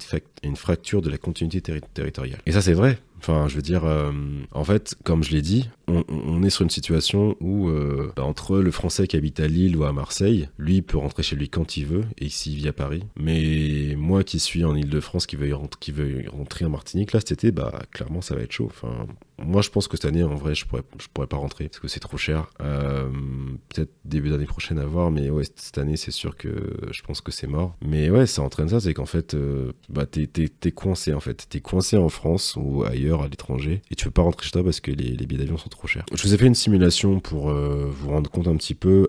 une 0.44 0.56
fracture 0.56 1.02
de 1.02 1.10
la 1.10 1.18
continuité 1.18 1.62
territoriale. 1.94 2.42
Et 2.46 2.52
ça 2.52 2.62
c'est 2.62 2.74
vrai, 2.74 3.00
Enfin, 3.24 3.48
je 3.48 3.56
veux 3.56 3.62
dire, 3.62 3.86
euh, 3.86 4.12
en 4.52 4.66
fait, 4.66 4.96
comme 5.06 5.24
je 5.24 5.32
l'ai 5.32 5.42
dit, 5.42 5.70
on, 5.88 6.44
est 6.44 6.50
sur 6.50 6.64
une 6.64 6.70
situation 6.70 7.38
où 7.40 7.70
euh, 7.70 8.12
bah, 8.16 8.24
entre 8.24 8.58
le 8.58 8.72
Français 8.72 9.08
qui 9.08 9.16
habite 9.16 9.40
à 9.40 9.48
Lille 9.48 9.78
ou 9.78 9.86
à 9.86 9.94
Marseille, 9.94 10.50
lui 10.58 10.82
peut 10.82 10.98
rentrer 10.98 11.24
chez 11.24 11.38
lui 11.38 11.48
quand 11.48 11.78
il 11.78 11.86
veut 11.86 12.04
et 12.18 12.26
ici 12.26 12.52
il 12.52 12.58
vit 12.58 12.68
à 12.68 12.74
Paris. 12.74 13.04
Mais 13.18 13.96
moi 13.98 14.24
qui 14.24 14.40
suis 14.40 14.66
en 14.66 14.76
Île-de-France, 14.76 15.26
qui 15.26 15.38
veut, 15.38 15.56
qui 15.80 15.92
veut 15.92 16.24
rentrer 16.30 16.66
en 16.66 16.70
Martinique, 16.70 17.14
là 17.14 17.20
cet 17.20 17.32
été, 17.32 17.52
bah 17.52 17.72
clairement 17.92 18.22
ça 18.22 18.36
va 18.36 18.42
être 18.42 18.52
chaud. 18.52 18.70
Enfin, 18.70 19.08
moi, 19.42 19.62
je 19.62 19.70
pense 19.70 19.88
que 19.88 19.98
cette 19.98 20.06
année, 20.06 20.24
en 20.24 20.36
vrai, 20.36 20.56
je 20.56 20.66
pourrais, 20.66 20.84
je 21.00 21.08
pourrais 21.14 21.28
pas 21.28 21.38
rentrer 21.38 21.68
parce 21.68 21.80
que 21.80 21.88
c'est 21.88 22.00
trop 22.00 22.18
cher. 22.18 22.50
Euh, 22.62 23.10
peut-être 23.70 23.92
début 24.06 24.30
d'année 24.30 24.46
prochaine 24.46 24.80
à 24.80 24.86
voir, 24.86 25.12
mais 25.12 25.30
ouais, 25.30 25.44
cette 25.56 25.78
année, 25.78 25.98
c'est 25.98 26.12
sûr 26.12 26.38
que 26.38 26.78
je 26.92 27.02
pense 27.02 27.20
que 27.20 27.32
c'est 27.32 27.48
mort. 27.48 27.76
Mais 27.82 28.10
ouais, 28.10 28.26
ça 28.26 28.42
entraîne 28.42 28.70
ça, 28.70 28.80
c'est 28.80 28.94
qu'en 28.94 29.06
fait, 29.06 29.36
bah, 29.90 30.06
t'es, 30.06 30.72
coincé 30.72 31.14
en 31.14 31.20
fait. 31.20 31.46
T'es 31.50 31.62
coincé 31.62 31.98
en 31.98 32.10
France 32.10 32.56
ou 32.58 32.84
ailleurs 32.84 33.13
à 33.22 33.28
l'étranger 33.28 33.82
et 33.92 33.96
tu 33.96 34.06
peux 34.06 34.12
pas 34.12 34.22
rentrer 34.22 34.46
chez 34.46 34.52
toi 34.52 34.64
parce 34.64 34.80
que 34.80 34.92
les, 34.92 35.16
billets 35.26 35.40
d'avion 35.40 35.58
sont 35.58 35.70
trop 35.70 35.88
chers. 35.88 36.06
Je 36.14 36.24
vous 36.24 36.34
ai 36.34 36.38
fait 36.38 36.48
une 36.48 36.56
simulation 36.56 37.20
pour 37.20 37.50
euh, 37.50 37.90
vous 37.90 38.10
rendre 38.10 38.30
compte 38.30 38.48
un 38.48 38.56
petit 38.56 38.74
peu. 38.74 39.08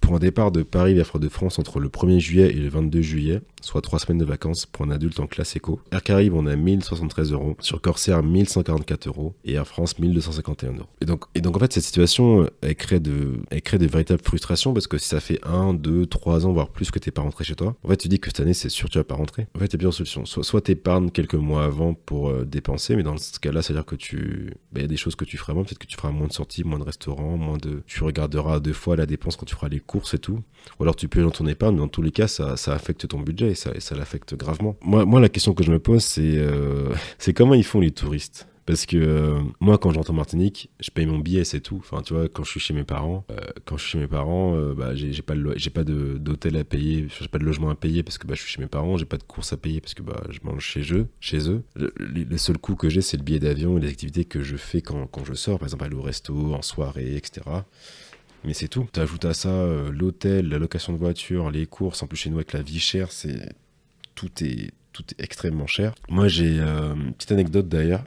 pour 0.00 0.14
un 0.14 0.18
départ 0.18 0.50
de 0.50 0.62
Paris 0.62 0.94
vers 0.94 1.06
Fort-de-France 1.06 1.58
entre 1.58 1.80
le 1.80 1.88
1er 1.88 2.18
juillet 2.18 2.50
et 2.50 2.54
le 2.54 2.68
22 2.68 3.00
juillet, 3.00 3.40
soit 3.60 3.80
3 3.80 4.00
semaines 4.00 4.18
de 4.18 4.24
vacances 4.24 4.66
pour 4.66 4.84
un 4.84 4.90
adulte 4.90 5.20
en 5.20 5.26
classe 5.26 5.56
éco. 5.56 5.80
Air 5.92 6.02
Caraïbes, 6.02 6.34
on 6.34 6.46
a 6.46 6.56
1073 6.56 7.32
euros. 7.32 7.56
Sur 7.60 7.80
Corsair, 7.80 8.22
1144 8.22 9.06
euros 9.08 9.34
et 9.44 9.54
Air 9.54 9.66
France 9.66 9.98
1251 9.98 10.72
euros. 10.72 10.86
Et 11.00 11.04
donc, 11.04 11.24
et 11.34 11.40
donc 11.40 11.56
en 11.56 11.60
fait, 11.60 11.72
cette 11.72 11.84
situation, 11.84 12.48
elle 12.62 12.74
crée, 12.74 13.00
de, 13.00 13.40
elle 13.50 13.62
crée 13.62 13.78
de 13.78 13.86
véritables 13.86 14.22
frustrations 14.22 14.72
parce 14.72 14.86
que 14.86 14.98
si 14.98 15.08
ça 15.08 15.20
fait 15.20 15.40
1, 15.44 15.74
2, 15.74 16.06
3 16.06 16.46
ans, 16.46 16.52
voire 16.52 16.68
plus 16.68 16.90
que 16.90 16.98
t'es 16.98 17.10
pas 17.10 17.22
rentré 17.22 17.44
chez 17.44 17.54
toi, 17.54 17.76
en 17.82 17.88
fait, 17.88 17.96
tu 17.96 18.08
dis 18.08 18.18
que 18.18 18.28
cette 18.28 18.40
année, 18.40 18.54
c'est 18.54 18.68
sûr 18.68 18.88
tu 18.88 18.98
vas 18.98 19.04
pas 19.04 19.14
rentrer. 19.14 19.46
En 19.54 19.58
fait, 19.58 19.66
il 19.66 19.72
y 19.72 19.76
a 19.76 19.78
plusieurs 19.78 19.94
solutions. 19.94 20.26
Soit, 20.26 20.44
soit 20.44 20.60
t'épargnes 20.60 21.10
quelques 21.10 21.34
mois 21.34 21.64
avant 21.64 21.94
pour 21.94 22.28
euh, 22.28 22.44
dépenser, 22.44 22.96
mais 22.96 23.02
dans 23.02 23.16
ce 23.20 23.38
cas-là, 23.40 23.62
c'est-à-dire 23.62 23.84
que 23.84 23.94
tu, 23.94 24.54
bah, 24.72 24.80
il 24.80 24.82
y 24.82 24.84
a 24.84 24.88
des 24.88 24.96
choses 24.96 25.14
que 25.14 25.24
tu 25.24 25.36
feras 25.36 25.52
moins, 25.52 25.64
peut-être 25.64 25.78
que 25.78 25.86
tu 25.86 25.96
feras 25.96 26.10
moins 26.10 26.26
de 26.26 26.32
sorties, 26.32 26.64
moins 26.64 26.78
de 26.78 26.84
restaurants, 26.84 27.36
moins 27.36 27.58
de, 27.58 27.82
tu 27.86 28.02
regarderas 28.02 28.60
deux 28.60 28.72
fois 28.72 28.96
la 28.96 29.06
dépense 29.06 29.36
quand 29.36 29.46
tu 29.46 29.54
feras 29.54 29.68
les 29.68 29.80
courses 29.80 30.14
et 30.14 30.18
tout. 30.18 30.40
Ou 30.78 30.82
alors 30.82 30.96
tu 30.96 31.08
peux 31.08 31.22
dans 31.22 31.30
ton 31.30 31.46
épargne, 31.46 31.74
mais 31.74 31.80
dans 31.80 31.88
tous 31.88 32.02
les 32.02 32.10
cas, 32.10 32.28
ça, 32.28 32.54
affecte 32.66 33.08
ton 33.08 33.20
budget 33.20 33.52
et 33.52 33.54
ça, 33.54 33.94
l'affecte 33.96 34.34
gravement. 34.34 34.76
Moi, 34.82 35.04
moi, 35.04 35.20
la 35.20 35.28
question 35.28 35.54
que 35.54 35.64
je 35.64 35.72
me 35.72 35.78
pose, 35.78 36.02
c'est, 36.02 36.36
euh, 36.36 36.92
c'est 37.18 37.32
comment 37.32 37.54
ils 37.54 37.64
font 37.64 37.80
les 37.80 37.90
touristes? 37.90 38.46
Parce 38.70 38.86
que 38.86 38.96
euh, 38.96 39.40
moi, 39.58 39.78
quand 39.78 39.90
j'entends 39.90 40.12
Martinique, 40.12 40.70
je 40.78 40.92
paye 40.92 41.04
mon 41.04 41.18
billet, 41.18 41.42
c'est 41.42 41.58
tout. 41.58 41.78
Enfin, 41.78 42.02
tu 42.02 42.14
vois, 42.14 42.28
quand 42.28 42.44
je 42.44 42.50
suis 42.50 42.60
chez 42.60 42.72
mes 42.72 42.84
parents, 42.84 43.24
euh, 43.28 43.40
quand 43.64 43.76
je 43.76 43.82
suis 43.82 43.90
chez 43.90 43.98
mes 43.98 44.06
parents, 44.06 44.54
euh, 44.54 44.74
bah, 44.74 44.94
j'ai 44.94 45.10
pas, 45.22 45.34
j'ai 45.56 45.70
pas 45.70 45.82
d'hôtel 45.82 46.56
à 46.56 46.62
payer, 46.62 47.08
j'ai 47.18 47.26
pas 47.26 47.40
de 47.40 47.44
logement 47.44 47.70
à 47.70 47.74
payer 47.74 48.04
parce 48.04 48.16
que 48.16 48.28
bah, 48.28 48.34
je 48.36 48.42
suis 48.42 48.52
chez 48.52 48.60
mes 48.60 48.68
parents, 48.68 48.96
j'ai 48.96 49.06
pas 49.06 49.16
de 49.16 49.24
courses 49.24 49.52
à 49.52 49.56
payer 49.56 49.80
parce 49.80 49.94
que 49.94 50.02
bah, 50.02 50.22
je 50.30 50.38
mange 50.44 50.62
chez 50.62 50.82
eux. 50.92 51.08
Chez 51.18 51.50
eux. 51.50 51.64
Le, 51.74 52.36
seul 52.36 52.58
coût 52.58 52.76
que 52.76 52.88
j'ai, 52.88 53.00
c'est 53.00 53.16
le 53.16 53.24
billet 53.24 53.40
d'avion 53.40 53.76
et 53.76 53.80
les 53.80 53.88
activités 53.88 54.24
que 54.24 54.40
je 54.40 54.56
fais 54.56 54.82
quand, 54.82 55.08
quand 55.08 55.24
je 55.24 55.34
sors, 55.34 55.58
par 55.58 55.66
exemple 55.66 55.86
aller 55.86 55.96
au 55.96 56.02
resto, 56.02 56.54
en 56.54 56.62
soirée, 56.62 57.16
etc. 57.16 57.40
Mais 58.44 58.54
c'est 58.54 58.68
tout. 58.68 58.86
Tu 58.92 59.00
ajoutes 59.00 59.24
à 59.24 59.34
ça 59.34 59.66
l'hôtel, 59.90 60.48
la 60.48 60.58
location 60.60 60.92
de 60.92 60.98
voiture, 60.98 61.50
les 61.50 61.66
courses. 61.66 62.04
En 62.04 62.06
plus, 62.06 62.18
chez 62.18 62.30
nous, 62.30 62.36
avec 62.36 62.52
la 62.52 62.62
vie 62.62 62.78
chère, 62.78 63.10
c'est 63.10 63.52
tout 64.14 64.30
est 64.44 64.70
tout 64.92 65.02
est 65.10 65.20
extrêmement 65.20 65.66
cher. 65.66 65.92
Moi, 66.08 66.28
j'ai 66.28 66.60
une 66.60 67.14
petite 67.14 67.32
anecdote 67.32 67.68
d'ailleurs. 67.68 68.04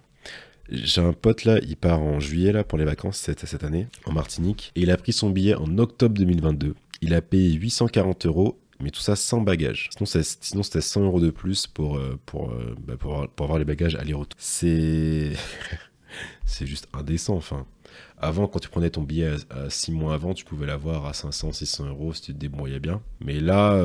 J'ai 0.69 1.01
un 1.01 1.13
pote 1.13 1.43
là, 1.43 1.59
il 1.61 1.75
part 1.75 2.01
en 2.01 2.19
juillet 2.19 2.51
là 2.51 2.63
pour 2.63 2.77
les 2.77 2.85
vacances 2.85 3.17
cette, 3.17 3.63
année 3.63 3.87
en 4.05 4.13
Martinique 4.13 4.71
et 4.75 4.81
il 4.81 4.91
a 4.91 4.97
pris 4.97 5.13
son 5.13 5.29
billet 5.29 5.55
en 5.55 5.77
octobre 5.77 6.15
2022. 6.15 6.75
Il 7.01 7.13
a 7.13 7.21
payé 7.21 7.53
840 7.53 8.25
euros 8.25 8.59
mais 8.79 8.89
tout 8.89 9.01
ça 9.01 9.15
sans 9.15 9.41
bagages. 9.41 9.89
Sinon, 9.95 10.63
c'était 10.63 10.81
100 10.81 11.03
euros 11.03 11.21
de 11.21 11.29
plus 11.29 11.67
pour, 11.67 11.97
euh, 11.97 12.19
pour, 12.25 12.51
euh, 12.51 12.75
bah, 12.85 12.95
pour, 12.97 13.27
avoir 13.39 13.57
les 13.57 13.65
bagages 13.65 13.95
aller-retour. 13.95 14.37
C'est. 14.37 15.33
c'est 16.45 16.65
juste 16.65 16.87
indécent, 16.93 17.35
enfin. 17.35 17.65
Avant, 18.23 18.47
quand 18.47 18.59
tu 18.59 18.69
prenais 18.69 18.89
ton 18.89 19.01
billet 19.01 19.35
à 19.49 19.69
6 19.69 19.91
mois 19.91 20.13
avant, 20.13 20.33
tu 20.33 20.45
pouvais 20.45 20.65
l'avoir 20.65 21.07
à 21.07 21.13
500, 21.13 21.51
600 21.51 21.87
euros 21.87 22.13
si 22.13 22.21
tu 22.21 22.33
te 22.33 22.37
débrouillais 22.37 22.79
bien. 22.79 23.01
Mais 23.19 23.41
là, 23.41 23.77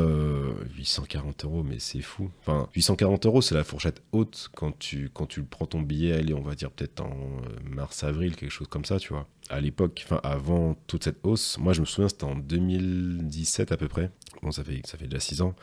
840 0.77 1.45
euh, 1.45 1.49
euros, 1.49 1.65
mais 1.65 1.81
c'est 1.81 2.01
fou. 2.03 2.31
Enfin, 2.43 2.69
840 2.77 3.27
euros, 3.27 3.43
c'est 3.43 3.57
la 3.57 3.65
fourchette 3.65 4.01
haute 4.13 4.49
quand 4.55 4.79
tu, 4.79 5.11
quand 5.13 5.27
tu 5.27 5.43
prends 5.43 5.67
ton 5.67 5.81
billet, 5.81 6.13
allez, 6.13 6.35
on 6.35 6.41
va 6.41 6.55
dire 6.55 6.71
peut-être 6.71 7.01
en 7.01 7.11
euh, 7.11 7.49
mars-avril, 7.69 8.37
quelque 8.37 8.53
chose 8.53 8.69
comme 8.69 8.85
ça, 8.85 9.01
tu 9.01 9.13
vois. 9.13 9.27
À 9.51 9.61
l'époque, 9.61 10.03
enfin, 10.05 10.21
avant 10.23 10.77
toute 10.87 11.03
cette 11.03 11.19
hausse, 11.25 11.59
moi 11.59 11.73
je 11.73 11.81
me 11.81 11.87
souviens, 11.87 12.09
c'était 12.09 12.23
en 12.23 12.37
2017 12.37 13.73
à 13.73 13.77
peu 13.77 13.89
près. 13.89 14.13
Bon, 14.43 14.53
ça 14.53 14.63
fait, 14.63 14.83
ça 14.87 14.97
fait 14.97 15.09
déjà 15.09 15.19
6 15.19 15.43
ans. 15.43 15.57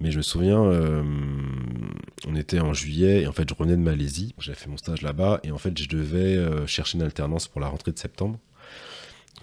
Mais 0.00 0.10
je 0.10 0.16
me 0.16 0.22
souviens, 0.22 0.64
euh, 0.64 1.02
on 2.26 2.34
était 2.34 2.60
en 2.60 2.72
juillet 2.72 3.22
et 3.22 3.26
en 3.26 3.32
fait 3.32 3.48
je 3.48 3.54
revenais 3.54 3.76
de 3.76 3.82
Malaisie. 3.82 4.34
J'avais 4.38 4.56
fait 4.56 4.70
mon 4.70 4.78
stage 4.78 5.02
là-bas 5.02 5.40
et 5.42 5.50
en 5.50 5.58
fait 5.58 5.76
je 5.78 5.88
devais 5.88 6.36
euh, 6.36 6.66
chercher 6.66 6.96
une 6.96 7.02
alternance 7.02 7.48
pour 7.48 7.60
la 7.60 7.68
rentrée 7.68 7.92
de 7.92 7.98
septembre 7.98 8.38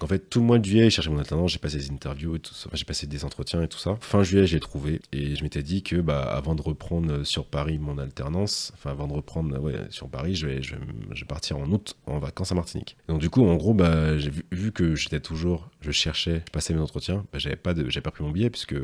en 0.02 0.08
fait, 0.08 0.30
tout 0.30 0.40
le 0.40 0.46
mois 0.46 0.60
de 0.60 0.66
juillet, 0.66 0.84
j'ai 0.86 0.90
cherché 0.92 1.10
mon 1.10 1.18
alternance, 1.18 1.52
j'ai 1.52 1.60
passé 1.60 1.78
des 1.78 1.92
interviews 1.92 2.36
et 2.36 2.40
tout 2.40 2.54
ça, 2.54 2.70
j'ai 2.74 2.86
passé 2.86 3.08
des 3.08 3.26
entretiens 3.26 3.62
et 3.62 3.68
tout 3.68 3.80
ça. 3.80 3.98
Fin 4.02 4.24
juillet, 4.24 4.46
j'ai 4.46 4.60
trouvé 4.60 5.02
et 5.12 5.36
je 5.36 5.44
m'étais 5.44 5.64
dit 5.64 5.82
que 5.82 5.96
bah, 5.96 6.22
avant 6.22 6.56
de 6.56 6.62
reprendre 6.62 7.12
euh, 7.12 7.24
sur 7.24 7.46
Paris 7.46 7.80
mon 7.80 7.98
alternance, 7.98 8.72
enfin 8.76 8.92
avant 8.92 9.08
de 9.08 9.14
reprendre 9.14 9.60
ouais, 9.60 9.76
sur 9.90 10.08
Paris, 10.10 10.36
je 10.36 10.46
vais, 10.46 10.62
je, 10.62 10.76
vais, 10.76 11.26
partir 11.28 11.58
en 11.58 11.66
août 11.72 11.96
en 12.06 12.20
vacances 12.20 12.52
à 12.52 12.56
Martinique. 12.56 12.96
donc 13.08 13.20
du 13.20 13.30
coup, 13.30 13.46
en 13.46 13.56
gros, 13.56 13.74
bah, 13.74 14.18
j'ai 14.18 14.32
vu, 14.52 14.72
que 14.72 14.96
j'étais 14.96 15.20
toujours, 15.20 15.70
je 15.82 15.92
cherchais, 15.92 16.44
je 16.46 16.52
passais 16.52 16.74
mes 16.74 16.82
entretiens, 16.82 17.26
bah, 17.34 17.40
j'avais 17.40 17.56
pas 17.56 17.74
pas 17.74 18.12
pris 18.12 18.24
mon 18.24 18.32
billet 18.32 18.50
puisque 18.50 18.76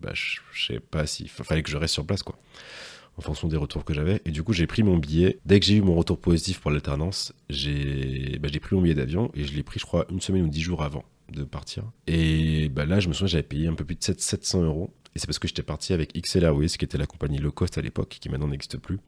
bah, 0.00 0.12
je, 0.14 0.40
je 0.52 0.66
savais 0.66 0.80
pas 0.80 1.06
si, 1.06 1.28
fallait 1.28 1.62
que 1.62 1.70
je 1.70 1.76
reste 1.76 1.94
sur 1.94 2.06
place 2.06 2.22
quoi 2.22 2.38
en 3.16 3.22
fonction 3.22 3.48
des 3.48 3.56
retours 3.56 3.84
que 3.84 3.94
j'avais. 3.94 4.20
Et 4.24 4.30
du 4.30 4.42
coup, 4.42 4.52
j'ai 4.52 4.66
pris 4.66 4.82
mon 4.82 4.96
billet. 4.96 5.38
Dès 5.44 5.60
que 5.60 5.66
j'ai 5.66 5.76
eu 5.76 5.82
mon 5.82 5.94
retour 5.94 6.18
positif 6.18 6.60
pour 6.60 6.70
l'alternance, 6.70 7.32
j'ai 7.50 8.38
bah, 8.40 8.48
pris 8.60 8.76
mon 8.76 8.82
billet 8.82 8.94
d'avion 8.94 9.30
et 9.34 9.44
je 9.44 9.54
l'ai 9.54 9.62
pris, 9.62 9.80
je 9.80 9.84
crois, 9.84 10.06
une 10.10 10.20
semaine 10.20 10.42
ou 10.44 10.48
dix 10.48 10.60
jours 10.60 10.82
avant 10.82 11.04
de 11.32 11.44
partir. 11.44 11.84
Et 12.06 12.68
bah, 12.68 12.84
là, 12.84 13.00
je 13.00 13.08
me 13.08 13.12
souviens, 13.12 13.28
j'avais 13.28 13.42
payé 13.42 13.66
un 13.66 13.74
peu 13.74 13.84
plus 13.84 13.96
de 13.96 14.02
700 14.02 14.62
euros. 14.62 14.92
Et 15.14 15.18
c'est 15.18 15.26
parce 15.26 15.38
que 15.38 15.46
j'étais 15.46 15.62
parti 15.62 15.92
avec 15.92 16.12
XL 16.18 16.44
Airways, 16.44 16.68
qui 16.68 16.84
était 16.84 16.96
la 16.96 17.06
compagnie 17.06 17.38
low 17.38 17.52
cost 17.52 17.76
à 17.76 17.82
l'époque, 17.82 18.16
qui 18.20 18.28
maintenant 18.30 18.48
n'existe 18.48 18.78
plus. 18.78 18.98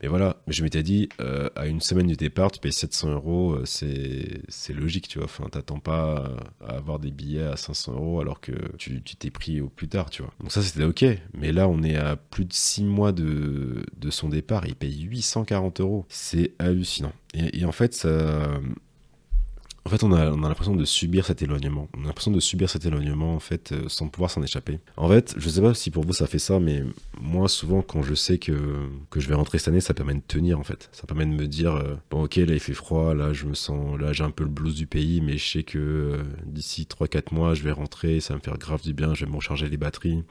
Mais 0.00 0.08
voilà, 0.08 0.36
je 0.46 0.62
m'étais 0.62 0.82
dit, 0.82 1.08
euh, 1.20 1.48
à 1.56 1.66
une 1.66 1.80
semaine 1.80 2.06
du 2.06 2.16
départ, 2.16 2.52
tu 2.52 2.60
payes 2.60 2.72
700 2.72 3.10
euros, 3.10 3.54
euh, 3.54 3.64
c'est 3.64 4.72
logique, 4.72 5.08
tu 5.08 5.18
vois. 5.18 5.24
Enfin, 5.24 5.48
t'attends 5.50 5.80
pas 5.80 6.36
à 6.60 6.76
avoir 6.76 7.00
des 7.00 7.10
billets 7.10 7.42
à 7.42 7.56
500 7.56 7.94
euros 7.94 8.20
alors 8.20 8.40
que 8.40 8.52
tu 8.76 9.02
t'es 9.02 9.30
pris 9.30 9.60
au 9.60 9.68
plus 9.68 9.88
tard, 9.88 10.10
tu 10.10 10.22
vois. 10.22 10.32
Donc 10.40 10.52
ça, 10.52 10.62
c'était 10.62 10.84
ok. 10.84 11.04
Mais 11.34 11.52
là, 11.52 11.68
on 11.68 11.82
est 11.82 11.96
à 11.96 12.16
plus 12.16 12.44
de 12.44 12.52
6 12.52 12.84
mois 12.84 13.12
de, 13.12 13.84
de 13.96 14.10
son 14.10 14.28
départ, 14.28 14.66
il 14.66 14.76
paye 14.76 15.02
840 15.02 15.80
euros. 15.80 16.06
C'est 16.08 16.52
hallucinant. 16.58 17.12
Et, 17.34 17.60
et, 17.60 17.64
en 17.64 17.72
fait, 17.72 17.94
ça, 17.94 18.60
en 19.86 19.88
fait, 19.88 20.04
on 20.04 20.12
a, 20.12 20.30
l'impression 20.30 20.76
de 20.76 20.84
subir 20.84 21.24
cet 21.24 21.40
éloignement. 21.42 21.88
On 21.96 22.04
a 22.04 22.06
l'impression 22.08 22.30
de 22.30 22.40
subir 22.40 22.68
cet 22.68 22.84
éloignement, 22.84 23.34
en 23.34 23.40
fait, 23.40 23.72
euh, 23.72 23.88
sans 23.88 24.08
pouvoir 24.08 24.30
s'en 24.30 24.42
échapper. 24.42 24.78
En 24.96 25.08
fait, 25.08 25.34
je 25.38 25.48
sais 25.48 25.62
pas 25.62 25.72
si 25.72 25.90
pour 25.90 26.04
vous 26.04 26.12
ça 26.12 26.26
fait 26.26 26.38
ça, 26.38 26.60
mais 26.60 26.84
moi, 27.18 27.48
souvent, 27.48 27.80
quand 27.80 28.02
je 28.02 28.14
sais 28.14 28.38
que, 28.38 28.52
que 29.10 29.20
je 29.20 29.28
vais 29.28 29.34
rentrer 29.34 29.58
cette 29.58 29.68
année, 29.68 29.80
ça 29.80 29.94
permet 29.94 30.14
de 30.14 30.20
tenir, 30.20 30.58
en 30.58 30.64
fait. 30.64 30.90
Ça 30.92 31.06
permet 31.06 31.24
de 31.24 31.32
me 31.32 31.46
dire, 31.46 31.74
euh, 31.74 31.96
bon, 32.10 32.24
ok, 32.24 32.36
là, 32.36 32.52
il 32.54 32.60
fait 32.60 32.74
froid, 32.74 33.14
là, 33.14 33.32
je 33.32 33.46
me 33.46 33.54
sens, 33.54 33.98
là, 33.98 34.12
j'ai 34.12 34.24
un 34.24 34.30
peu 34.30 34.44
le 34.44 34.50
blues 34.50 34.74
du 34.74 34.86
pays, 34.86 35.22
mais 35.22 35.38
je 35.38 35.50
sais 35.50 35.62
que 35.62 35.78
euh, 35.78 36.22
d'ici 36.44 36.86
3-4 36.88 37.34
mois, 37.34 37.54
je 37.54 37.62
vais 37.62 37.72
rentrer, 37.72 38.20
ça 38.20 38.34
va 38.34 38.38
me 38.38 38.42
faire 38.42 38.58
grave 38.58 38.82
du 38.82 38.92
bien, 38.92 39.14
je 39.14 39.24
vais 39.24 39.30
me 39.30 39.36
recharger 39.36 39.68
les 39.68 39.78
batteries 39.78 40.24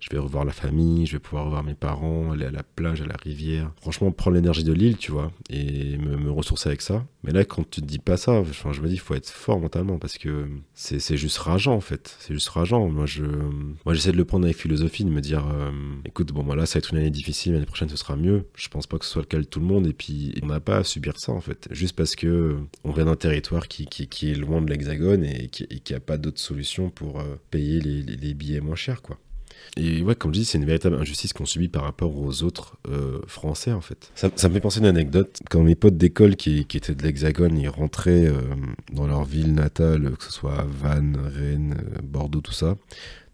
je 0.00 0.10
vais 0.10 0.18
revoir 0.18 0.44
la 0.44 0.52
famille, 0.52 1.06
je 1.06 1.12
vais 1.12 1.18
pouvoir 1.18 1.44
revoir 1.46 1.64
mes 1.64 1.74
parents, 1.74 2.32
aller 2.32 2.46
à 2.46 2.50
la 2.50 2.62
plage, 2.62 3.02
à 3.02 3.06
la 3.06 3.16
rivière. 3.16 3.72
Franchement, 3.80 4.10
prendre 4.12 4.36
l'énergie 4.36 4.64
de 4.64 4.72
l'île, 4.72 4.96
tu 4.96 5.10
vois, 5.10 5.32
et 5.50 5.96
me, 5.98 6.30
ressourcer 6.30 6.68
avec 6.68 6.82
ça. 6.82 7.04
Mais 7.24 7.32
là, 7.32 7.44
quand 7.44 7.68
tu 7.68 7.80
te 7.80 7.86
dis 7.86 7.98
pas 7.98 8.16
ça, 8.16 8.42
je 8.44 8.80
me 8.80 8.88
dis, 8.88 8.94
il 8.94 9.00
faut 9.00 9.14
être 9.14 9.28
fort 9.28 9.58
mentalement 9.58 9.98
parce 9.98 10.18
que 10.18 10.48
c'est 10.74 11.16
juste 11.16 11.38
rageant, 11.38 11.74
en 11.74 11.80
fait. 11.80 12.16
C'est 12.20 12.32
juste 12.32 12.48
rageant. 12.48 12.88
Moi, 12.88 13.06
je, 13.06 13.24
moi, 13.24 13.94
j'essaie 13.94 14.12
de 14.12 14.16
le 14.16 14.24
prendre 14.24 14.44
avec 14.44 14.56
philosophie, 14.56 15.04
de 15.04 15.10
me 15.10 15.20
dire, 15.20 15.46
euh, 15.48 15.70
écoute, 16.04 16.32
bon, 16.32 16.42
voilà, 16.44 16.66
ça 16.66 16.74
va 16.74 16.78
être 16.78 16.92
une 16.92 16.98
année 16.98 17.10
difficile, 17.10 17.54
l'année 17.54 17.66
prochaine, 17.66 17.88
ce 17.88 17.96
sera 17.96 18.14
mieux. 18.14 18.46
Je 18.54 18.68
pense 18.68 18.86
pas 18.86 18.98
que 18.98 19.04
ce 19.04 19.10
soit 19.10 19.22
le 19.22 19.26
cas 19.26 19.38
de 19.38 19.44
tout 19.44 19.60
le 19.60 19.66
monde. 19.66 19.86
Et 19.86 19.92
puis, 19.92 20.34
on 20.42 20.46
n'a 20.46 20.60
pas 20.60 20.78
à 20.78 20.84
subir 20.84 21.18
ça, 21.18 21.32
en 21.32 21.40
fait. 21.40 21.68
Juste 21.70 21.96
parce 21.96 22.14
que 22.14 22.56
on 22.84 22.92
vient 22.92 23.06
d'un 23.06 23.16
territoire 23.16 23.66
qui, 23.66 23.86
qui, 23.86 24.06
qui, 24.06 24.30
est 24.30 24.34
loin 24.34 24.60
de 24.60 24.70
l'hexagone 24.70 25.24
et 25.24 25.48
qui 25.48 25.92
n'a 25.92 26.00
pas 26.00 26.18
d'autre 26.18 26.40
solution 26.40 26.90
pour 26.90 27.20
euh, 27.20 27.36
payer 27.50 27.80
les, 27.80 28.02
les 28.02 28.34
billets 28.34 28.60
moins 28.60 28.76
chers, 28.76 29.02
quoi. 29.02 29.18
Et 29.76 30.02
ouais, 30.02 30.14
comme 30.14 30.34
je 30.34 30.40
dis, 30.40 30.44
c'est 30.44 30.58
une 30.58 30.64
véritable 30.64 30.96
injustice 30.96 31.32
qu'on 31.32 31.46
subit 31.46 31.68
par 31.68 31.84
rapport 31.84 32.16
aux 32.18 32.42
autres 32.42 32.76
euh, 32.88 33.20
Français, 33.26 33.72
en 33.72 33.80
fait. 33.80 34.10
Ça, 34.14 34.28
me 34.48 34.54
fait 34.54 34.60
penser 34.60 34.78
à 34.78 34.80
une 34.80 34.86
anecdote. 34.86 35.38
Quand 35.50 35.62
mes 35.62 35.74
potes 35.74 35.96
d'école 35.96 36.36
qui, 36.36 36.60
étaient 36.60 36.94
de 36.94 37.02
l'Hexagone, 37.02 37.56
ils 37.58 37.68
rentraient 37.68 38.26
euh, 38.26 38.40
dans 38.92 39.06
leur 39.06 39.24
ville 39.24 39.54
natale, 39.54 40.16
que 40.16 40.24
ce 40.24 40.32
soit 40.32 40.66
Vannes, 40.68 41.18
Rennes, 41.34 41.76
Bordeaux, 42.02 42.40
tout 42.40 42.52
ça, 42.52 42.76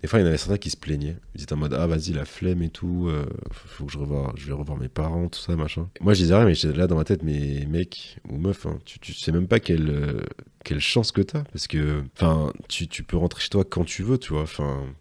des 0.05 0.09
fois, 0.09 0.19
il 0.19 0.23
y 0.23 0.25
en 0.27 0.29
avait 0.29 0.37
certains 0.37 0.59
qui 0.59 0.69
se 0.69 0.77
plaignaient. 0.77 1.17
Ils 1.35 1.45
étaient 1.45 1.55
en 1.55 1.57
mode 1.57 1.73
Ah, 1.73 1.87
vas-y, 1.87 2.12
la 2.12 2.27
flemme 2.27 2.61
et 2.61 2.69
tout, 2.69 3.07
euh, 3.09 3.25
faut 3.53 3.87
que 3.87 3.93
je 3.93 3.97
revoie, 3.97 4.35
vais 4.37 4.53
revoir 4.53 4.77
mes 4.77 4.90
parents, 4.90 5.29
tout 5.29 5.40
ça, 5.40 5.57
machin. 5.57 5.88
Moi, 6.03 6.12
je 6.12 6.21
disais 6.21 6.35
rien, 6.35 6.45
mais 6.45 6.55
j'étais 6.55 6.77
là 6.77 6.87
dans 6.87 6.97
ma 6.97 7.05
tête, 7.05 7.23
mais 7.23 7.64
mec 7.71 8.19
ou 8.29 8.37
meuf, 8.37 8.67
hein, 8.67 8.79
tu, 8.85 9.14
sais 9.14 9.33
même 9.33 9.49
pas 9.49 9.61
quelle, 9.61 9.88
euh, 9.88 10.21
quelle 10.62 10.81
chance 10.81 11.11
que 11.11 11.23
t'as. 11.23 11.45
Parce 11.45 11.69
que, 11.69 12.03
enfin, 12.17 12.53
tu, 12.69 12.87
tu, 12.87 13.03
peux 13.03 13.17
rentrer 13.17 13.40
chez 13.40 13.49
toi 13.49 13.64
quand 13.64 13.85
tu 13.85 14.03
veux, 14.03 14.19
tu 14.19 14.35
vois. 14.35 14.45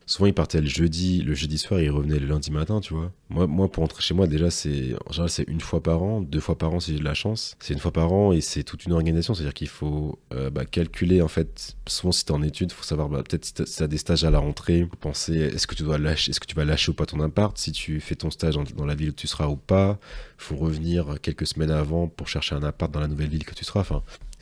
Souvent, 0.05 0.25
ils 0.25 0.33
partaient 0.33 0.61
le 0.61 0.67
jeudi, 0.67 1.21
le 1.21 1.33
jeudi 1.33 1.57
soir, 1.57 1.81
ils 1.81 1.91
revenaient 1.91 2.19
le 2.19 2.27
lundi 2.27 2.49
matin, 2.51 2.79
tu 2.79 2.93
vois. 2.93 3.11
Moi, 3.33 3.71
pour 3.71 3.81
rentrer 3.81 4.01
chez 4.03 4.13
moi, 4.13 4.27
déjà, 4.27 4.51
c'est, 4.51 4.93
en 5.07 5.11
général, 5.11 5.29
c'est 5.29 5.47
une 5.47 5.59
fois 5.59 5.81
par 5.81 6.03
an, 6.03 6.21
deux 6.21 6.39
fois 6.39 6.55
par 6.55 6.71
an 6.71 6.79
si 6.79 6.93
j'ai 6.93 6.99
de 6.99 7.03
la 7.03 7.15
chance. 7.15 7.55
C'est 7.59 7.73
une 7.73 7.79
fois 7.79 7.91
par 7.91 8.13
an 8.13 8.31
et 8.31 8.41
c'est 8.41 8.63
toute 8.63 8.85
une 8.85 8.91
organisation. 8.91 9.33
C'est-à-dire 9.33 9.55
qu'il 9.55 9.69
faut 9.69 10.19
euh, 10.33 10.51
bah, 10.51 10.65
calculer, 10.65 11.21
en 11.21 11.27
fait, 11.27 11.75
souvent, 11.87 12.11
si 12.11 12.25
t'es 12.25 12.31
en 12.31 12.43
études, 12.43 12.71
faut 12.71 12.83
savoir, 12.83 13.09
bah, 13.09 13.23
peut-être 13.27 13.45
si 13.45 13.53
t'as 13.53 13.87
des 13.87 13.97
stages 13.97 14.23
à 14.23 14.29
la 14.29 14.37
rentrée, 14.37 14.87
penser, 15.01 15.35
est-ce 15.37 15.65
que 15.65 15.73
tu 15.73 15.81
dois 15.81 15.97
lâcher, 15.97 16.29
est-ce 16.29 16.39
que 16.39 16.45
tu 16.45 16.55
vas 16.55 16.65
lâcher 16.65 16.91
ou 16.91 16.93
pas 16.93 17.07
ton 17.07 17.19
appart, 17.21 17.57
si 17.57 17.71
tu 17.71 17.99
fais 17.99 18.15
ton 18.15 18.29
stage 18.29 18.55
dans, 18.75 18.85
la 18.85 18.95
ville 18.95 19.09
où 19.09 19.13
tu 19.13 19.27
seras 19.27 19.47
ou 19.47 19.55
pas? 19.55 19.99
faut 20.37 20.57
revenir 20.57 21.15
quelques 21.21 21.47
semaines 21.47 21.71
avant 21.71 22.09
pour 22.09 22.27
chercher 22.27 22.53
un 22.53 22.63
appart 22.63 22.91
dans 22.91 22.99
la 22.99 23.07
nouvelle 23.07 23.29
ville 23.29 23.45
que 23.45 23.55
tu 23.55 23.63
seras. 23.63 23.83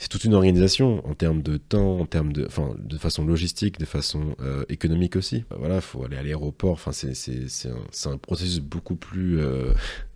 C'est 0.02 0.08
toute 0.08 0.24
une 0.24 0.34
organisation 0.34 1.08
en 1.08 1.14
termes 1.14 1.44
de 1.44 1.58
temps, 1.58 2.00
en 2.00 2.08
termes 2.08 2.34
de, 2.34 2.48
enfin, 2.48 2.74
de 2.80 2.98
façon 2.98 3.24
logistique, 3.24 3.78
de 3.78 3.86
façon 3.86 4.36
euh, 4.42 4.66
économique 4.68 5.16
aussi. 5.16 5.46
Voilà, 5.56 5.80
faut 5.80 6.04
aller 6.04 6.18
à 6.18 6.24
l'aéroport. 6.24 6.72
Enfin, 6.72 6.92
c'est, 6.92 7.14
un, 7.68 8.12
un, 8.12 8.18
processus 8.18 8.62
beaucoup 8.62 8.96
plus, 8.96 9.40
euh, 9.40 9.74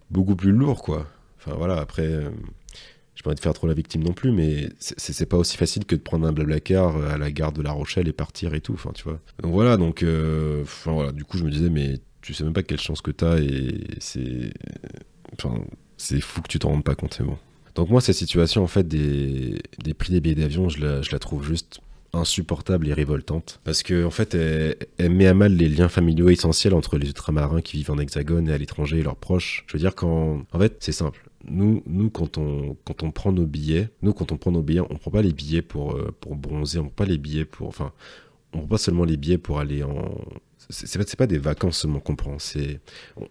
beaucoup 0.10 0.36
plus 0.36 0.52
lourd, 0.52 0.82
quoi. 0.82 1.06
Enfin, 1.38 1.56
voilà, 1.56 1.76
après, 1.76 2.08
euh, 2.08 2.32
je 3.14 3.22
pas 3.22 3.30
envie 3.30 3.36
de 3.36 3.42
faire 3.42 3.54
trop 3.54 3.68
la 3.68 3.76
victime 3.76 4.04
non 4.04 4.14
plus, 4.14 4.32
mais 4.32 4.70
c'est, 4.80 5.30
pas 5.30 5.38
aussi 5.38 5.56
facile 5.56 5.86
que 5.86 5.96
de 5.96 6.02
prendre 6.02 6.26
un 6.26 6.34
blablacar 6.34 6.98
à 7.06 7.20
la 7.20 7.30
gare 7.30 7.52
de 7.52 7.62
La 7.62 7.72
Rochelle 7.72 8.08
et 8.08 8.14
partir 8.14 8.56
et 8.56 8.62
tout, 8.62 8.74
enfin, 8.74 8.90
tu 8.96 9.04
vois. 9.04 9.20
Donc 9.44 9.52
voilà, 9.52 9.78
donc, 9.78 10.04
enfin, 10.64 10.94
voilà, 10.94 11.12
du 11.12 11.26
coup, 11.26 11.38
je 11.38 11.44
me 11.44 11.52
disais, 11.52 11.70
mais 11.70 12.00
tu 12.22 12.34
sais 12.34 12.44
même 12.44 12.54
pas 12.54 12.64
quelle 12.64 12.82
chance 12.82 13.02
que 13.02 13.12
t'as 13.12 13.38
et 13.38 13.84
c'est, 14.00 14.52
enfin, 15.34 15.62
c'est 15.96 16.22
fou 16.22 16.42
que 16.42 16.48
tu 16.48 16.58
t'en 16.58 16.70
rendes 16.70 16.84
pas 16.84 16.96
compte, 16.96 17.14
c'est 17.14 17.24
bon. 17.24 17.38
Donc 17.76 17.90
moi, 17.90 18.02
cette 18.02 18.16
situation, 18.16 18.64
en 18.64 18.68
fait, 18.68 18.88
des, 18.88 19.62
prix 19.98 20.14
des 20.14 20.22
billets 20.22 20.36
d'avion, 20.36 20.70
je 20.70 20.80
la, 20.80 21.20
trouve 21.20 21.46
juste 21.46 21.82
insupportable 22.14 22.88
et 22.88 22.94
révoltante. 22.94 23.60
Parce 23.66 23.84
que 23.84 24.06
en 24.06 24.10
fait, 24.10 24.34
elle, 24.34 25.10
met 25.10 25.28
à 25.28 25.34
mal 25.34 25.54
les 25.54 25.68
liens 25.68 25.90
familiaux 25.90 26.30
essentiels 26.30 26.74
entre 26.74 26.98
les 26.98 27.08
ultramarins 27.08 27.62
qui 27.62 27.78
vivent 27.78 27.92
en 27.92 27.98
hexagone 27.98 28.48
et 28.48 28.54
à 28.54 28.58
l'étranger 28.58 29.00
et 29.00 29.04
leurs 29.04 29.18
proches. 29.18 29.66
Je 29.68 29.74
veux 29.74 29.80
dire, 29.80 29.94
quand... 29.94 30.44
En 30.54 30.60
fait, 30.60 30.78
c'est 30.80 30.94
simple. 30.94 31.30
Nous, 31.48 31.84
nous 31.86 32.10
quand, 32.10 32.38
on, 32.38 32.78
quand 32.86 33.04
on 33.04 33.12
prend 33.12 33.34
nos 33.34 33.46
billets, 33.46 33.90
nous, 34.02 34.14
quand 34.14 34.32
on 34.32 34.38
prend 34.38 34.52
nos 34.52 34.64
billets, 34.64 34.80
on 34.80 34.96
prend 34.96 35.12
pas 35.12 35.22
les 35.22 35.34
billets 35.34 35.62
pour, 35.62 36.00
pour 36.22 36.36
bronzer, 36.36 36.80
on 36.80 36.84
prend 36.86 37.04
pas 37.04 37.06
les 37.06 37.18
billets 37.18 37.46
pour... 37.46 37.68
Enfin, 37.68 37.92
on 38.54 38.60
prend 38.60 38.68
pas 38.68 38.78
seulement 38.78 39.04
les 39.04 39.18
billets 39.18 39.38
pour 39.38 39.60
aller 39.60 39.84
en 39.84 40.16
c'est 40.70 40.98
pas, 40.98 41.06
pas 41.18 41.28
des 41.28 41.38
vacances 41.38 41.80
seulement 41.80 42.00
qu'on 42.00 42.16
prend. 42.16 42.40
C'est, 42.40 42.80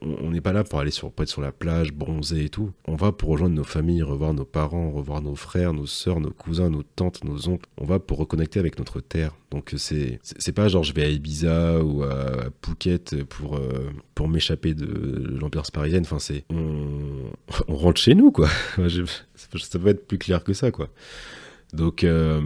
on 0.01 0.31
n'est 0.31 0.41
pas 0.41 0.53
là 0.53 0.65
pour 0.65 0.79
aller 0.79 0.91
sur, 0.91 1.11
pour 1.13 1.23
être 1.23 1.29
sur 1.29 1.41
la 1.41 1.53
plage, 1.53 1.93
bronzer 1.93 2.45
et 2.45 2.49
tout. 2.49 2.73
On 2.87 2.97
va 2.97 3.13
pour 3.13 3.31
rejoindre 3.31 3.55
nos 3.55 3.65
familles, 3.65 4.03
revoir 4.03 4.35
nos 4.35 4.45
parents, 4.45 4.91
revoir 4.91 5.23
nos 5.23 5.35
frères, 5.35 5.73
nos 5.73 5.87
sœurs, 5.87 6.21
nos 6.21 6.31
cousins, 6.31 6.71
nos 6.71 6.83
tantes, 6.83 7.25
nos 7.25 7.49
oncles. 7.49 7.69
On 7.79 7.85
va 7.85 7.99
pour 7.99 8.19
reconnecter 8.19 8.61
avec 8.61 8.79
notre 8.79 9.01
terre. 9.01 9.35
Donc 9.51 9.73
c'est, 9.77 10.21
c'est 10.23 10.53
pas 10.53 10.69
genre 10.69 10.83
je 10.83 10.93
vais 10.93 11.05
à 11.05 11.09
Ibiza 11.09 11.83
ou 11.83 12.03
à 12.03 12.47
Phuket 12.65 13.25
pour, 13.25 13.57
euh, 13.57 13.91
pour 14.15 14.29
m'échapper 14.29 14.75
de 14.75 15.37
l'ambiance 15.39 15.71
parisienne. 15.71 16.03
Enfin, 16.05 16.19
c'est, 16.19 16.45
on, 16.51 17.31
on 17.69 17.77
rentre 17.77 18.01
chez 18.01 18.15
nous, 18.15 18.31
quoi. 18.31 18.49
ça 19.37 19.79
peut 19.79 19.89
être 19.89 20.07
plus 20.07 20.19
clair 20.19 20.43
que 20.45 20.53
ça, 20.53 20.71
quoi. 20.71 20.89
Donc, 21.73 22.05
euh, 22.05 22.41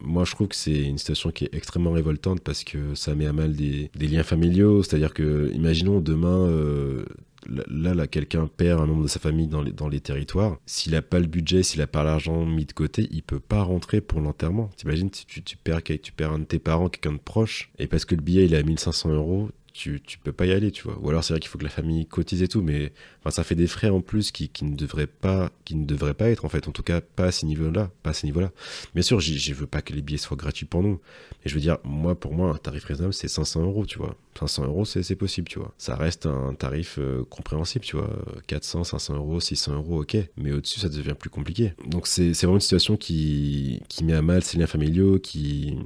moi, 0.00 0.24
je 0.24 0.32
trouve 0.32 0.48
que 0.48 0.56
c'est 0.56 0.82
une 0.82 0.98
situation 0.98 1.30
qui 1.30 1.44
est 1.44 1.54
extrêmement 1.54 1.92
révoltante 1.92 2.40
parce 2.40 2.64
que 2.64 2.94
ça 2.94 3.14
met 3.14 3.26
à 3.26 3.32
mal 3.32 3.54
des, 3.54 3.90
liens 3.98 4.22
familiaux. 4.22 4.82
C'est-à-dire 4.82 5.14
que, 5.14 5.50
imaginons 5.54 6.00
demain, 6.00 6.46
euh, 6.46 7.04
là, 7.48 7.94
là, 7.94 8.06
quelqu'un 8.06 8.48
perd 8.48 8.80
un 8.80 8.86
membre 8.86 9.04
de 9.04 9.08
sa 9.08 9.20
famille 9.20 9.46
dans 9.46 9.62
les, 9.62 9.72
dans 9.72 9.88
les 9.88 10.00
territoires. 10.00 10.58
S'il 10.66 10.92
n'a 10.92 11.02
pas 11.02 11.18
le 11.18 11.26
budget, 11.26 11.62
s'il 11.62 11.80
n'a 11.80 11.86
pas 11.86 12.04
l'argent 12.04 12.44
mis 12.44 12.64
de 12.64 12.72
côté, 12.72 13.08
il 13.10 13.22
peut 13.22 13.40
pas 13.40 13.62
rentrer 13.62 14.00
pour 14.00 14.20
l'enterrement. 14.20 14.70
T'imagines 14.76 15.10
si 15.12 15.26
tu, 15.26 15.42
tu, 15.42 15.56
perds, 15.56 15.82
tu 15.82 16.12
perds 16.12 16.32
un 16.32 16.38
de 16.40 16.44
tes 16.44 16.58
parents, 16.58 16.88
quelqu'un 16.88 17.12
de 17.12 17.18
proche, 17.18 17.70
et 17.78 17.86
parce 17.86 18.04
que 18.04 18.14
le 18.14 18.22
billet 18.22 18.44
il 18.44 18.54
est 18.54 18.58
à 18.58 18.62
1500 18.62 19.10
euros, 19.10 19.50
tu, 19.76 20.00
tu 20.00 20.18
peux 20.18 20.32
pas 20.32 20.46
y 20.46 20.52
aller, 20.52 20.70
tu 20.70 20.84
vois. 20.84 20.98
Ou 21.00 21.10
alors 21.10 21.22
c'est 21.22 21.34
vrai 21.34 21.40
qu'il 21.40 21.50
faut 21.50 21.58
que 21.58 21.64
la 21.64 21.70
famille 21.70 22.06
cotise 22.06 22.42
et 22.42 22.48
tout, 22.48 22.62
mais 22.62 22.92
enfin, 23.20 23.30
ça 23.30 23.44
fait 23.44 23.54
des 23.54 23.66
frais 23.66 23.90
en 23.90 24.00
plus 24.00 24.32
qui, 24.32 24.48
qui, 24.48 24.64
ne 24.64 24.74
devraient 24.74 25.06
pas, 25.06 25.50
qui 25.64 25.76
ne 25.76 25.84
devraient 25.84 26.14
pas 26.14 26.30
être 26.30 26.44
en 26.44 26.48
fait, 26.48 26.66
en 26.66 26.72
tout 26.72 26.82
cas 26.82 27.00
pas 27.00 27.26
à 27.26 27.32
ce 27.32 27.44
niveau-là, 27.46 27.90
pas 28.02 28.10
à 28.10 28.12
ce 28.14 28.26
niveau-là. 28.26 28.50
Bien 28.94 29.02
sûr, 29.02 29.20
je 29.20 29.54
veux 29.54 29.66
pas 29.66 29.82
que 29.82 29.92
les 29.92 30.02
billets 30.02 30.18
soient 30.18 30.36
gratuits 30.36 30.66
pour 30.66 30.82
nous, 30.82 31.00
mais 31.44 31.50
je 31.50 31.54
veux 31.54 31.60
dire, 31.60 31.78
moi 31.84 32.18
pour 32.18 32.32
moi 32.32 32.50
un 32.50 32.56
tarif 32.56 32.84
raisonnable 32.84 33.14
c'est 33.14 33.28
500 33.28 33.62
euros, 33.62 33.86
tu 33.86 33.98
vois. 33.98 34.16
500 34.38 34.64
euros 34.64 34.84
c'est 34.84 35.16
possible, 35.16 35.48
tu 35.48 35.58
vois. 35.58 35.74
Ça 35.78 35.94
reste 35.96 36.26
un 36.26 36.54
tarif 36.54 36.96
euh, 36.98 37.24
compréhensible, 37.28 37.84
tu 37.84 37.96
vois. 37.96 38.10
400, 38.46 38.84
500 38.84 39.14
euros, 39.16 39.40
600 39.40 39.74
euros, 39.74 40.02
ok. 40.02 40.16
Mais 40.36 40.52
au-dessus 40.52 40.80
ça 40.80 40.88
devient 40.88 41.14
plus 41.18 41.30
compliqué. 41.30 41.74
Donc 41.86 42.06
c'est 42.06 42.32
vraiment 42.32 42.54
une 42.54 42.60
situation 42.60 42.96
qui, 42.96 43.82
qui 43.88 44.04
met 44.04 44.14
à 44.14 44.22
mal 44.22 44.42
ces 44.42 44.58
liens 44.58 44.66
familiaux, 44.66 45.18
qui 45.18 45.76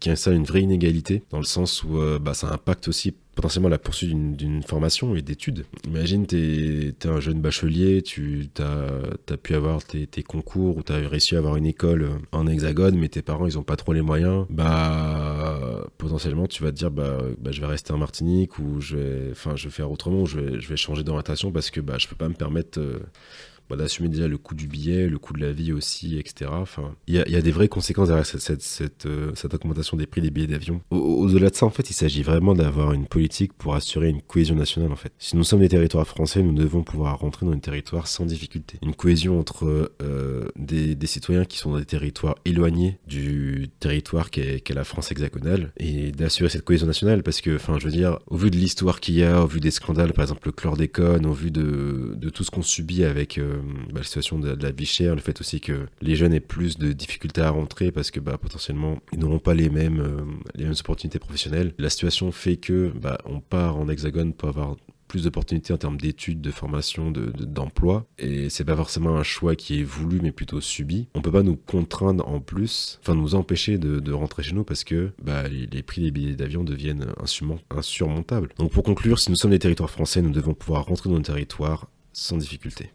qui 0.00 0.10
installe 0.10 0.34
une 0.34 0.44
vraie 0.44 0.62
inégalité, 0.62 1.22
dans 1.30 1.38
le 1.38 1.44
sens 1.44 1.82
où 1.82 1.98
euh, 1.98 2.18
bah, 2.18 2.34
ça 2.34 2.52
impacte 2.52 2.88
aussi 2.88 3.14
potentiellement 3.38 3.68
la 3.68 3.78
poursuite 3.78 4.36
d'une 4.36 4.64
formation 4.64 5.14
et 5.14 5.22
d'études. 5.22 5.64
Imagine, 5.86 6.26
tu 6.26 6.88
es, 6.88 7.06
un 7.06 7.20
jeune 7.20 7.40
bachelier, 7.40 8.02
tu 8.02 8.50
as, 8.58 9.36
pu 9.36 9.54
avoir 9.54 9.84
tes, 9.84 10.08
concours 10.24 10.76
ou 10.76 10.82
tu 10.82 10.92
as 10.92 10.96
réussi 11.08 11.36
à 11.36 11.38
avoir 11.38 11.54
une 11.54 11.66
école 11.66 12.08
en 12.32 12.48
hexagone, 12.48 12.98
mais 12.98 13.08
tes 13.08 13.22
parents, 13.22 13.46
ils 13.46 13.56
ont 13.56 13.62
pas 13.62 13.76
trop 13.76 13.92
les 13.92 14.02
moyens. 14.02 14.44
Bah, 14.50 15.86
potentiellement, 15.98 16.48
tu 16.48 16.64
vas 16.64 16.72
te 16.72 16.76
dire, 16.78 16.90
bah, 16.90 17.18
bah 17.40 17.52
je 17.52 17.60
vais 17.60 17.68
rester 17.68 17.92
en 17.92 17.98
Martinique 17.98 18.58
ou 18.58 18.80
je 18.80 18.96
vais, 18.96 19.32
je 19.54 19.64
vais 19.68 19.70
faire 19.70 19.92
autrement, 19.92 20.24
je 20.24 20.40
vais, 20.40 20.60
je 20.60 20.68
vais 20.68 20.76
changer 20.76 21.04
d'orientation 21.04 21.52
parce 21.52 21.70
que 21.70 21.80
bah, 21.80 21.94
je 21.96 22.08
peux 22.08 22.16
pas 22.16 22.28
me 22.28 22.34
permettre. 22.34 22.80
Euh, 22.80 22.98
bah, 23.68 23.76
d'assumer 23.76 24.08
déjà 24.08 24.28
le 24.28 24.38
coût 24.38 24.54
du 24.54 24.66
billet, 24.66 25.08
le 25.08 25.18
coût 25.18 25.32
de 25.32 25.40
la 25.40 25.52
vie 25.52 25.72
aussi, 25.72 26.18
etc. 26.18 26.50
Enfin, 26.54 26.94
il 27.06 27.14
y 27.14 27.36
a, 27.36 27.42
des 27.42 27.50
vraies 27.50 27.68
conséquences 27.68 28.08
derrière 28.08 28.26
cette, 28.26 28.40
cette, 28.40 28.62
cette, 28.62 29.06
euh, 29.06 29.32
augmentation 29.52 29.96
des 29.96 30.06
prix 30.06 30.20
des 30.20 30.30
billets 30.30 30.46
d'avion. 30.46 30.80
Au-delà 30.90 31.50
de 31.50 31.54
ça, 31.54 31.66
en 31.66 31.70
fait, 31.70 31.90
il 31.90 31.94
s'agit 31.94 32.22
vraiment 32.22 32.54
d'avoir 32.54 32.92
une 32.92 33.06
politique 33.06 33.52
pour 33.52 33.74
assurer 33.74 34.08
une 34.08 34.22
cohésion 34.22 34.54
nationale, 34.54 34.92
en 34.92 34.96
fait. 34.96 35.12
Si 35.18 35.36
nous 35.36 35.44
sommes 35.44 35.60
des 35.60 35.68
territoires 35.68 36.06
français, 36.06 36.42
nous 36.42 36.52
devons 36.52 36.82
pouvoir 36.82 37.18
rentrer 37.18 37.46
dans 37.46 37.52
un 37.52 37.58
territoire 37.58 38.06
sans 38.06 38.26
difficulté. 38.26 38.78
Une 38.82 38.94
cohésion 38.94 39.38
entre 39.38 39.92
euh, 40.02 40.48
des, 40.56 40.94
des, 40.94 41.06
citoyens 41.06 41.44
qui 41.44 41.58
sont 41.58 41.72
dans 41.72 41.78
des 41.78 41.84
territoires 41.84 42.36
éloignés 42.44 42.98
du 43.06 43.68
territoire 43.80 44.30
qu'est 44.30 44.60
qu 44.60 44.72
la 44.72 44.84
France 44.84 45.10
hexagonale 45.10 45.72
et 45.78 46.12
d'assurer 46.12 46.48
cette 46.48 46.64
cohésion 46.64 46.86
nationale 46.86 47.22
parce 47.22 47.40
que, 47.40 47.56
enfin, 47.56 47.78
je 47.78 47.86
veux 47.86 47.92
dire, 47.92 48.18
au 48.26 48.36
vu 48.36 48.50
de 48.50 48.56
l'histoire 48.56 49.00
qu'il 49.00 49.14
y 49.14 49.24
a, 49.24 49.42
au 49.42 49.46
vu 49.46 49.60
des 49.60 49.70
scandales, 49.70 50.12
par 50.12 50.24
exemple 50.24 50.46
le 50.46 50.52
chlordécone, 50.52 51.26
au 51.26 51.32
vu 51.32 51.50
de, 51.50 52.14
de 52.16 52.30
tout 52.30 52.44
ce 52.44 52.50
qu'on 52.50 52.62
subit 52.62 53.04
avec 53.04 53.38
euh, 53.38 53.57
bah, 53.92 53.98
la 53.98 54.02
situation 54.02 54.38
de, 54.38 54.54
de, 54.54 54.62
la 54.62 54.72
vie 54.72 54.86
chère, 54.86 55.14
le 55.14 55.20
fait 55.20 55.40
aussi 55.40 55.60
que 55.60 55.86
les 56.00 56.16
jeunes 56.16 56.32
aient 56.32 56.40
plus 56.40 56.78
de 56.78 56.92
difficultés 56.92 57.42
à 57.42 57.50
rentrer 57.50 57.92
parce 57.92 58.10
que 58.10 58.20
bah, 58.20 58.38
potentiellement 58.38 58.98
ils 59.12 59.18
n'auront 59.18 59.38
pas 59.38 59.54
les 59.54 59.70
mêmes, 59.70 60.00
euh, 60.00 60.24
les 60.54 60.64
mêmes 60.64 60.74
opportunités 60.78 61.18
professionnelles. 61.18 61.74
La 61.78 61.90
situation 61.90 62.32
fait 62.32 62.56
que 62.56 62.92
bah, 62.94 63.18
on 63.24 63.40
part 63.40 63.76
en 63.76 63.88
hexagone 63.88 64.32
pour 64.32 64.48
avoir 64.48 64.76
plus 65.08 65.24
d'opportunités 65.24 65.72
en 65.72 65.78
termes 65.78 65.96
d'études, 65.96 66.40
de 66.40 66.50
formation, 66.50 67.10
d'emploi. 67.10 68.06
De, 68.18 68.24
et 68.24 68.50
c'est 68.50 68.64
pas 68.64 68.76
forcément 68.76 69.16
un 69.16 69.22
choix 69.22 69.56
qui 69.56 69.80
est 69.80 69.84
voulu, 69.84 70.20
mais 70.22 70.30
plutôt 70.30 70.60
subi. 70.60 71.08
On 71.14 71.22
peut 71.22 71.32
pas 71.32 71.42
nous 71.42 71.56
contraindre 71.56 72.28
en 72.28 72.40
plus, 72.40 73.00
enfin 73.02 73.14
nous 73.14 73.34
empêcher 73.34 73.78
de, 73.78 73.98
de 73.98 74.12
rentrer 74.12 74.42
chez 74.42 74.52
nous 74.52 74.64
parce 74.64 74.84
que 74.84 75.10
les, 75.50 75.66
les 75.66 75.82
prix 75.82 76.02
des 76.02 76.10
billets 76.10 76.36
d'avion 76.36 76.62
deviennent 76.62 77.06
insurmontables. 77.70 78.50
Donc 78.58 78.70
pour 78.70 78.84
conclure, 78.84 79.18
si 79.18 79.30
nous 79.30 79.36
sommes 79.36 79.50
des 79.50 79.58
territoires 79.58 79.90
français, 79.90 80.22
nous 80.22 80.30
devons 80.30 80.54
pouvoir 80.54 80.84
rentrer 80.84 81.08
dans 81.08 81.16
nos 81.16 81.22
territoires 81.22 81.88
sans 82.12 82.36
difficulté. 82.36 82.92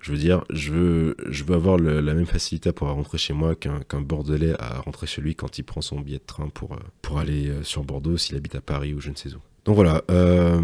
Je 0.00 0.12
veux 0.12 0.18
dire, 0.18 0.44
je 0.50 0.72
veux, 0.72 1.54
avoir 1.54 1.78
la 1.78 2.14
même 2.14 2.26
facilité 2.26 2.72
pour 2.72 2.88
rentrer 2.88 3.18
chez 3.18 3.32
moi 3.32 3.54
qu'un 3.54 3.80
qu 3.80 3.96
Bordelais 4.00 4.54
à 4.58 4.80
rentrer 4.80 5.06
chez 5.06 5.20
lui 5.22 5.34
quand 5.34 5.58
il 5.58 5.62
prend 5.62 5.80
son 5.80 6.00
billet 6.00 6.18
de 6.18 6.24
train 6.24 6.48
pour, 6.48 6.76
pour 7.00 7.18
aller 7.18 7.52
sur 7.62 7.84
Bordeaux 7.84 8.16
s'il 8.16 8.36
habite 8.36 8.54
à 8.54 8.60
Paris 8.60 8.94
ou 8.94 9.00
je 9.00 9.10
ne 9.10 9.16
sais 9.16 9.34
où. 9.34 9.40
Donc 9.64 9.76
voilà, 9.76 10.02
euh, 10.10 10.60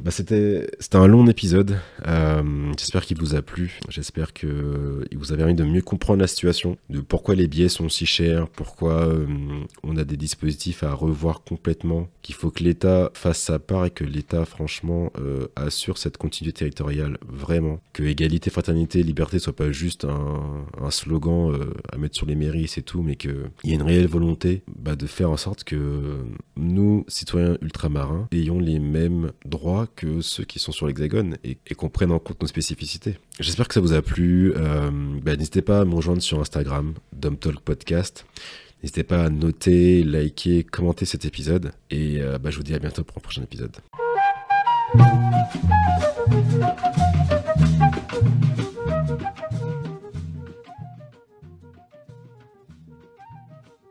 bah 0.00 0.10
c'était 0.10 0.66
un 0.94 1.06
long 1.06 1.26
épisode. 1.26 1.78
Euh, 2.06 2.72
j'espère 2.78 3.04
qu'il 3.04 3.18
vous 3.18 3.34
a 3.34 3.42
plu. 3.42 3.78
J'espère 3.90 4.32
que 4.32 5.04
il 5.10 5.18
vous 5.18 5.34
a 5.34 5.36
permis 5.36 5.54
de 5.54 5.64
mieux 5.64 5.82
comprendre 5.82 6.22
la 6.22 6.26
situation, 6.26 6.78
de 6.88 7.00
pourquoi 7.00 7.34
les 7.34 7.46
billets 7.46 7.68
sont 7.68 7.90
si 7.90 8.06
chers, 8.06 8.48
pourquoi 8.48 9.06
euh, 9.06 9.26
on 9.82 9.96
a 9.98 10.04
des 10.04 10.16
dispositifs 10.16 10.82
à 10.82 10.94
revoir 10.94 11.42
complètement, 11.42 12.08
qu'il 12.22 12.34
faut 12.34 12.50
que 12.50 12.64
l'État 12.64 13.10
fasse 13.12 13.38
sa 13.38 13.58
part 13.58 13.84
et 13.84 13.90
que 13.90 14.04
l'État 14.04 14.46
franchement 14.46 15.12
euh, 15.20 15.48
assure 15.54 15.98
cette 15.98 16.16
continuité 16.16 16.60
territoriale 16.60 17.18
vraiment, 17.28 17.80
que 17.92 18.02
égalité, 18.02 18.48
fraternité, 18.48 19.02
liberté 19.02 19.38
soit 19.38 19.54
pas 19.54 19.72
juste 19.72 20.06
un, 20.06 20.90
slogan 20.90 21.52
euh, 21.52 21.74
à 21.92 21.98
mettre 21.98 22.16
sur 22.16 22.24
les 22.24 22.34
mairies, 22.34 22.66
c'est 22.66 22.80
tout, 22.80 23.02
mais 23.02 23.16
qu'il 23.16 23.50
y 23.64 23.72
ait 23.72 23.74
une 23.74 23.82
réelle 23.82 24.06
volonté 24.06 24.62
bah, 24.74 24.96
de 24.96 25.06
faire 25.06 25.30
en 25.30 25.36
sorte 25.36 25.64
que 25.64 26.24
nous, 26.56 27.04
citoyens 27.08 27.58
ultramarins, 27.60 28.26
ayons 28.40 28.58
les 28.58 28.78
mêmes 28.78 29.32
droits 29.44 29.86
que 29.94 30.20
ceux 30.20 30.44
qui 30.44 30.58
sont 30.58 30.72
sur 30.72 30.86
l'Hexagone 30.86 31.36
et, 31.44 31.56
qu'on 31.74 31.88
prenne 31.88 32.10
en 32.12 32.18
compte 32.18 32.40
nos 32.40 32.48
spécificités. 32.48 33.18
J'espère 33.40 33.68
que 33.68 33.74
ça 33.74 33.80
vous 33.80 33.92
a 33.92 34.02
plu. 34.02 34.52
Euh, 34.56 34.90
bah, 35.22 35.36
N'hésitez 35.36 35.62
pas 35.62 35.80
à 35.80 35.84
me 35.84 35.94
rejoindre 35.94 36.22
sur 36.22 36.40
Instagram, 36.40 36.94
DomTalk 37.12 37.60
Podcast. 37.60 38.26
N'hésitez 38.82 39.04
pas 39.04 39.24
à 39.24 39.30
noter, 39.30 40.04
liker, 40.04 40.64
commenter 40.64 41.04
cet 41.04 41.24
épisode. 41.24 41.72
Et 41.90 42.20
euh, 42.20 42.38
bah, 42.38 42.50
je 42.50 42.56
vous 42.56 42.62
dis 42.62 42.74
à 42.74 42.78
bientôt 42.78 43.04
pour 43.04 43.18
un 43.18 43.20
prochain 43.20 43.42
épisode. 43.42 43.76